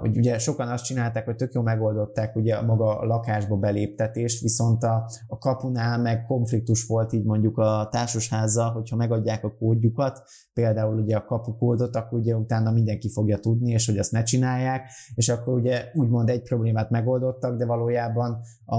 hogy 0.00 0.16
ugye 0.16 0.38
sokan 0.38 0.68
azt 0.68 0.84
csinálták, 0.84 1.24
hogy 1.24 1.36
tök 1.36 1.52
jól 1.52 1.64
megoldották 1.64 2.36
ugye 2.36 2.60
maga 2.60 2.98
a 2.98 3.04
lakásba 3.04 3.56
beléptetést, 3.56 4.40
viszont 4.40 4.82
a, 4.82 5.10
a 5.26 5.38
kapunál 5.38 5.98
meg 5.98 6.24
konfliktus 6.26 6.86
volt 6.86 7.12
így 7.12 7.24
mondjuk 7.24 7.58
a 7.58 7.88
társasházzal, 7.90 8.70
hogyha 8.70 8.96
megadják 8.96 9.44
a 9.44 9.54
kódjukat, 9.54 10.22
például 10.52 11.00
ugye 11.00 11.16
a 11.16 11.24
kapukódot, 11.24 11.96
akkor 11.96 12.18
ugye 12.18 12.36
utána 12.36 12.70
mindenki 12.70 13.10
fogja 13.10 13.38
tudni, 13.38 13.70
és 13.70 13.86
hogy 13.86 13.98
azt 13.98 14.12
ne 14.12 14.22
csinálják, 14.22 14.90
és 15.14 15.28
akkor 15.28 15.54
ugye 15.54 15.84
úgymond 15.94 16.28
egy 16.28 16.42
problémát 16.42 16.90
megoldottak, 16.90 17.56
de 17.56 17.66
valójában 17.66 18.40
a, 18.64 18.76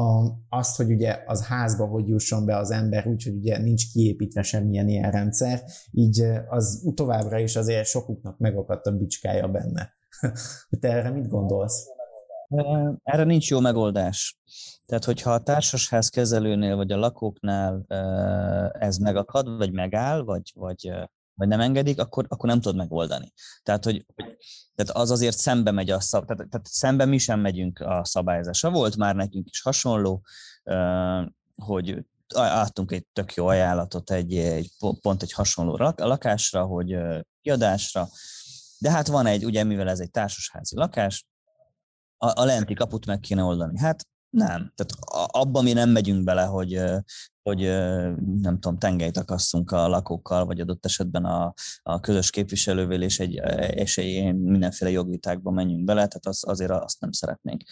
azt, 0.50 0.78
hogy 0.78 0.91
ugye 0.91 1.18
az 1.26 1.46
házba 1.46 1.86
hogy 1.86 2.08
jusson 2.08 2.46
be 2.46 2.58
az 2.58 2.72
ember, 2.72 3.08
úgyhogy 3.08 3.36
ugye 3.36 3.58
nincs 3.58 3.91
kiépítve 3.91 4.41
semmilyen 4.41 4.88
ilyen 4.88 5.12
rendszer, 5.12 5.62
így 5.91 6.24
az 6.50 6.91
továbbra 6.96 7.39
is 7.39 7.56
azért 7.56 7.86
sokuknak 7.86 8.38
megakadt 8.38 8.86
a 8.86 8.91
bicskája 8.91 9.48
benne. 9.48 10.02
Te 10.80 10.88
erre 10.88 11.09
mit 11.09 11.28
gondolsz? 11.28 11.86
Erre 13.03 13.24
nincs 13.24 13.49
jó 13.49 13.59
megoldás. 13.59 14.38
Tehát, 14.86 15.03
hogyha 15.03 15.34
a 15.34 15.43
társasház 15.43 16.09
kezelőnél 16.09 16.76
vagy 16.76 16.91
a 16.91 16.97
lakóknál 16.97 17.86
ez 18.80 18.97
megakad, 18.97 19.57
vagy 19.57 19.71
megáll, 19.71 20.24
vagy, 20.24 20.51
vagy, 20.55 20.91
vagy 21.34 21.47
nem 21.47 21.59
engedik, 21.59 21.99
akkor, 21.99 22.26
akkor 22.28 22.49
nem 22.49 22.61
tudod 22.61 22.78
megoldani. 22.78 23.34
Tehát, 23.63 23.84
hogy, 23.84 24.05
tehát 24.76 24.91
az 24.91 25.11
azért 25.11 25.38
szembe 25.38 25.71
megy 25.71 25.89
a 25.89 25.99
szab, 25.99 26.26
tehát, 26.26 26.49
tehát 26.49 26.67
szembe 26.67 27.05
mi 27.05 27.17
sem 27.17 27.39
megyünk 27.39 27.80
a 27.80 28.05
szabályozásra. 28.05 28.71
Volt 28.71 28.95
már 28.95 29.15
nekünk 29.15 29.49
is 29.49 29.61
hasonló, 29.61 30.21
hogy 31.55 32.05
adtunk 32.36 32.91
egy 32.91 33.05
tök 33.13 33.34
jó 33.34 33.47
ajánlatot 33.47 34.11
egy, 34.11 34.36
egy 34.38 34.71
pont 35.01 35.21
egy 35.21 35.34
hasonló 35.34 35.93
lakásra, 35.95 36.65
hogy 36.65 36.97
kiadásra, 37.41 38.07
de 38.84 38.92
hát 38.92 39.08
van 39.08 39.26
egy, 39.26 39.46
ugye 39.46 39.64
mivel 39.64 39.90
ez 39.90 40.00
egy 40.00 40.12
társasházi 40.12 40.76
lakás, 40.76 41.28
a, 42.18 42.42
a 42.42 42.46
lenti 42.46 42.74
kaput 42.74 43.06
meg 43.06 43.20
kéne 43.20 43.44
oldani. 43.44 43.80
Hát 43.80 44.08
nem. 44.30 44.74
Tehát 44.76 44.94
abban 45.32 45.64
mi 45.64 45.74
nem 45.74 45.90
megyünk 45.90 46.24
bele, 46.24 46.44
hogy, 46.44 46.82
hogy 47.42 47.60
nem 48.42 48.60
tudom, 48.60 48.78
tengelyt 48.78 49.18
akasszunk 49.18 49.72
a 49.72 49.88
lakókkal, 49.88 50.46
vagy 50.46 50.60
adott 50.60 50.86
esetben 50.86 51.26
a, 51.26 51.54
a 51.84 52.00
közös 52.00 52.30
képviselővel, 52.30 53.02
és 53.02 53.20
egy 53.20 53.38
esélyén 53.38 54.36
mindenféle 54.36 54.92
jogvitákba 54.92 55.52
menjünk 55.52 55.84
bele, 55.84 56.08
tehát 56.08 56.26
az, 56.26 56.48
azért 56.48 56.72
azt 56.72 57.00
nem 57.00 57.12
szeretnénk. 57.12 57.64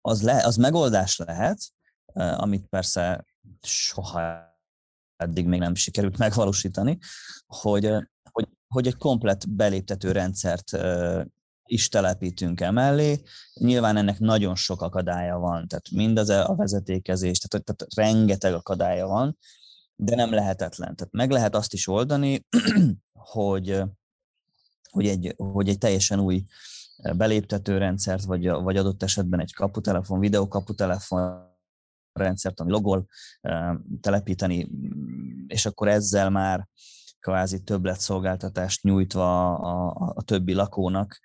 Az, 0.00 0.22
le, 0.22 0.44
az 0.44 0.56
megoldás 0.56 1.16
lehet, 1.16 1.58
amit 2.14 2.66
persze 2.66 3.26
soha 3.62 4.50
eddig 5.16 5.46
még 5.46 5.60
nem 5.60 5.74
sikerült 5.74 6.18
megvalósítani, 6.18 6.98
hogy, 7.46 7.92
hogy, 8.72 8.86
egy 8.86 8.96
komplet 8.96 9.50
beléptető 9.50 10.12
rendszert 10.12 10.70
is 11.64 11.88
telepítünk 11.88 12.60
emellé. 12.60 13.22
Nyilván 13.54 13.96
ennek 13.96 14.18
nagyon 14.18 14.54
sok 14.54 14.82
akadálya 14.82 15.38
van, 15.38 15.68
tehát 15.68 15.90
mindaz 15.90 16.28
a 16.28 16.54
vezetékezés, 16.56 17.38
tehát, 17.38 17.66
tehát 17.66 17.94
rengeteg 17.94 18.54
akadálya 18.54 19.06
van, 19.06 19.38
de 19.96 20.14
nem 20.14 20.32
lehetetlen. 20.32 20.96
Tehát 20.96 21.12
meg 21.12 21.30
lehet 21.30 21.54
azt 21.54 21.72
is 21.72 21.86
oldani, 21.88 22.46
hogy, 23.12 23.82
hogy, 24.90 25.06
egy, 25.06 25.34
hogy 25.36 25.68
egy 25.68 25.78
teljesen 25.78 26.20
új 26.20 26.44
beléptető 27.16 27.78
rendszert, 27.78 28.24
vagy, 28.24 28.48
vagy 28.48 28.76
adott 28.76 29.02
esetben 29.02 29.40
egy 29.40 29.54
kaputelefon, 29.54 30.20
videokaputelefon 30.20 31.50
rendszert, 32.12 32.60
ami 32.60 32.70
logol, 32.70 33.06
telepíteni, 34.00 34.70
és 35.46 35.66
akkor 35.66 35.88
ezzel 35.88 36.30
már 36.30 36.68
kvázi 37.22 37.62
többletszolgáltatást 37.62 38.82
nyújtva 38.82 39.54
a, 39.54 40.12
a, 40.14 40.22
többi 40.22 40.52
lakónak, 40.52 41.20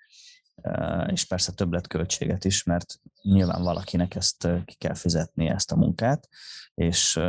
és 1.06 1.24
persze 1.24 1.52
többletköltséget 1.52 2.44
is, 2.44 2.62
mert 2.62 3.00
nyilván 3.22 3.62
valakinek 3.62 4.14
ezt 4.14 4.48
ki 4.64 4.74
kell 4.74 4.94
fizetni 4.94 5.48
ezt 5.48 5.72
a 5.72 5.76
munkát, 5.76 6.28
és, 6.74 7.20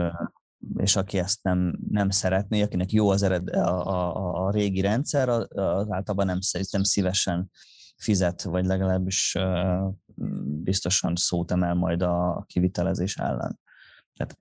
és 0.76 0.96
aki 0.96 1.18
ezt 1.18 1.44
nem, 1.44 1.80
nem 1.90 2.10
szeretné, 2.10 2.62
akinek 2.62 2.92
jó 2.92 3.10
az 3.10 3.24
ered, 3.24 3.56
a, 3.56 3.88
a, 3.88 4.46
a 4.46 4.52
régi 4.52 4.82
rendszer, 4.82 5.30
az 5.30 5.48
általában 5.90 6.26
nem, 6.26 6.40
nem 6.72 6.84
szívesen 6.84 7.52
fizet, 7.98 8.44
vagy 8.44 8.66
legalábbis 8.66 9.38
biztosan 10.44 11.16
szót 11.16 11.52
emel 11.52 11.74
majd 11.74 12.02
a 12.02 12.44
kivitelezés 12.48 13.18
ellen. 13.18 13.60
Tehát 14.14 14.38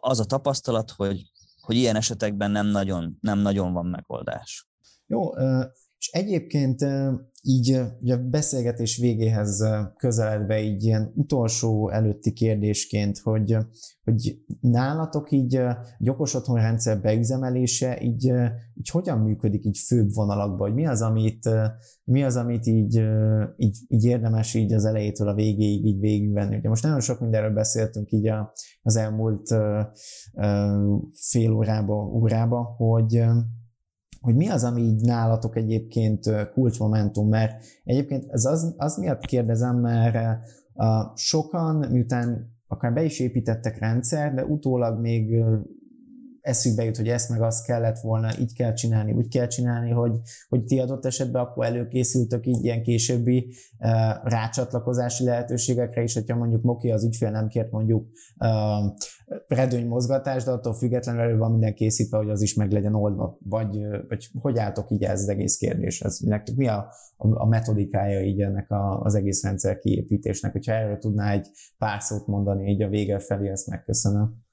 az 0.00 0.20
a 0.20 0.24
tapasztalat, 0.24 0.90
hogy, 0.90 1.30
hogy 1.60 1.76
ilyen 1.76 1.96
esetekben 1.96 2.50
nem 2.50 2.66
nagyon, 2.66 3.18
nem 3.20 3.38
nagyon 3.38 3.72
van 3.72 3.86
megoldás. 3.86 4.68
Jó, 5.06 5.30
és 5.98 6.08
egyébként 6.12 6.80
így 7.42 7.80
ugye 8.00 8.14
a 8.14 8.28
beszélgetés 8.28 8.96
végéhez 8.96 9.64
közeledve 9.96 10.62
így 10.62 10.82
ilyen 10.82 11.12
utolsó 11.14 11.90
előtti 11.90 12.32
kérdésként, 12.32 13.18
hogy, 13.18 13.56
hogy 14.04 14.38
nálatok 14.60 15.30
így 15.30 15.54
egy 15.98 16.10
okos 16.10 16.34
otthonrendszer 16.34 17.00
beüzemelése 17.00 18.02
így, 18.02 18.24
így 18.74 18.88
hogyan 18.90 19.18
működik 19.18 19.64
így 19.64 19.78
főbb 19.78 20.14
vonalakban, 20.14 20.68
hogy 20.68 20.74
mi 20.74 20.86
az, 20.86 21.02
amit, 21.02 21.48
mi 22.04 22.24
az, 22.24 22.36
amit 22.36 22.66
így, 22.66 23.02
így, 23.56 23.78
így 23.88 24.04
érdemes 24.04 24.54
így 24.54 24.72
az 24.72 24.84
elejétől 24.84 25.28
a 25.28 25.34
végéig 25.34 25.86
így 25.86 26.00
végigvenni. 26.00 26.56
Ugye 26.56 26.68
most 26.68 26.82
nagyon 26.82 27.00
sok 27.00 27.20
mindenről 27.20 27.52
beszéltünk 27.52 28.10
így 28.10 28.30
az 28.82 28.96
elmúlt 28.96 29.54
fél 31.12 31.52
órába, 31.52 31.94
órába, 31.94 32.74
hogy 32.76 33.22
hogy 34.20 34.34
mi 34.34 34.48
az, 34.48 34.64
ami 34.64 34.80
így 34.82 35.00
nálatok 35.00 35.56
egyébként 35.56 36.50
kulcsmomentum, 36.52 37.28
mert 37.28 37.64
egyébként 37.84 38.24
ez 38.28 38.44
az, 38.44 38.74
az 38.76 38.96
miatt 38.96 39.24
kérdezem, 39.24 39.76
mert 39.76 40.38
sokan, 41.14 41.86
miután 41.90 42.58
akár 42.66 42.92
be 42.92 43.02
is 43.02 43.20
építettek 43.20 43.78
rendszer, 43.78 44.34
de 44.34 44.44
utólag 44.44 45.00
még 45.00 45.44
eszükbe 46.40 46.84
jut, 46.84 46.96
hogy 46.96 47.08
ezt 47.08 47.28
meg 47.28 47.42
azt 47.42 47.64
kellett 47.64 47.98
volna, 47.98 48.38
így 48.38 48.54
kell 48.54 48.72
csinálni, 48.72 49.12
úgy 49.12 49.28
kell 49.28 49.46
csinálni, 49.46 49.90
hogy, 49.90 50.12
hogy 50.48 50.64
ti 50.64 50.78
adott 50.78 51.04
esetben 51.04 51.42
akkor 51.42 51.64
előkészültök 51.64 52.46
így 52.46 52.64
ilyen 52.64 52.82
későbbi 52.82 53.54
uh, 53.78 53.88
rácsatlakozási 54.24 55.24
lehetőségekre 55.24 56.02
is, 56.02 56.14
hogyha 56.14 56.36
mondjuk 56.36 56.62
Moki 56.62 56.90
az 56.90 57.04
ügyfél 57.04 57.30
nem 57.30 57.48
kért 57.48 57.70
mondjuk 57.70 58.08
uh, 58.38 58.96
redőny 59.48 59.86
mozgatást, 59.86 60.46
de 60.46 60.52
attól 60.52 60.74
függetlenül 60.74 61.20
elő 61.20 61.36
van 61.36 61.50
minden 61.50 61.74
készítve, 61.74 62.16
hogy 62.16 62.30
az 62.30 62.42
is 62.42 62.54
meg 62.54 62.72
legyen 62.72 62.94
oldva, 62.94 63.38
vagy, 63.44 63.78
vagy 64.08 64.30
hogy 64.40 64.58
álltok 64.58 64.90
így 64.90 65.02
ez 65.02 65.20
az 65.20 65.28
egész 65.28 65.56
kérdéshez? 65.56 66.18
Nektek 66.18 66.56
mi 66.56 66.68
a, 66.68 66.92
a, 67.16 67.40
a 67.40 67.46
metodikája 67.46 68.20
így 68.20 68.40
ennek 68.40 68.70
a, 68.70 69.00
az 69.00 69.14
egész 69.14 69.42
rendszer 69.42 69.78
kiépítésnek? 69.78 70.52
Hogyha 70.52 70.72
erről 70.72 70.98
tudná 70.98 71.32
egy 71.32 71.48
pár 71.78 72.02
szót 72.02 72.26
mondani 72.26 72.70
így 72.70 72.82
a 72.82 72.88
vége 72.88 73.18
felé, 73.18 73.48
ezt 73.48 73.66
megköszönöm 73.66 74.48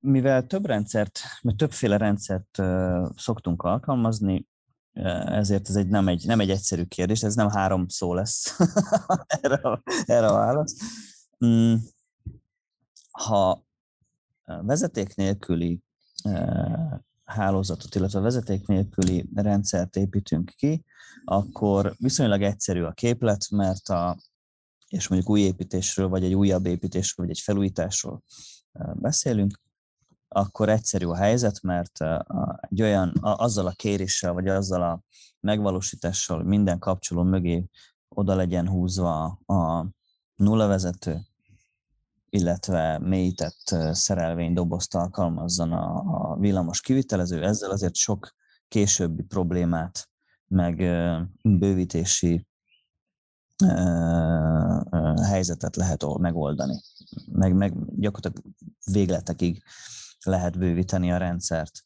mivel 0.00 0.46
több 0.46 0.66
rendszert, 0.66 1.20
vagy 1.40 1.56
többféle 1.56 1.96
rendszert 1.96 2.62
szoktunk 3.16 3.62
alkalmazni, 3.62 4.48
ezért 5.24 5.68
ez 5.68 5.76
egy, 5.76 5.88
nem, 5.88 6.08
egy, 6.08 6.26
nem 6.26 6.40
egy 6.40 6.50
egyszerű 6.50 6.84
kérdés, 6.84 7.22
ez 7.22 7.34
nem 7.34 7.48
három 7.48 7.88
szó 7.88 8.14
lesz 8.14 8.58
erre, 9.42 9.54
a, 9.54 9.82
erre 10.04 10.26
a 10.26 10.32
válasz. 10.32 10.74
Mm, 11.44 11.74
ha 13.10 13.64
vezeték 14.44 15.14
nélküli 15.14 15.82
hálózatot, 17.24 17.94
illetve 17.94 18.20
vezeték 18.20 18.66
nélküli 18.66 19.28
rendszert 19.34 19.96
építünk 19.96 20.52
ki, 20.56 20.84
akkor 21.24 21.94
viszonylag 21.98 22.42
egyszerű 22.42 22.82
a 22.82 22.92
képlet, 22.92 23.50
mert 23.50 23.88
a, 23.88 24.18
és 24.88 25.08
mondjuk 25.08 25.30
új 25.30 25.40
építésről, 25.40 26.08
vagy 26.08 26.24
egy 26.24 26.34
újabb 26.34 26.66
építésről, 26.66 27.26
vagy 27.26 27.36
egy 27.36 27.42
felújításról 27.42 28.22
beszélünk, 28.94 29.60
akkor 30.32 30.68
egyszerű 30.68 31.06
a 31.06 31.16
helyzet, 31.16 31.62
mert 31.62 31.98
egy 32.60 32.82
olyan, 32.82 33.12
azzal 33.20 33.66
a 33.66 33.72
kéréssel, 33.76 34.32
vagy 34.32 34.48
azzal 34.48 34.82
a 34.82 35.02
megvalósítással 35.40 36.42
minden 36.42 36.78
kapcsoló 36.78 37.22
mögé 37.22 37.68
oda 38.08 38.34
legyen 38.34 38.68
húzva 38.68 39.24
a 39.46 39.86
nullavezető, 40.34 41.20
illetve 42.28 42.98
mélyített 42.98 43.76
szerelvény 43.92 44.52
dobozt 44.52 44.94
alkalmazzon 44.94 45.72
a, 45.72 46.36
villamos 46.36 46.80
kivitelező, 46.80 47.44
ezzel 47.44 47.70
azért 47.70 47.94
sok 47.94 48.34
későbbi 48.68 49.22
problémát, 49.22 50.08
meg 50.46 50.76
bővítési 51.42 52.46
helyzetet 55.22 55.76
lehet 55.76 56.18
megoldani. 56.18 56.80
Meg, 57.32 57.54
meg 57.54 57.74
gyakorlatilag 58.00 58.54
végletekig 58.92 59.62
lehet 60.24 60.58
bővíteni 60.58 61.12
a 61.12 61.16
rendszert. 61.16 61.84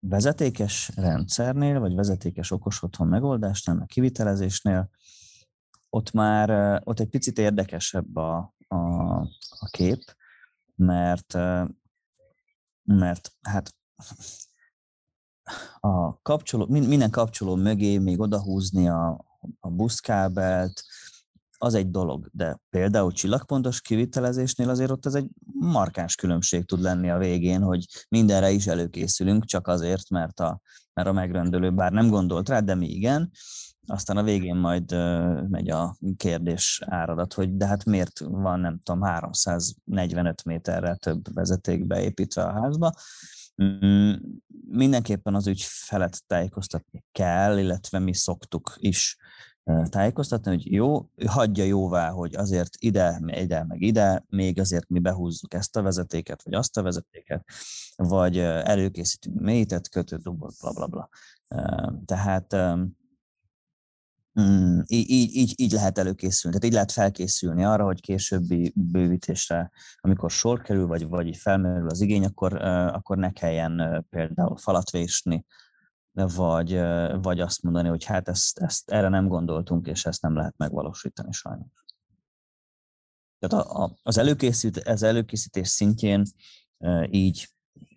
Vezetékes 0.00 0.90
rendszernél, 0.96 1.80
vagy 1.80 1.94
vezetékes 1.94 2.50
okos 2.50 2.82
otthon 2.82 3.08
megoldásnál, 3.08 3.78
a 3.78 3.86
kivitelezésnél, 3.86 4.90
ott 5.90 6.12
már 6.12 6.80
ott 6.84 7.00
egy 7.00 7.08
picit 7.08 7.38
érdekesebb 7.38 8.16
a, 8.16 8.54
a, 8.68 8.76
a 9.48 9.68
kép, 9.70 10.16
mert, 10.74 11.32
mert 12.82 13.32
hát 13.42 13.74
a 15.80 16.20
kapcsoló, 16.22 16.66
minden 16.66 17.10
kapcsoló 17.10 17.54
mögé 17.54 17.98
még 17.98 18.20
odahúzni 18.20 18.88
a, 18.88 19.24
a 19.60 19.70
buszkábelt, 19.70 20.84
az 21.64 21.74
egy 21.74 21.90
dolog, 21.90 22.28
de 22.32 22.58
például 22.70 23.12
csillagpontos 23.12 23.80
kivitelezésnél 23.80 24.68
azért 24.68 24.90
ott 24.90 25.06
ez 25.06 25.14
egy 25.14 25.28
markáns 25.60 26.14
különbség 26.14 26.64
tud 26.64 26.80
lenni 26.80 27.10
a 27.10 27.18
végén, 27.18 27.62
hogy 27.62 27.86
mindenre 28.08 28.50
is 28.50 28.66
előkészülünk, 28.66 29.44
csak 29.44 29.66
azért, 29.66 30.10
mert 30.10 30.40
a, 30.40 30.60
mert 30.92 31.08
a 31.08 31.12
megrendelő 31.12 31.70
bár 31.70 31.92
nem 31.92 32.08
gondolt 32.08 32.48
rá, 32.48 32.60
de 32.60 32.74
mi 32.74 32.88
igen, 32.88 33.30
aztán 33.86 34.16
a 34.16 34.22
végén 34.22 34.56
majd 34.56 34.92
megy 35.48 35.70
a 35.70 35.96
kérdés 36.16 36.82
áradat, 36.86 37.34
hogy 37.34 37.56
de 37.56 37.66
hát 37.66 37.84
miért 37.84 38.18
van, 38.18 38.60
nem 38.60 38.78
tudom, 38.82 39.02
345 39.02 40.44
méterrel 40.44 40.96
több 40.96 41.34
vezeték 41.34 41.86
beépítve 41.86 42.42
a 42.42 42.60
házba. 42.60 42.92
Mm, 43.62 44.12
mindenképpen 44.68 45.34
az 45.34 45.46
ügyfelet 45.46 46.26
tájékoztatni 46.26 47.04
kell, 47.12 47.58
illetve 47.58 47.98
mi 47.98 48.14
szoktuk 48.14 48.74
is 48.76 49.16
tájékoztatni, 49.88 50.50
hogy 50.50 50.72
jó, 50.72 51.10
hagyja 51.26 51.64
jóvá, 51.64 52.10
hogy 52.10 52.34
azért 52.34 52.76
ide, 52.78 53.20
ide, 53.26 53.64
meg 53.64 53.82
ide, 53.82 54.24
még 54.28 54.60
azért 54.60 54.88
mi 54.88 54.98
behúzzuk 54.98 55.54
ezt 55.54 55.76
a 55.76 55.82
vezetéket, 55.82 56.42
vagy 56.42 56.54
azt 56.54 56.76
a 56.76 56.82
vezetéket, 56.82 57.44
vagy 57.96 58.38
előkészítünk 58.38 59.40
mélyített 59.40 59.88
kötődobot, 59.88 60.54
bla, 60.60 60.72
bla, 60.72 60.86
bla. 60.86 61.08
Tehát 62.04 62.56
Mm, 64.40 64.80
így, 64.86 65.36
így, 65.36 65.54
így 65.56 65.72
lehet 65.72 65.98
előkészülni, 65.98 66.56
tehát 66.56 66.64
így 66.64 66.74
lehet 66.74 66.92
felkészülni 66.92 67.64
arra, 67.64 67.84
hogy 67.84 68.00
későbbi 68.00 68.72
bővítésre, 68.76 69.70
amikor 70.00 70.30
sor 70.30 70.62
kerül, 70.62 70.86
vagy, 70.86 71.08
vagy 71.08 71.36
felmerül 71.36 71.88
az 71.88 72.00
igény, 72.00 72.24
akkor, 72.24 72.54
akkor 72.92 73.16
ne 73.16 73.30
kelljen 73.30 74.06
például 74.10 74.56
falat 74.56 74.90
vésni, 74.90 75.44
vagy, 76.14 76.80
vagy 77.22 77.40
azt 77.40 77.62
mondani, 77.62 77.88
hogy 77.88 78.04
hát 78.04 78.28
ezt, 78.28 78.58
ezt 78.58 78.90
erre 78.90 79.08
nem 79.08 79.28
gondoltunk, 79.28 79.86
és 79.86 80.06
ezt 80.06 80.22
nem 80.22 80.36
lehet 80.36 80.54
megvalósítani 80.56 81.32
sajnos. 81.32 81.84
Tehát 83.38 83.66
a, 83.66 83.82
a, 83.82 83.98
az, 84.02 84.18
előkészít, 84.18 84.76
az 84.78 85.02
előkészítés 85.02 85.68
szintjén 85.68 86.22
így, 87.10 87.48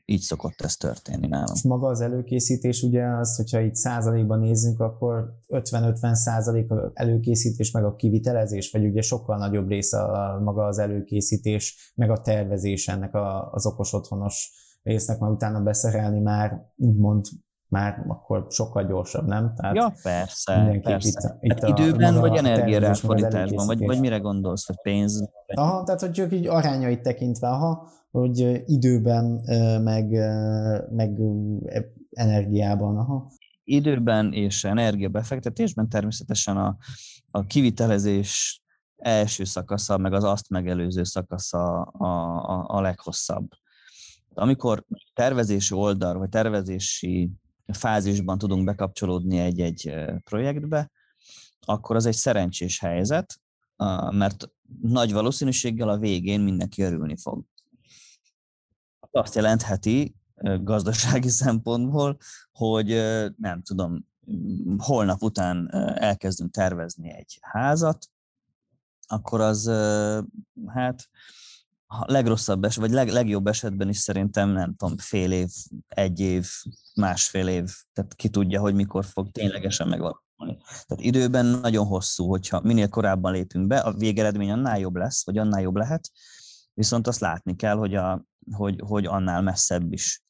így 0.05 0.21
szokott 0.21 0.61
ez 0.61 0.75
történni 0.75 1.27
nálam. 1.27 1.55
Maga 1.63 1.87
az 1.87 2.01
előkészítés, 2.01 2.81
ugye 2.81 3.05
az, 3.05 3.35
hogyha 3.35 3.59
itt 3.59 3.75
százalékban 3.75 4.39
nézzünk, 4.39 4.79
akkor 4.79 5.33
50-50 5.47 6.13
százalék 6.13 6.65
-50 6.69 6.91
előkészítés, 6.93 7.71
meg 7.71 7.85
a 7.85 7.95
kivitelezés, 7.95 8.71
vagy 8.71 8.85
ugye 8.85 9.01
sokkal 9.01 9.37
nagyobb 9.37 9.67
része 9.67 10.01
a, 10.01 10.39
maga 10.39 10.65
az 10.65 10.77
előkészítés, 10.77 11.93
meg 11.95 12.09
a 12.09 12.21
tervezés 12.21 12.87
ennek 12.87 13.13
a, 13.13 13.51
az 13.51 13.65
okos 13.65 13.93
otthonos 13.93 14.51
résznek, 14.83 15.19
már 15.19 15.31
utána 15.31 15.61
beszerelni 15.61 16.19
már 16.19 16.71
úgymond 16.75 17.25
már 17.69 18.05
akkor 18.07 18.45
sokkal 18.49 18.85
gyorsabb, 18.85 19.27
nem? 19.27 19.53
Tehát 19.55 19.75
ja, 19.75 19.93
persze, 20.03 20.79
persze. 20.83 21.37
Itt, 21.39 21.53
itt 21.53 21.59
hát 21.63 21.79
időben 21.79 22.15
a, 22.15 22.19
vagy 22.19 22.37
energiaráfordításban, 22.37 23.65
vagy, 23.65 23.85
vagy 23.85 23.99
mire 23.99 24.17
gondolsz, 24.17 24.67
vagy 24.67 24.81
pénz? 24.81 25.29
Aha, 25.47 25.83
tehát 25.83 26.01
hogy 26.01 26.11
csak 26.11 26.33
így 26.33 26.47
arányait 26.47 27.01
tekintve, 27.01 27.47
aha, 27.47 27.89
hogy 28.11 28.63
időben, 28.65 29.25
meg, 29.83 30.09
meg 30.91 31.19
energiában, 32.09 32.97
aha. 32.97 33.31
Időben 33.63 34.33
és 34.33 34.63
energiabefektetésben 34.63 35.89
természetesen 35.89 36.57
a, 36.57 36.77
a 37.31 37.45
kivitelezés 37.45 38.61
első 38.97 39.43
szakasza, 39.43 39.97
meg 39.97 40.13
az 40.13 40.23
azt 40.23 40.49
megelőző 40.49 41.03
szakasza 41.03 41.81
a, 41.81 42.05
a, 42.37 42.65
a 42.67 42.81
leghosszabb. 42.81 43.47
Amikor 44.33 44.83
tervezési 45.13 45.73
oldal, 45.73 46.17
vagy 46.17 46.29
tervezési 46.29 47.31
fázisban 47.73 48.37
tudunk 48.37 48.65
bekapcsolódni 48.65 49.37
egy-egy 49.39 49.93
projektbe, 50.23 50.91
akkor 51.59 51.95
az 51.95 52.05
egy 52.05 52.15
szerencsés 52.15 52.79
helyzet, 52.79 53.39
mert 54.11 54.49
nagy 54.81 55.13
valószínűséggel 55.13 55.89
a 55.89 55.97
végén 55.97 56.41
mindenki 56.41 56.81
örülni 56.81 57.17
fog. 57.17 57.43
Azt 59.11 59.35
jelentheti 59.35 60.15
gazdasági 60.61 61.29
szempontból, 61.43 62.17
hogy 62.51 62.87
nem 63.37 63.61
tudom, 63.61 64.07
holnap 64.77 65.21
után 65.21 65.71
elkezdünk 65.97 66.51
tervezni 66.51 67.13
egy 67.13 67.37
házat, 67.41 68.09
akkor 69.07 69.41
az 69.41 69.71
hát 70.65 71.09
a 71.87 72.11
legrosszabb 72.11 72.63
eset, 72.63 72.81
vagy 72.81 72.91
leg, 72.91 73.09
legjobb 73.09 73.47
esetben 73.47 73.89
is 73.89 73.97
szerintem, 73.97 74.49
nem 74.49 74.75
tudom, 74.75 74.97
fél 74.97 75.31
év, 75.31 75.49
egy 75.87 76.19
év, 76.19 76.49
másfél 76.95 77.47
év, 77.47 77.69
tehát 77.93 78.15
ki 78.15 78.29
tudja, 78.29 78.59
hogy 78.59 78.75
mikor 78.75 79.05
fog 79.05 79.31
ténylegesen 79.31 79.87
megvalósulni. 79.87 80.57
Tehát 80.67 81.03
időben 81.03 81.45
nagyon 81.45 81.85
hosszú, 81.85 82.27
hogyha 82.27 82.61
minél 82.61 82.89
korábban 82.89 83.31
lépünk 83.31 83.67
be, 83.67 83.79
a 83.79 83.93
végeredmény 83.93 84.51
annál 84.51 84.79
jobb 84.79 84.95
lesz, 84.95 85.25
vagy 85.25 85.37
annál 85.37 85.61
jobb 85.61 85.75
lehet, 85.75 86.11
viszont 86.73 87.07
azt 87.07 87.19
látni 87.19 87.55
kell, 87.55 87.75
hogy, 87.75 87.95
a, 87.95 88.25
hogy, 88.51 88.81
hogy 88.85 89.05
annál 89.05 89.41
messzebb 89.41 89.93
is. 89.93 90.23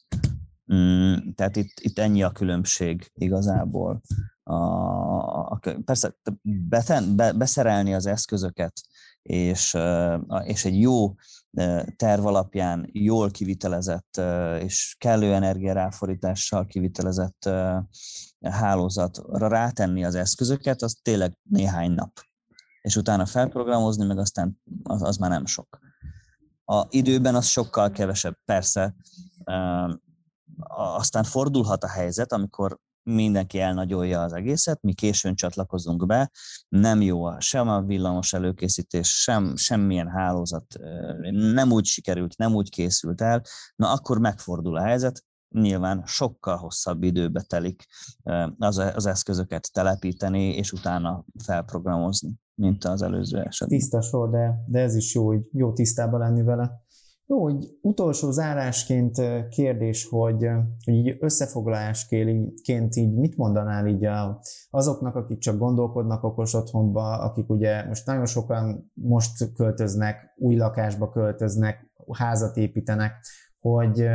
Mm, 0.74 1.16
tehát 1.36 1.56
itt, 1.56 1.80
itt 1.80 2.00
ennyi 2.00 2.24
a 2.24 2.32
különbség 2.32 3.12
igazából. 3.14 4.02
A, 4.44 4.54
a, 4.54 5.60
persze 5.86 6.16
beten, 6.42 7.16
be, 7.16 7.32
beszerelni 7.34 7.94
az 7.94 8.06
eszközöket, 8.06 8.82
és, 9.28 9.78
és 10.44 10.66
egy 10.66 10.80
jó 10.80 11.14
terv 11.96 12.26
alapján 12.26 12.90
jól 12.92 13.32
kivitelezett 13.32 14.22
és 14.60 14.96
kellő 15.00 15.34
energiaráfordítással 15.34 16.66
kivitelezett 16.66 17.50
hálózatra 18.42 19.48
rátenni 19.48 20.04
az 20.04 20.16
eszközöket, 20.16 20.82
az 20.82 21.00
tényleg 21.02 21.38
néhány 21.44 21.92
nap. 21.92 22.12
És 22.82 22.96
utána 22.96 23.26
felprogramozni, 23.26 24.06
meg 24.06 24.18
aztán 24.18 24.62
az, 24.84 25.02
az 25.04 25.18
már 25.18 25.30
nem 25.30 25.46
sok. 25.46 25.80
A 26.66 26.86
időben 26.90 27.36
az 27.36 27.46
sokkal 27.46 27.92
kevesebb, 27.92 28.38
persze. 28.46 28.96
Aztán 30.78 31.24
fordulhat 31.24 31.84
a 31.84 31.90
helyzet, 31.90 32.32
amikor 32.32 32.80
mindenki 33.08 33.60
elnagyolja 33.60 34.22
az 34.22 34.34
egészet, 34.34 34.82
mi 34.82 34.94
későn 34.94 35.36
csatlakozunk 35.36 36.06
be, 36.06 36.32
nem 36.68 37.02
jó 37.02 37.40
sem 37.40 37.68
a 37.70 37.82
villamos 37.82 38.34
előkészítés, 38.34 39.22
sem 39.22 39.56
semmilyen 39.56 40.08
hálózat 40.08 40.66
nem 41.32 41.72
úgy 41.72 41.86
sikerült, 41.86 42.38
nem 42.38 42.54
úgy 42.54 42.70
készült 42.70 43.22
el, 43.22 43.42
na 43.76 43.92
akkor 43.92 44.20
megfordul 44.20 44.78
a 44.78 44.84
helyzet, 44.84 45.24
nyilván 45.50 46.04
sokkal 46.06 46.58
hosszabb 46.58 47.04
időbe 47.04 47.42
telik 47.42 47.86
az, 48.58 48.78
az 48.78 49.06
eszközöket 49.06 49.70
telepíteni, 49.74 50.56
és 50.56 50.72
utána 50.72 51.26
felprogramozni, 51.44 52.36
mint 52.56 52.84
az 52.84 53.02
előző 53.02 53.38
esetben. 53.38 53.78
Tiszta 53.78 54.02
sor, 54.02 54.30
de, 54.30 54.64
de 54.68 54.80
ez 54.80 54.96
is 54.96 55.16
jó, 55.16 55.26
hogy 55.26 55.42
jó 55.52 55.74
tisztában 55.74 56.20
lenni 56.20 56.44
vele. 56.44 56.86
Jó, 57.30 57.42
hogy 57.44 57.78
utolsó 57.82 58.32
zárásként 58.32 59.22
kérdés, 59.50 60.08
hogy, 60.10 60.48
hogy 60.86 60.94
így 60.94 61.18
összefoglalásként 61.20 62.96
így 62.96 63.14
mit 63.14 63.38
mondanál 63.38 63.88
így 63.88 64.06
a, 64.06 64.42
azoknak, 64.70 65.16
akik 65.16 65.38
csak 65.38 65.58
gondolkodnak 65.58 66.24
okos 66.24 66.54
otthonba, 66.54 67.20
akik 67.20 67.50
ugye 67.50 67.86
most 67.88 68.06
nagyon 68.06 68.26
sokan 68.26 68.92
most 68.94 69.54
költöznek, 69.54 70.34
új 70.38 70.56
lakásba 70.56 71.10
költöznek, 71.10 71.92
házat 72.12 72.58
építenek, 72.58 73.14
hogy 73.60 74.08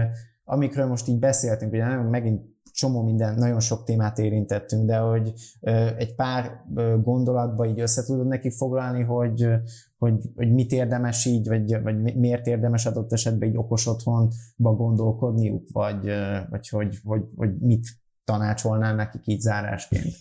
amikről 0.45 0.87
most 0.87 1.09
így 1.09 1.19
beszéltünk, 1.19 1.73
ugye 1.73 1.87
nagyon 1.87 2.07
megint 2.07 2.51
csomó 2.73 3.03
minden, 3.03 3.35
nagyon 3.35 3.61
sok 3.61 3.85
témát 3.85 4.19
érintettünk, 4.19 4.87
de 4.87 4.97
hogy 4.97 5.33
egy 5.97 6.15
pár 6.15 6.65
gondolatba 7.03 7.67
így 7.67 7.81
össze 7.81 8.05
tudod 8.05 8.27
neki 8.27 8.51
foglalni, 8.51 9.03
hogy, 9.03 9.49
hogy, 10.03 10.31
hogy 10.35 10.53
mit 10.53 10.73
érdemes 10.73 11.25
így, 11.25 11.49
vagy, 11.49 11.83
vagy 11.83 12.17
miért 12.17 12.47
érdemes 12.47 12.87
adott 12.87 13.13
esetben 13.13 13.49
egy 13.49 13.57
okos 13.57 13.87
otthonba 13.87 14.75
gondolkodniuk, 14.77 15.69
vagy, 15.73 16.11
vagy 16.51 16.69
hogy, 16.69 16.99
hogy, 17.05 17.23
hogy 17.37 17.59
mit 17.59 17.89
tanácsolnál 18.25 18.95
nekik 18.95 19.27
így 19.27 19.41
zárásként? 19.41 20.15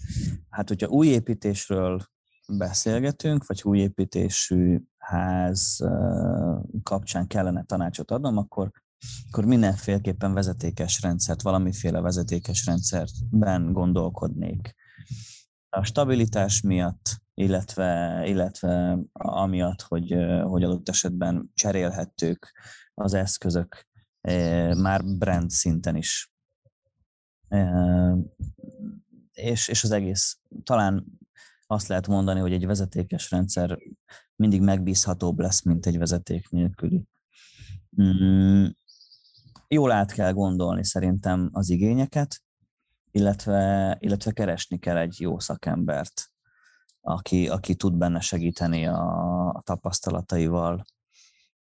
Hát, 0.49 0.67
hogyha 0.67 0.87
új 0.87 1.07
építésről 1.07 2.01
beszélgetünk, 2.57 3.45
vagy 3.47 3.61
új 3.63 3.79
építésű 3.79 4.81
ház 4.97 5.79
kapcsán 6.83 7.27
kellene 7.27 7.63
tanácsot 7.63 8.11
adnom, 8.11 8.37
akkor 8.37 8.71
akkor 9.29 9.45
mindenféleképpen 9.45 10.33
vezetékes 10.33 11.01
rendszert, 11.01 11.41
valamiféle 11.41 12.01
vezetékes 12.01 12.65
rendszerben 12.65 13.73
gondolkodnék. 13.73 14.75
A 15.69 15.83
stabilitás 15.83 16.61
miatt, 16.61 17.20
illetve, 17.33 18.21
illetve 18.25 18.99
amiatt, 19.13 19.81
hogy, 19.81 20.15
hogy 20.43 20.63
adott 20.63 20.89
esetben 20.89 21.51
cserélhettük 21.53 22.51
az 22.93 23.13
eszközök 23.13 23.87
már 24.77 25.03
brand 25.05 25.49
szinten 25.49 25.95
is. 25.95 26.33
És, 29.31 29.67
és 29.67 29.83
az 29.83 29.91
egész, 29.91 30.39
talán 30.63 31.05
azt 31.67 31.87
lehet 31.87 32.07
mondani, 32.07 32.39
hogy 32.39 32.53
egy 32.53 32.65
vezetékes 32.65 33.31
rendszer 33.31 33.77
mindig 34.35 34.61
megbízhatóbb 34.61 35.39
lesz, 35.39 35.61
mint 35.61 35.85
egy 35.85 35.97
vezeték 35.97 36.49
nélküli. 36.49 37.03
Mm, 38.01 38.65
jól 39.67 39.91
át 39.91 40.11
kell 40.11 40.31
gondolni 40.31 40.85
szerintem 40.85 41.49
az 41.51 41.69
igényeket, 41.69 42.41
illetve, 43.11 43.97
illetve 43.99 44.31
keresni 44.31 44.79
kell 44.79 44.97
egy 44.97 45.15
jó 45.19 45.39
szakembert, 45.39 46.31
aki, 47.01 47.47
aki 47.47 47.75
tud 47.75 47.93
benne 47.93 48.19
segíteni 48.19 48.87
a, 48.87 49.61
tapasztalataival, 49.65 50.83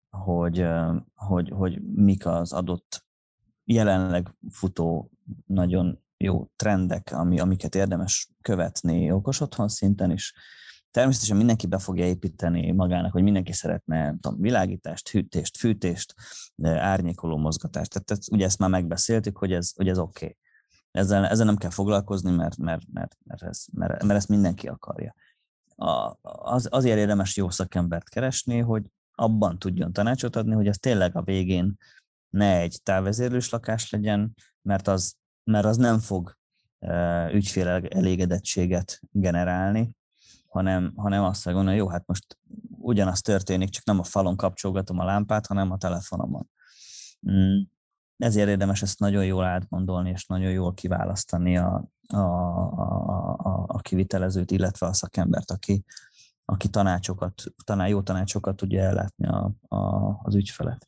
hogy, 0.10 0.66
hogy, 1.14 1.50
hogy 1.50 1.82
mik 1.82 2.26
az 2.26 2.54
adott 2.54 3.06
jelenleg 3.64 4.36
futó 4.50 5.12
nagyon 5.46 6.04
jó 6.18 6.50
trendek, 6.56 7.12
ami, 7.12 7.40
amiket 7.40 7.76
érdemes 7.76 8.30
követni 8.42 9.12
okos 9.12 9.40
otthon 9.42 9.68
szinten 9.68 10.12
is. 10.12 10.34
Természetesen 10.92 11.38
mindenki 11.38 11.68
be 11.68 11.78
fogja 11.78 12.06
építeni 12.06 12.72
magának, 12.72 13.12
hogy 13.12 13.24
mindenki 13.24 13.52
szeretne 13.54 14.18
tudom, 14.20 14.42
világítást, 14.42 15.10
hűtést, 15.10 15.58
fűtést, 15.58 16.14
árnyékoló 16.64 17.38
mozgatást. 17.38 17.90
Tehát, 17.90 18.08
tehát 18.08 18.24
ugye 18.32 18.46
ezt 18.46 18.60
már 18.60 18.70
megbeszéltük, 18.70 19.38
hogy 19.38 19.52
ez, 19.52 19.72
hogy 19.76 19.88
ez 19.88 20.00
oké. 20.00 20.26
Okay. 20.26 20.38
Ezzel, 20.92 21.26
ezzel 21.26 21.46
nem 21.46 21.58
kell 21.58 21.70
foglalkozni, 21.70 22.32
mert, 22.32 22.58
mert, 22.58 22.82
mert, 22.92 23.18
mert, 23.24 23.44
ez, 23.44 23.66
mert, 23.72 24.04
mert 24.04 24.20
ezt 24.20 24.28
mindenki 24.28 24.68
akarja. 24.68 25.16
A, 25.80 26.18
az, 26.22 26.68
azért 26.72 26.98
érdemes 26.98 27.36
jó 27.36 27.50
szakembert 27.50 28.10
keresni, 28.10 28.60
hogy 28.60 28.84
abban 29.12 29.60
tudjon 29.60 29.94
tanácsot 29.94 30.36
adni, 30.36 30.54
hogy 30.54 30.68
ez 30.68 30.78
tényleg 30.78 31.16
a 31.16 31.22
végén 31.22 31.78
ne 32.30 32.58
egy 32.60 32.80
távvezérlős 32.84 33.50
lakás 33.50 33.90
legyen, 33.90 34.34
mert 34.62 34.88
az, 34.88 35.16
mert 35.44 35.66
az 35.66 35.78
nem 35.78 36.00
fog 36.00 36.38
ügyfél 37.32 37.68
elégedettséget 37.68 39.00
generálni, 39.12 39.92
hanem, 40.48 40.94
hanem 40.96 41.24
azt 41.24 41.44
kell 41.44 41.54
gondolni, 41.54 41.78
jó, 41.78 41.88
hát 41.88 42.08
most 42.08 42.38
ugyanaz 42.70 43.22
történik, 43.22 43.70
csak 43.70 43.86
nem 43.86 44.00
a 44.00 44.04
falon 44.04 44.36
kapcsolgatom 44.36 45.00
a 45.00 45.06
lámpát, 45.06 45.48
hanem 45.48 45.72
a 45.72 45.78
telefonomon. 45.78 46.50
Mm, 47.32 47.60
ezért 48.18 48.50
érdemes 48.50 48.82
ezt 48.82 49.00
nagyon 49.00 49.26
jól 49.26 49.44
átgondolni, 49.44 50.10
és 50.10 50.26
nagyon 50.26 50.52
jól 50.52 50.74
kiválasztani 50.74 51.58
a, 51.58 51.88
a, 52.08 52.18
a, 52.18 53.36
a, 53.38 53.66
a 53.68 53.80
kivitelezőt, 53.80 54.51
illetve 54.51 54.88
a 54.88 54.93
szakembert, 54.93 55.51
aki, 55.51 55.84
aki 56.45 56.70
tanácsokat, 56.70 57.43
taná, 57.64 57.88
jó 57.88 58.01
tanácsokat 58.01 58.55
tudja 58.55 58.82
ellátni 58.82 59.28
a, 59.28 59.51
a, 59.68 60.12
az 60.24 60.36
ügyfelet. 60.36 60.86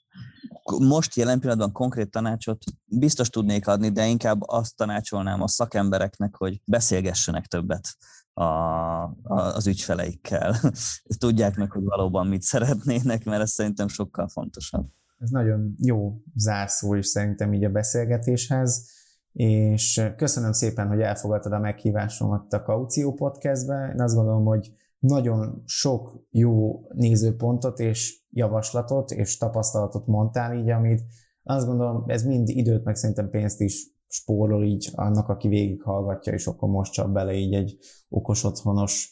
Most 0.79 1.15
jelen 1.15 1.39
pillanatban 1.39 1.71
konkrét 1.71 2.11
tanácsot 2.11 2.63
biztos 2.85 3.29
tudnék 3.29 3.67
adni, 3.67 3.89
de 3.89 4.05
inkább 4.05 4.41
azt 4.41 4.75
tanácsolnám 4.75 5.41
a 5.41 5.47
szakembereknek, 5.47 6.35
hogy 6.35 6.61
beszélgessenek 6.65 7.45
többet 7.45 7.87
a, 8.33 8.43
a, 8.43 9.13
az 9.23 9.67
ügyfeleikkel. 9.67 10.55
Tudják 11.17 11.55
meg, 11.55 11.71
hogy 11.71 11.83
valóban 11.83 12.27
mit 12.27 12.41
szeretnének, 12.41 13.23
mert 13.23 13.41
ez 13.41 13.51
szerintem 13.51 13.87
sokkal 13.87 14.27
fontosabb. 14.27 14.87
Ez 15.17 15.29
nagyon 15.29 15.75
jó 15.77 16.21
zárszó 16.35 16.93
is 16.93 17.07
szerintem 17.07 17.53
így 17.53 17.63
a 17.63 17.69
beszélgetéshez, 17.69 18.89
és 19.33 20.11
köszönöm 20.15 20.51
szépen, 20.51 20.87
hogy 20.87 21.01
elfogadtad 21.01 21.51
a 21.51 21.59
meghívásomat 21.59 22.53
a 22.53 22.61
Kaució 22.61 23.13
Podcastbe. 23.13 23.91
Én 23.93 24.01
azt 24.01 24.15
gondolom, 24.15 24.45
hogy 24.45 24.71
nagyon 24.99 25.63
sok 25.65 26.27
jó 26.31 26.81
nézőpontot 26.93 27.79
és 27.79 28.23
javaslatot 28.31 29.11
és 29.11 29.37
tapasztalatot 29.37 30.07
mondtál 30.07 30.57
így, 30.57 30.69
amit 30.69 31.03
azt 31.43 31.65
gondolom, 31.65 32.03
ez 32.07 32.23
mind 32.23 32.49
időt, 32.49 32.83
meg 32.83 32.95
szerintem 32.95 33.29
pénzt 33.29 33.61
is 33.61 33.87
spórol 34.07 34.63
így 34.63 34.89
annak, 34.95 35.29
aki 35.29 35.47
végighallgatja, 35.47 36.33
és 36.33 36.47
akkor 36.47 36.69
most 36.69 36.93
csak 36.93 37.11
bele 37.11 37.33
így 37.33 37.53
egy 37.53 37.77
okos 38.09 38.43
otthonos 38.43 39.09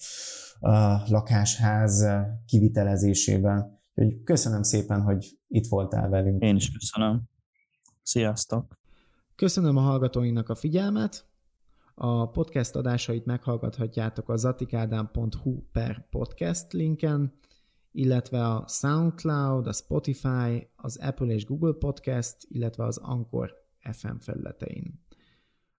uh, 0.60 1.10
lakásház 1.10 2.08
kivitelezésében. 2.46 3.80
Köszönöm 4.24 4.64
szépen, 4.64 5.02
hogy 5.02 5.40
itt 5.48 5.68
voltál 5.68 6.10
velünk. 6.10 6.42
Én 6.42 6.56
is 6.56 6.72
köszönöm. 6.72 7.22
Sziasztok! 8.04 8.87
Köszönöm 9.38 9.78
a 9.78 9.82
hallgatóinknak 9.82 10.50
a 10.50 10.56
figyelmet. 10.56 11.26
A 11.96 12.30
podcast 12.30 12.76
adásait 12.76 13.26
meghallgathatjátok 13.26 14.30
a 14.30 14.36
zatikádám.hu 14.36 15.62
per 15.72 16.08
podcast 16.10 16.74
linken, 16.74 17.34
illetve 17.92 18.48
a 18.48 18.66
SoundCloud, 18.68 19.68
a 19.68 19.74
Spotify, 19.74 20.70
az 20.76 20.98
Apple 20.98 21.34
és 21.34 21.46
Google 21.46 21.74
Podcast, 21.74 22.36
illetve 22.48 22.84
az 22.84 22.98
Anchor 22.98 23.54
FM 23.92 24.16
felületein. 24.20 25.02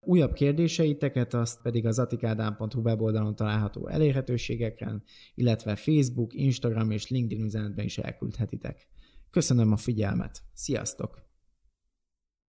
Újabb 0.01 0.33
kérdéseiteket 0.33 1.35
azt 1.35 1.63
pedig 1.63 1.87
az 1.87 1.99
atikádám.hu 1.99 2.81
weboldalon 2.81 3.35
található 3.35 3.89
elérhetőségeken, 3.89 5.03
illetve 5.35 5.77
Facebook, 5.77 6.35
Instagram 6.35 6.91
és 6.91 7.09
LinkedIn 7.09 7.45
üzenetben 7.45 7.85
is 7.85 7.99
elküldhetitek. 7.99 8.89
Köszönöm 9.31 9.73
a 9.73 9.77
figyelmet. 9.77 10.43
Sziasztok! 10.53 11.28